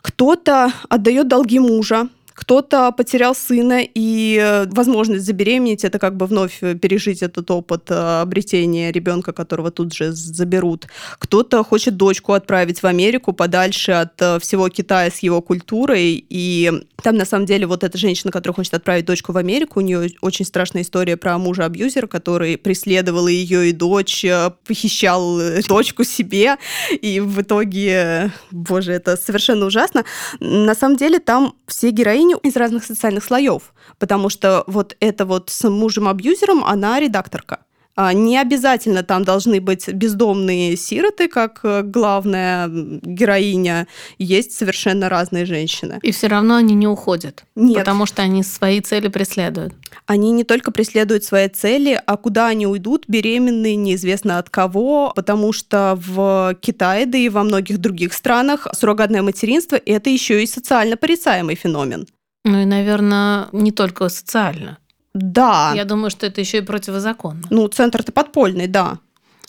Кто-то 0.00 0.72
отдает 0.88 1.28
долги 1.28 1.58
мужа, 1.58 2.08
кто-то 2.38 2.92
потерял 2.92 3.34
сына, 3.34 3.80
и 3.82 4.38
э, 4.40 4.66
возможность 4.70 5.24
забеременеть 5.24 5.82
это 5.82 5.98
как 5.98 6.16
бы 6.16 6.26
вновь 6.26 6.60
пережить 6.60 7.20
этот 7.20 7.50
опыт 7.50 7.90
э, 7.90 8.20
обретения 8.22 8.92
ребенка, 8.92 9.32
которого 9.32 9.72
тут 9.72 9.92
же 9.92 10.12
заберут. 10.12 10.86
Кто-то 11.18 11.64
хочет 11.64 11.96
дочку 11.96 12.34
отправить 12.34 12.80
в 12.80 12.86
Америку 12.86 13.32
подальше 13.32 13.90
от 13.90 14.22
э, 14.22 14.38
всего 14.38 14.68
Китая 14.68 15.10
с 15.10 15.18
его 15.18 15.42
культурой. 15.42 16.24
И 16.28 16.72
там 17.02 17.16
на 17.16 17.24
самом 17.24 17.46
деле 17.46 17.66
вот 17.66 17.82
эта 17.82 17.98
женщина, 17.98 18.30
которая 18.30 18.54
хочет 18.54 18.74
отправить 18.74 19.04
дочку 19.04 19.32
в 19.32 19.36
Америку, 19.36 19.80
у 19.80 19.82
нее 19.82 20.10
очень 20.20 20.44
страшная 20.44 20.82
история 20.82 21.16
про 21.16 21.38
мужа-абьюзера, 21.38 22.06
который 22.06 22.56
преследовал 22.56 23.26
ее 23.26 23.70
и 23.70 23.72
дочь, 23.72 24.24
похищал 24.64 25.40
дочку 25.68 26.04
себе. 26.04 26.56
И 27.02 27.18
в 27.18 27.42
итоге, 27.42 28.30
боже, 28.52 28.92
это 28.92 29.16
совершенно 29.16 29.66
ужасно. 29.66 30.04
На 30.38 30.76
самом 30.76 30.96
деле 30.96 31.18
там 31.18 31.54
все 31.66 31.90
героини 31.90 32.27
героиню 32.28 32.38
из 32.38 32.56
разных 32.56 32.84
социальных 32.84 33.24
слоев, 33.24 33.72
потому 33.98 34.28
что 34.28 34.64
вот 34.66 34.96
это 35.00 35.24
вот 35.24 35.50
с 35.50 35.68
мужем-абьюзером, 35.68 36.64
она 36.64 37.00
редакторка. 37.00 37.58
А, 38.00 38.12
не 38.12 38.38
обязательно 38.38 39.02
там 39.02 39.24
должны 39.24 39.60
быть 39.60 39.88
бездомные 39.88 40.76
сироты, 40.76 41.26
как 41.26 41.60
э, 41.64 41.82
главная 41.82 42.68
героиня. 42.68 43.88
Есть 44.18 44.52
совершенно 44.52 45.08
разные 45.08 45.46
женщины. 45.46 45.98
И 46.02 46.12
все 46.12 46.28
равно 46.28 46.54
они 46.54 46.74
не 46.76 46.86
уходят. 46.86 47.44
Нет. 47.56 47.78
Потому 47.78 48.06
что 48.06 48.22
они 48.22 48.44
свои 48.44 48.80
цели 48.80 49.08
преследуют. 49.08 49.74
Они 50.06 50.30
не 50.30 50.44
только 50.44 50.70
преследуют 50.70 51.24
свои 51.24 51.48
цели, 51.48 52.00
а 52.06 52.16
куда 52.16 52.46
они 52.46 52.68
уйдут, 52.68 53.04
беременные, 53.08 53.74
неизвестно 53.74 54.38
от 54.38 54.48
кого, 54.48 55.12
потому 55.16 55.52
что 55.52 55.98
в 56.00 56.56
Китае, 56.60 57.04
да 57.04 57.18
и 57.18 57.28
во 57.28 57.42
многих 57.42 57.78
других 57.78 58.12
странах 58.12 58.68
суррогатное 58.78 59.22
материнство– 59.22 59.74
это 59.86 60.08
еще 60.08 60.40
и 60.44 60.46
социально 60.46 60.96
порицаемый 60.96 61.56
феномен. 61.56 62.06
Ну 62.44 62.62
и, 62.62 62.64
наверное, 62.64 63.48
не 63.52 63.72
только 63.72 64.08
социально. 64.08 64.78
Да. 65.14 65.72
Я 65.74 65.84
думаю, 65.84 66.10
что 66.10 66.26
это 66.26 66.40
еще 66.40 66.58
и 66.58 66.62
противозаконно. 66.62 67.42
Ну, 67.50 67.66
центр-то 67.68 68.12
подпольный, 68.12 68.66
да. 68.66 68.98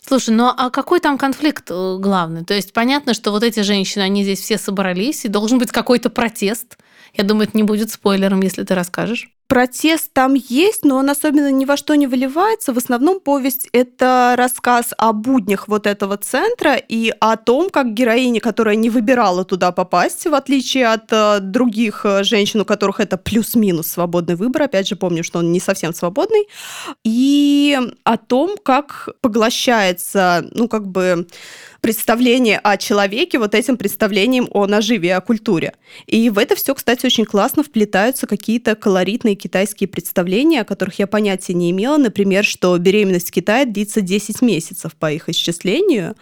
Слушай, 0.04 0.34
ну 0.34 0.46
а 0.56 0.70
какой 0.70 0.98
там 0.98 1.18
конфликт 1.18 1.70
э, 1.70 1.96
главный? 1.98 2.44
То 2.44 2.54
есть 2.54 2.72
понятно, 2.72 3.14
что 3.14 3.30
вот 3.30 3.42
эти 3.42 3.60
женщины, 3.60 4.02
они 4.02 4.22
здесь 4.22 4.40
все 4.40 4.58
собрались, 4.58 5.24
и 5.24 5.28
должен 5.28 5.58
быть 5.58 5.70
какой-то 5.70 6.10
протест. 6.10 6.78
Я 7.14 7.24
думаю, 7.24 7.48
это 7.48 7.56
не 7.56 7.62
будет 7.62 7.90
спойлером, 7.90 8.40
если 8.40 8.64
ты 8.64 8.74
расскажешь 8.74 9.30
протест 9.50 10.12
там 10.12 10.34
есть, 10.34 10.84
но 10.84 10.96
он 10.96 11.10
особенно 11.10 11.50
ни 11.50 11.64
во 11.64 11.76
что 11.76 11.96
не 11.96 12.06
выливается. 12.06 12.72
В 12.72 12.78
основном 12.78 13.18
повесть— 13.18 13.68
это 13.72 14.36
рассказ 14.38 14.94
о 14.96 15.12
буднях 15.12 15.66
вот 15.66 15.88
этого 15.88 16.16
центра 16.16 16.76
и 16.76 17.12
о 17.18 17.36
том, 17.36 17.68
как 17.68 17.92
героиня, 17.92 18.40
которая 18.40 18.76
не 18.76 18.90
выбирала 18.90 19.44
туда 19.44 19.72
попасть, 19.72 20.24
в 20.24 20.34
отличие 20.34 20.86
от 20.86 21.12
э, 21.12 21.40
других 21.40 22.02
э, 22.04 22.22
женщин, 22.22 22.60
у 22.60 22.64
которых 22.64 23.00
это 23.00 23.16
плюс-минус 23.16 23.88
свободный 23.88 24.36
выбор, 24.36 24.62
опять 24.62 24.86
же, 24.86 24.94
помню, 24.94 25.24
что 25.24 25.40
он 25.40 25.50
не 25.50 25.58
совсем 25.58 25.92
свободный, 25.92 26.46
и 27.02 27.76
о 28.04 28.18
том, 28.18 28.56
как 28.62 29.08
поглощается, 29.20 30.44
ну, 30.52 30.68
как 30.68 30.86
бы 30.86 31.26
представление 31.80 32.58
о 32.58 32.76
человеке 32.76 33.38
вот 33.38 33.54
этим 33.54 33.76
представлением 33.76 34.48
о 34.50 34.66
наживе, 34.66 35.14
о 35.14 35.20
культуре. 35.20 35.74
И 36.06 36.30
в 36.30 36.38
это 36.38 36.54
все, 36.54 36.74
кстати, 36.74 37.06
очень 37.06 37.24
классно 37.24 37.62
вплетаются 37.62 38.26
какие-то 38.26 38.74
колоритные 38.74 39.34
китайские 39.34 39.88
представления, 39.88 40.60
о 40.60 40.64
которых 40.64 40.98
я 40.98 41.06
понятия 41.06 41.54
не 41.54 41.70
имела. 41.70 41.96
Например, 41.96 42.44
что 42.44 42.76
беременность 42.78 43.28
в 43.28 43.32
Китае 43.32 43.66
длится 43.66 44.00
10 44.00 44.42
месяцев 44.42 44.94
по 44.94 45.10
их 45.10 45.28
исчислению, 45.28 46.16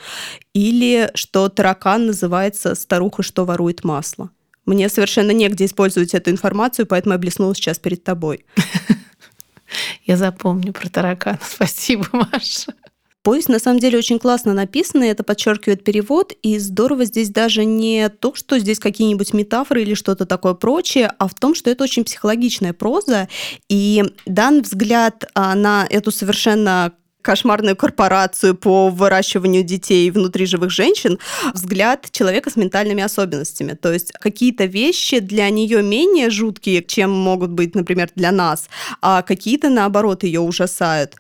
или 0.55 1.11
что 1.15 1.49
таракан 1.49 2.07
называется 2.07 2.75
«старуха, 2.75 3.23
что 3.23 3.45
ворует 3.45 3.85
масло». 3.85 4.31
Мне 4.67 4.89
совершенно 4.91 5.31
негде 5.31 5.65
использовать 5.65 6.15
эту 6.15 6.31
информацию, 6.31 6.87
поэтому 6.87 7.15
я 7.15 7.19
блеснула 7.19 7.55
сейчас 7.55 7.79
перед 7.79 8.05
тобой. 8.05 8.45
Я 10.05 10.17
запомню 10.17 10.73
про 10.73 10.89
таракана. 10.89 11.39
Спасибо, 11.43 12.07
Маша. 12.13 12.75
Повесть 13.23 13.49
на 13.49 13.59
самом 13.59 13.81
деле 13.81 13.99
очень 13.99 14.19
классно 14.19 14.55
написана, 14.55 15.05
это 15.05 15.25
подчеркивает 15.25 15.85
перевод, 15.85 16.33
и 16.43 16.59
здорово 16.59 17.05
здесь 17.05 17.31
даже 17.31 17.65
не 17.65 18.09
то, 18.09 18.35
что 18.35 18.59
здесь 18.59 18.79
какие-нибудь 18.79 19.35
метафоры 19.35 19.83
или 19.83 19.95
что-то 19.95 20.25
такое 20.25 20.55
прочее, 20.55 21.13
а 21.19 21.29
в 21.29 21.35
том, 21.35 21.55
что 21.55 21.69
это 21.69 21.85
очень 21.85 22.05
психологичная 22.05 22.73
проза, 22.73 23.29
и 23.69 24.05
дан 24.25 24.63
взгляд 24.63 25.29
а, 25.35 25.55
на 25.55 25.87
эту 25.91 26.13
совершенно 26.13 26.93
кошмарную 27.21 27.77
корпорацию 27.77 28.55
по 28.55 28.89
выращиванию 28.89 29.63
детей 29.63 30.11
внутри 30.11 30.47
живых 30.47 30.71
женщин 30.71 31.19
взгляд 31.53 32.11
человека 32.11 32.49
с 32.49 32.57
ментальными 32.57 33.03
особенностями. 33.03 33.75
То 33.75 33.93
есть 33.93 34.13
какие-то 34.13 34.65
вещи 34.65 35.19
для 35.19 35.51
нее 35.51 35.83
менее 35.83 36.31
жуткие, 36.31 36.83
чем 36.83 37.11
могут 37.11 37.51
быть, 37.51 37.75
например, 37.75 38.09
для 38.15 38.33
нас, 38.33 38.71
а 39.03 39.23
какие-то, 39.23 39.69
наоборот, 39.69 40.23
ее 40.23 40.41
ужасают. 40.41 41.17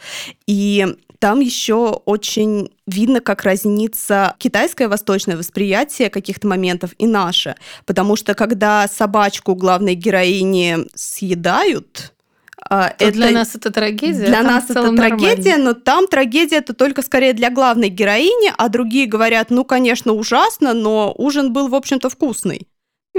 И 0.47 0.87
там 1.19 1.41
еще 1.41 2.01
очень 2.05 2.71
видно, 2.87 3.21
как 3.21 3.43
разнится 3.43 4.35
китайское 4.39 4.89
восточное 4.89 5.37
восприятие 5.37 6.11
каких-то 6.11 6.47
моментов 6.47 6.93
и 6.99 7.07
наше. 7.07 7.57
Потому 7.87 8.17
что 8.17 8.35
когда 8.35 8.87
собачку 8.89 9.55
главной 9.55 9.95
героини 9.95 10.79
съедают, 10.95 12.13
а, 12.71 12.93
это, 12.99 13.13
для 13.13 13.31
нас 13.31 13.55
это 13.55 13.71
трагедия. 13.71 14.27
Для 14.27 14.43
нас 14.43 14.65
это 14.69 14.95
трагедия, 14.95 15.51
нормально. 15.51 15.65
но 15.65 15.75
там 15.75 16.07
трагедия 16.07 16.57
это 16.57 16.75
только 16.75 17.03
скорее 17.03 17.33
для 17.33 17.51
главной 17.51 17.89
героини, 17.89 18.53
а 18.57 18.69
другие 18.69 19.07
говорят, 19.07 19.51
ну, 19.51 19.65
конечно, 19.65 20.13
ужасно, 20.13 20.75
но 20.75 21.15
ужин 21.17 21.53
был, 21.53 21.69
в 21.69 21.75
общем-то, 21.75 22.11
вкусный. 22.11 22.69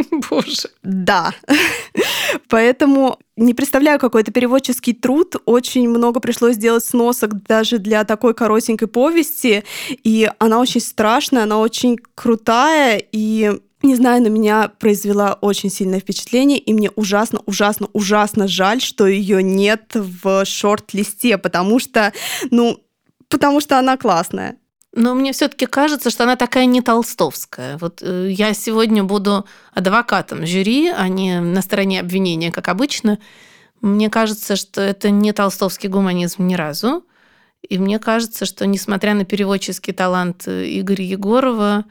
Боже. 0.30 0.70
Да. 0.84 1.34
Поэтому 2.50 3.20
не 3.36 3.54
представляю 3.54 4.00
какой-то 4.00 4.32
переводческий 4.32 4.94
труд. 4.94 5.36
Очень 5.46 5.90
много 5.90 6.20
пришлось 6.20 6.56
сделать 6.56 6.86
сносок 6.86 7.44
даже 7.44 7.78
для 7.78 8.04
такой 8.04 8.34
коротенькой 8.34 8.88
повести. 8.88 9.64
И 10.04 10.30
она 10.40 10.60
очень 10.60 10.82
страшная, 10.82 11.44
она 11.44 11.60
очень 11.60 11.98
крутая. 12.16 13.02
И 13.12 13.60
не 13.82 13.96
знаю, 13.96 14.22
на 14.22 14.28
меня 14.28 14.72
произвела 14.80 15.38
очень 15.40 15.70
сильное 15.70 16.02
впечатление, 16.02 16.58
и 16.58 16.74
мне 16.74 16.90
ужасно, 16.92 17.42
ужасно, 17.46 17.88
ужасно 17.94 18.48
жаль, 18.48 18.82
что 18.82 19.08
ее 19.08 19.42
нет 19.42 19.92
в 19.96 20.44
шорт-листе, 20.44 21.38
потому 21.38 21.80
что, 21.80 22.12
ну, 22.52 22.84
потому 23.30 23.62
что 23.62 23.80
она 23.80 23.96
классная. 23.96 24.58
Но 24.94 25.14
мне 25.14 25.34
все-таки 25.34 25.66
кажется, 25.68 26.10
что 26.10 26.24
она 26.24 26.36
такая 26.36 26.66
не 26.66 26.82
толстовская. 26.82 27.78
Вот 27.78 28.02
э, 28.02 28.30
я 28.32 28.54
сегодня 28.54 29.04
буду 29.04 29.46
адвокатом 29.74 30.48
жюри, 30.48 30.90
а 30.90 31.08
не 31.08 31.40
на 31.40 31.62
стороне 31.62 32.00
обвинения, 32.00 32.52
как 32.52 32.68
обычно. 32.70 33.20
Мне 33.82 34.10
кажется, 34.10 34.56
что 34.56 34.82
это 34.82 35.12
не 35.12 35.32
толстовский 35.32 35.90
гуманизм 35.90 36.48
ни 36.48 36.56
разу. 36.56 37.06
И 37.68 37.78
мне 37.78 38.00
кажется, 38.00 38.46
что 38.46 38.66
несмотря 38.66 39.14
на 39.14 39.26
переводческий 39.26 39.94
талант 39.94 40.48
э, 40.48 40.66
Игоря 40.80 41.06
Егорова, 41.06 41.86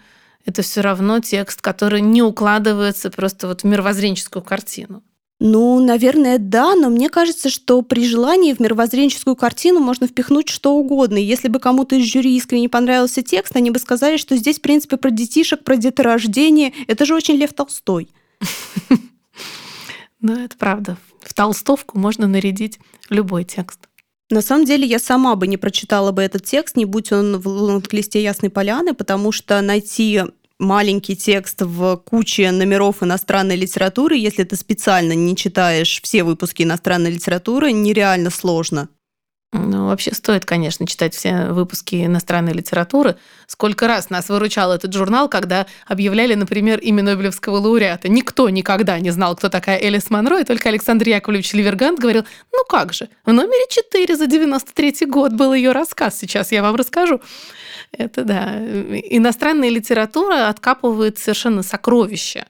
это 0.45 0.63
все 0.63 0.81
равно 0.81 1.21
текст, 1.21 1.61
который 1.61 2.01
не 2.01 2.23
укладывается 2.23 3.11
просто 3.11 3.47
вот 3.47 3.63
в 3.63 3.65
мировоззренческую 3.65 4.43
картину. 4.43 5.03
Ну, 5.41 5.79
наверное, 5.81 6.39
да, 6.39 6.75
но 6.75 6.91
мне 6.91 7.09
кажется, 7.09 7.49
что 7.49 7.83
при 7.83 8.05
желании 8.05 8.55
в 8.55 8.61
мировоззренческую 8.61 9.37
картину 9.37 9.79
можно 9.79 10.09
впихнуть 10.09 10.49
что 10.49 10.75
угодно. 10.75 11.17
И 11.17 11.25
если 11.25 11.47
бы 11.47 11.61
кому-то 11.61 11.95
из 11.95 12.07
жюри 12.07 12.37
искренне 12.37 12.69
понравился 12.69 13.23
текст, 13.23 13.55
они 13.55 13.71
бы 13.71 13.79
сказали, 13.79 14.17
что 14.17 14.37
здесь, 14.37 14.59
в 14.59 14.63
принципе, 14.63 14.97
про 14.97 15.11
детишек, 15.11 15.63
про 15.63 15.77
деторождение. 15.77 16.73
Это 16.89 17.05
же 17.05 17.15
очень 17.15 17.37
Лев 17.37 17.53
Толстой. 17.53 18.09
Ну, 20.21 20.33
это 20.33 20.57
правда. 20.57 20.97
В 21.21 21.33
толстовку 21.33 21.97
можно 21.97 22.27
нарядить 22.27 22.81
любой 23.09 23.45
текст. 23.45 23.89
На 24.31 24.43
самом 24.43 24.65
деле 24.65 24.85
я 24.85 24.99
сама 24.99 25.37
бы 25.37 25.47
не 25.47 25.57
прочитала 25.57 26.11
бы 26.11 26.23
этот 26.23 26.45
текст, 26.45 26.77
не 26.77 26.85
будь 26.85 27.13
он 27.13 27.39
в 27.39 27.47
лонг-листе 27.47 28.21
Ясной 28.21 28.51
Поляны, 28.51 28.95
потому 28.95 29.31
что 29.31 29.61
найти 29.63 30.23
маленький 30.59 31.17
текст 31.17 31.63
в 31.63 31.97
куче 31.97 32.51
номеров 32.51 33.03
иностранной 33.03 33.57
литературы, 33.57 34.17
если 34.17 34.45
ты 34.45 34.57
специально 34.57 35.13
не 35.13 35.37
читаешь 35.37 36.01
все 36.03 36.25
выпуски 36.25 36.63
иностранной 36.63 37.11
литературы, 37.11 37.73
нереально 37.73 38.31
сложно. 38.31 38.89
Ну, 39.51 39.87
вообще 39.87 40.13
стоит, 40.13 40.45
конечно, 40.45 40.87
читать 40.87 41.15
все 41.15 41.47
выпуски 41.53 42.05
иностранной 42.05 42.53
литературы. 42.53 43.17
Сколько 43.47 43.89
раз 43.89 44.11
нас 44.11 44.29
выручал 44.29 44.73
этот 44.73 44.93
журнал, 44.93 45.31
когда 45.31 45.67
объявляли, 45.87 46.35
например, 46.35 46.79
имя 46.81 47.03
Нобелевского 47.03 47.57
лауреата. 47.57 48.11
Никто 48.11 48.51
никогда 48.51 49.01
не 49.01 49.11
знал, 49.11 49.37
кто 49.37 49.49
такая 49.49 49.81
Элис 49.81 50.11
Монро, 50.11 50.41
и 50.41 50.45
только 50.45 50.69
Александр 50.69 51.09
Яковлевич 51.09 51.55
Ливергант 51.55 51.99
говорил, 51.99 52.27
ну 52.53 52.65
как 52.69 52.93
же, 52.93 53.09
в 53.25 53.33
номере 53.33 53.65
4 53.71 54.17
за 54.17 54.27
93 54.27 55.07
год 55.07 55.33
был 55.33 55.55
ее 55.55 55.73
рассказ, 55.73 56.19
сейчас 56.19 56.53
я 56.53 56.61
вам 56.63 56.77
расскажу. 56.77 57.23
Это 57.93 58.25
да. 58.25 58.55
Иностранная 58.59 59.71
литература 59.71 60.49
откапывает 60.51 61.17
совершенно 61.19 61.63
сокровища. 61.63 62.47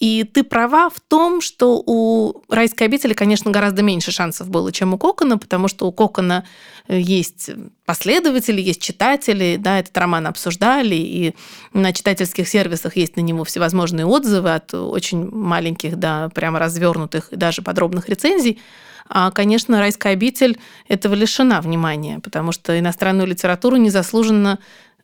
И 0.00 0.24
ты 0.24 0.44
права 0.44 0.88
в 0.88 0.98
том, 0.98 1.42
что 1.42 1.82
у 1.84 2.42
райской 2.48 2.84
обители, 2.84 3.12
конечно, 3.12 3.50
гораздо 3.50 3.82
меньше 3.82 4.10
шансов 4.10 4.48
было, 4.48 4.72
чем 4.72 4.94
у 4.94 4.98
Кокона, 4.98 5.36
потому 5.36 5.68
что 5.68 5.86
у 5.86 5.92
Кокона 5.92 6.46
э, 6.88 6.98
есть 6.98 7.50
последователи, 7.84 8.62
есть 8.62 8.80
читатели, 8.80 9.56
да, 9.58 9.78
этот 9.78 9.96
роман 9.98 10.26
обсуждали, 10.26 10.94
и 10.94 11.34
на 11.74 11.92
читательских 11.92 12.48
сервисах 12.48 12.96
есть 12.96 13.16
на 13.16 13.20
него 13.20 13.44
всевозможные 13.44 14.06
отзывы 14.06 14.54
от 14.54 14.72
очень 14.72 15.28
маленьких 15.30 15.96
до 15.96 16.30
прямо 16.34 16.58
развернутых 16.58 17.30
и 17.34 17.36
даже 17.36 17.60
подробных 17.60 18.08
рецензий. 18.08 18.58
А, 19.06 19.30
конечно, 19.30 19.80
райская 19.80 20.14
обитель 20.14 20.58
этого 20.88 21.12
лишена 21.12 21.60
внимания, 21.60 22.20
потому 22.20 22.52
что 22.52 22.78
иностранную 22.78 23.26
литературу 23.26 23.76
незаслуженно 23.76 24.60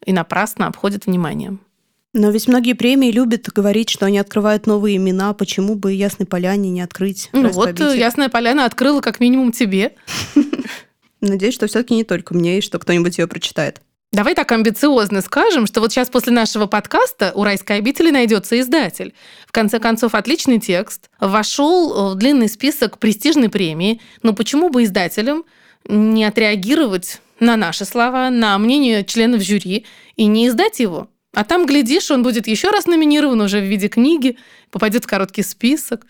и 0.06 0.14
напрасно 0.14 0.68
обходит 0.68 1.04
вниманием. 1.04 1.60
Но 2.18 2.30
ведь 2.30 2.48
многие 2.48 2.72
премии 2.72 3.10
любят 3.10 3.50
говорить, 3.50 3.90
что 3.90 4.06
они 4.06 4.18
открывают 4.18 4.66
новые 4.66 4.96
имена. 4.96 5.34
Почему 5.34 5.74
бы 5.74 5.92
Ясной 5.92 6.26
Поляне 6.26 6.70
не 6.70 6.80
открыть? 6.80 7.28
Ну 7.34 7.50
вот, 7.50 7.68
обитель? 7.68 7.98
Ясная 7.98 8.30
Поляна 8.30 8.64
открыла 8.64 9.02
как 9.02 9.20
минимум 9.20 9.52
тебе. 9.52 9.94
Надеюсь, 11.20 11.52
что 11.52 11.66
все-таки 11.66 11.94
не 11.94 12.04
только 12.04 12.32
мне, 12.32 12.56
и 12.56 12.62
что 12.62 12.78
кто-нибудь 12.78 13.18
ее 13.18 13.26
прочитает. 13.26 13.82
Давай 14.12 14.34
так 14.34 14.50
амбициозно 14.50 15.20
скажем, 15.20 15.66
что 15.66 15.82
вот 15.82 15.92
сейчас 15.92 16.08
после 16.08 16.32
нашего 16.32 16.64
подкаста 16.64 17.32
у 17.34 17.44
«Райской 17.44 17.76
обители» 17.76 18.10
найдется 18.10 18.58
издатель. 18.58 19.12
В 19.46 19.52
конце 19.52 19.78
концов, 19.78 20.14
отличный 20.14 20.58
текст 20.58 21.10
вошел 21.20 22.12
в 22.12 22.14
длинный 22.14 22.48
список 22.48 22.98
престижной 22.98 23.50
премии. 23.50 24.00
Но 24.22 24.32
почему 24.32 24.70
бы 24.70 24.84
издателям 24.84 25.44
не 25.86 26.24
отреагировать 26.24 27.20
на 27.40 27.58
наши 27.58 27.84
слова, 27.84 28.30
на 28.30 28.56
мнение 28.56 29.04
членов 29.04 29.42
жюри 29.42 29.84
и 30.16 30.24
не 30.24 30.48
издать 30.48 30.80
его? 30.80 31.10
А 31.36 31.44
там, 31.44 31.66
глядишь, 31.66 32.10
он 32.10 32.22
будет 32.22 32.46
еще 32.46 32.70
раз 32.70 32.86
номинирован 32.86 33.38
уже 33.42 33.60
в 33.60 33.64
виде 33.64 33.88
книги, 33.88 34.38
попадет 34.70 35.04
в 35.04 35.06
короткий 35.06 35.42
список. 35.42 36.06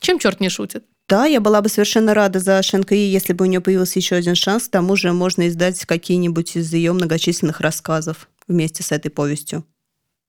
Чем 0.00 0.18
черт 0.18 0.38
не 0.38 0.50
шутит? 0.50 0.84
Да, 1.08 1.24
я 1.24 1.40
была 1.40 1.62
бы 1.62 1.70
совершенно 1.70 2.12
рада 2.12 2.40
за 2.40 2.60
ШНКИ, 2.62 2.94
если 2.94 3.32
бы 3.32 3.46
у 3.46 3.48
нее 3.48 3.62
появился 3.62 3.98
еще 3.98 4.16
один 4.16 4.34
шанс. 4.34 4.64
К 4.64 4.72
тому 4.72 4.94
же 4.94 5.14
можно 5.14 5.48
издать 5.48 5.82
какие-нибудь 5.86 6.56
из 6.56 6.74
ее 6.74 6.92
многочисленных 6.92 7.62
рассказов 7.62 8.28
вместе 8.46 8.82
с 8.82 8.92
этой 8.92 9.08
повестью. 9.08 9.64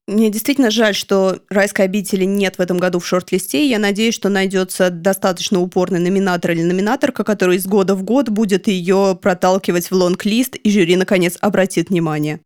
Мне 0.07 0.29
действительно 0.29 0.71
жаль, 0.71 0.95
что 0.95 1.39
«Райской 1.49 1.81
обители» 1.81 2.23
нет 2.23 2.57
в 2.57 2.61
этом 2.61 2.77
году 2.77 2.99
в 2.99 3.05
шорт-листе. 3.05 3.69
Я 3.69 3.79
надеюсь, 3.79 4.15
что 4.15 4.29
найдется 4.29 4.89
достаточно 4.89 5.59
упорный 5.59 5.99
номинатор 5.99 6.51
или 6.51 6.63
номинаторка, 6.63 7.25
который 7.25 7.57
из 7.57 7.65
года 7.65 7.95
в 7.95 8.03
год 8.03 8.29
будет 8.29 8.69
ее 8.69 9.19
проталкивать 9.21 9.91
в 9.91 9.93
лонг-лист, 9.93 10.55
и 10.55 10.71
жюри, 10.71 10.95
наконец, 10.95 11.37
обратит 11.41 11.89
внимание. 11.89 12.39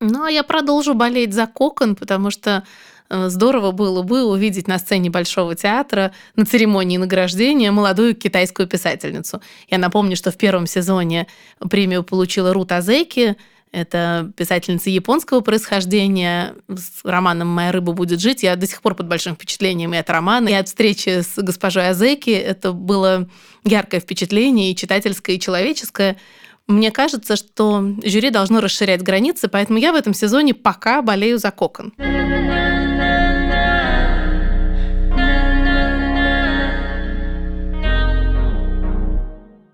Ну, 0.00 0.24
а 0.24 0.30
я 0.30 0.42
продолжу 0.42 0.94
болеть 0.94 1.32
за 1.32 1.46
кокон, 1.46 1.96
потому 1.96 2.30
что 2.30 2.64
э, 3.08 3.28
здорово 3.28 3.70
было 3.70 4.02
бы 4.02 4.24
увидеть 4.24 4.68
на 4.68 4.78
сцене 4.78 5.08
Большого 5.08 5.54
театра 5.54 6.12
на 6.34 6.44
церемонии 6.44 6.98
награждения 6.98 7.72
молодую 7.72 8.14
китайскую 8.14 8.68
писательницу. 8.68 9.40
Я 9.68 9.78
напомню, 9.78 10.14
что 10.16 10.30
в 10.30 10.36
первом 10.36 10.66
сезоне 10.66 11.26
премию 11.70 12.04
получила 12.04 12.52
Рут 12.52 12.72
Азеки, 12.72 13.36
это 13.72 14.32
писательница 14.36 14.90
японского 14.90 15.40
происхождения 15.40 16.54
с 16.68 17.04
романом 17.04 17.48
«Моя 17.48 17.72
рыба 17.72 17.92
будет 17.92 18.20
жить». 18.20 18.42
Я 18.42 18.56
до 18.56 18.66
сих 18.66 18.80
пор 18.80 18.94
под 18.94 19.06
большим 19.08 19.34
впечатлением 19.34 19.92
и 19.92 19.98
от 19.98 20.08
романа, 20.08 20.48
и 20.48 20.54
от 20.54 20.68
встречи 20.68 21.20
с 21.20 21.34
госпожой 21.36 21.88
Азеки. 21.88 22.30
Это 22.30 22.72
было 22.72 23.28
яркое 23.64 24.00
впечатление, 24.00 24.70
и 24.70 24.76
читательское, 24.76 25.36
и 25.36 25.40
человеческое. 25.40 26.16
Мне 26.66 26.90
кажется, 26.90 27.36
что 27.36 27.94
жюри 28.04 28.30
должно 28.30 28.60
расширять 28.60 29.00
границы, 29.00 29.46
поэтому 29.46 29.78
я 29.78 29.92
в 29.92 29.94
этом 29.94 30.12
сезоне 30.12 30.52
пока 30.52 31.00
болею 31.00 31.38
за 31.38 31.52
кокон. 31.52 31.92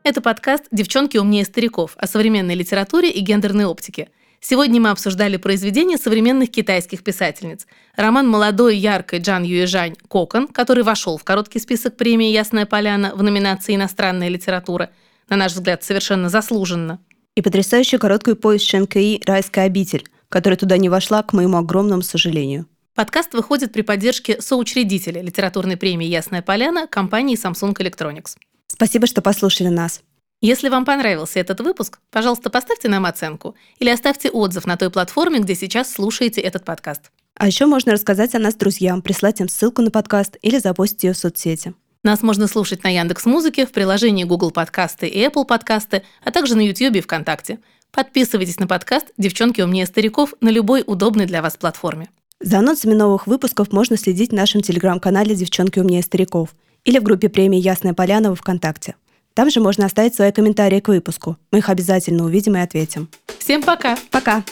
Это 0.04 0.20
подкаст 0.20 0.64
«Девчонки 0.70 1.16
умнее 1.16 1.46
стариков» 1.46 1.92
о 1.96 2.06
современной 2.06 2.54
литературе 2.54 3.10
и 3.10 3.20
гендерной 3.20 3.64
оптике. 3.64 4.10
Сегодня 4.40 4.78
мы 4.78 4.90
обсуждали 4.90 5.38
произведения 5.38 5.96
современных 5.96 6.50
китайских 6.50 7.02
писательниц. 7.02 7.66
Роман 7.96 8.28
молодой 8.28 8.76
яркой 8.76 9.20
Джан 9.20 9.44
Юэжань 9.44 9.94
«Кокон», 10.08 10.46
который 10.46 10.84
вошел 10.84 11.16
в 11.16 11.24
короткий 11.24 11.60
список 11.60 11.96
премии 11.96 12.32
«Ясная 12.32 12.66
поляна» 12.66 13.12
в 13.14 13.22
номинации 13.22 13.76
«Иностранная 13.76 14.28
литература», 14.28 14.90
на 15.32 15.36
наш 15.36 15.52
взгляд, 15.52 15.82
совершенно 15.82 16.28
заслуженно. 16.28 17.00
И 17.34 17.40
потрясающую 17.40 17.98
короткую 17.98 18.36
повесть 18.36 18.66
Шенкаи 18.66 19.22
«Райская 19.24 19.64
обитель», 19.64 20.06
которая 20.28 20.58
туда 20.58 20.76
не 20.76 20.90
вошла, 20.90 21.22
к 21.22 21.32
моему 21.32 21.56
огромному 21.56 22.02
сожалению. 22.02 22.66
Подкаст 22.94 23.32
выходит 23.32 23.72
при 23.72 23.80
поддержке 23.80 24.42
соучредителя 24.42 25.22
литературной 25.22 25.78
премии 25.78 26.06
«Ясная 26.06 26.42
поляна» 26.42 26.86
компании 26.86 27.42
Samsung 27.42 27.72
Electronics. 27.74 28.36
Спасибо, 28.66 29.06
что 29.06 29.22
послушали 29.22 29.68
нас. 29.68 30.02
Если 30.42 30.68
вам 30.68 30.84
понравился 30.84 31.40
этот 31.40 31.60
выпуск, 31.60 32.00
пожалуйста, 32.10 32.50
поставьте 32.50 32.88
нам 32.88 33.06
оценку 33.06 33.54
или 33.78 33.88
оставьте 33.88 34.28
отзыв 34.28 34.66
на 34.66 34.76
той 34.76 34.90
платформе, 34.90 35.40
где 35.40 35.54
сейчас 35.54 35.90
слушаете 35.90 36.42
этот 36.42 36.66
подкаст. 36.66 37.10
А 37.36 37.46
еще 37.46 37.64
можно 37.64 37.92
рассказать 37.92 38.34
о 38.34 38.38
нас 38.38 38.54
друзьям, 38.54 39.00
прислать 39.00 39.40
им 39.40 39.48
ссылку 39.48 39.80
на 39.80 39.90
подкаст 39.90 40.36
или 40.42 40.58
запостить 40.58 41.04
ее 41.04 41.14
в 41.14 41.16
соцсети. 41.16 41.72
Нас 42.04 42.20
можно 42.22 42.48
слушать 42.48 42.82
на 42.82 42.88
Яндекс 42.88 43.26
Музыке, 43.26 43.64
в 43.64 43.70
приложении 43.70 44.24
Google 44.24 44.50
Подкасты 44.50 45.06
и 45.06 45.24
Apple 45.24 45.44
Подкасты, 45.44 46.02
а 46.24 46.32
также 46.32 46.56
на 46.56 46.60
YouTube 46.60 46.96
и 46.96 47.00
ВКонтакте. 47.00 47.60
Подписывайтесь 47.92 48.58
на 48.58 48.66
подкаст 48.66 49.12
«Девчонки 49.18 49.60
умнее 49.60 49.86
стариков» 49.86 50.34
на 50.40 50.48
любой 50.48 50.82
удобной 50.84 51.26
для 51.26 51.42
вас 51.42 51.56
платформе. 51.56 52.08
За 52.40 52.58
анонсами 52.58 52.94
новых 52.94 53.28
выпусков 53.28 53.72
можно 53.72 53.96
следить 53.96 54.30
в 54.30 54.34
нашем 54.34 54.62
телеграм-канале 54.62 55.36
«Девчонки 55.36 55.78
умнее 55.78 56.02
стариков» 56.02 56.56
или 56.84 56.98
в 56.98 57.04
группе 57.04 57.28
премии 57.28 57.60
«Ясная 57.60 57.94
поляна» 57.94 58.32
в 58.32 58.34
ВКонтакте. 58.34 58.96
Там 59.34 59.48
же 59.48 59.60
можно 59.60 59.86
оставить 59.86 60.16
свои 60.16 60.32
комментарии 60.32 60.80
к 60.80 60.88
выпуску. 60.88 61.36
Мы 61.52 61.58
их 61.58 61.68
обязательно 61.68 62.24
увидим 62.24 62.56
и 62.56 62.60
ответим. 62.60 63.10
Всем 63.38 63.62
пока! 63.62 63.96
Пока! 64.10 64.42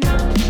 Пока! 0.00 0.49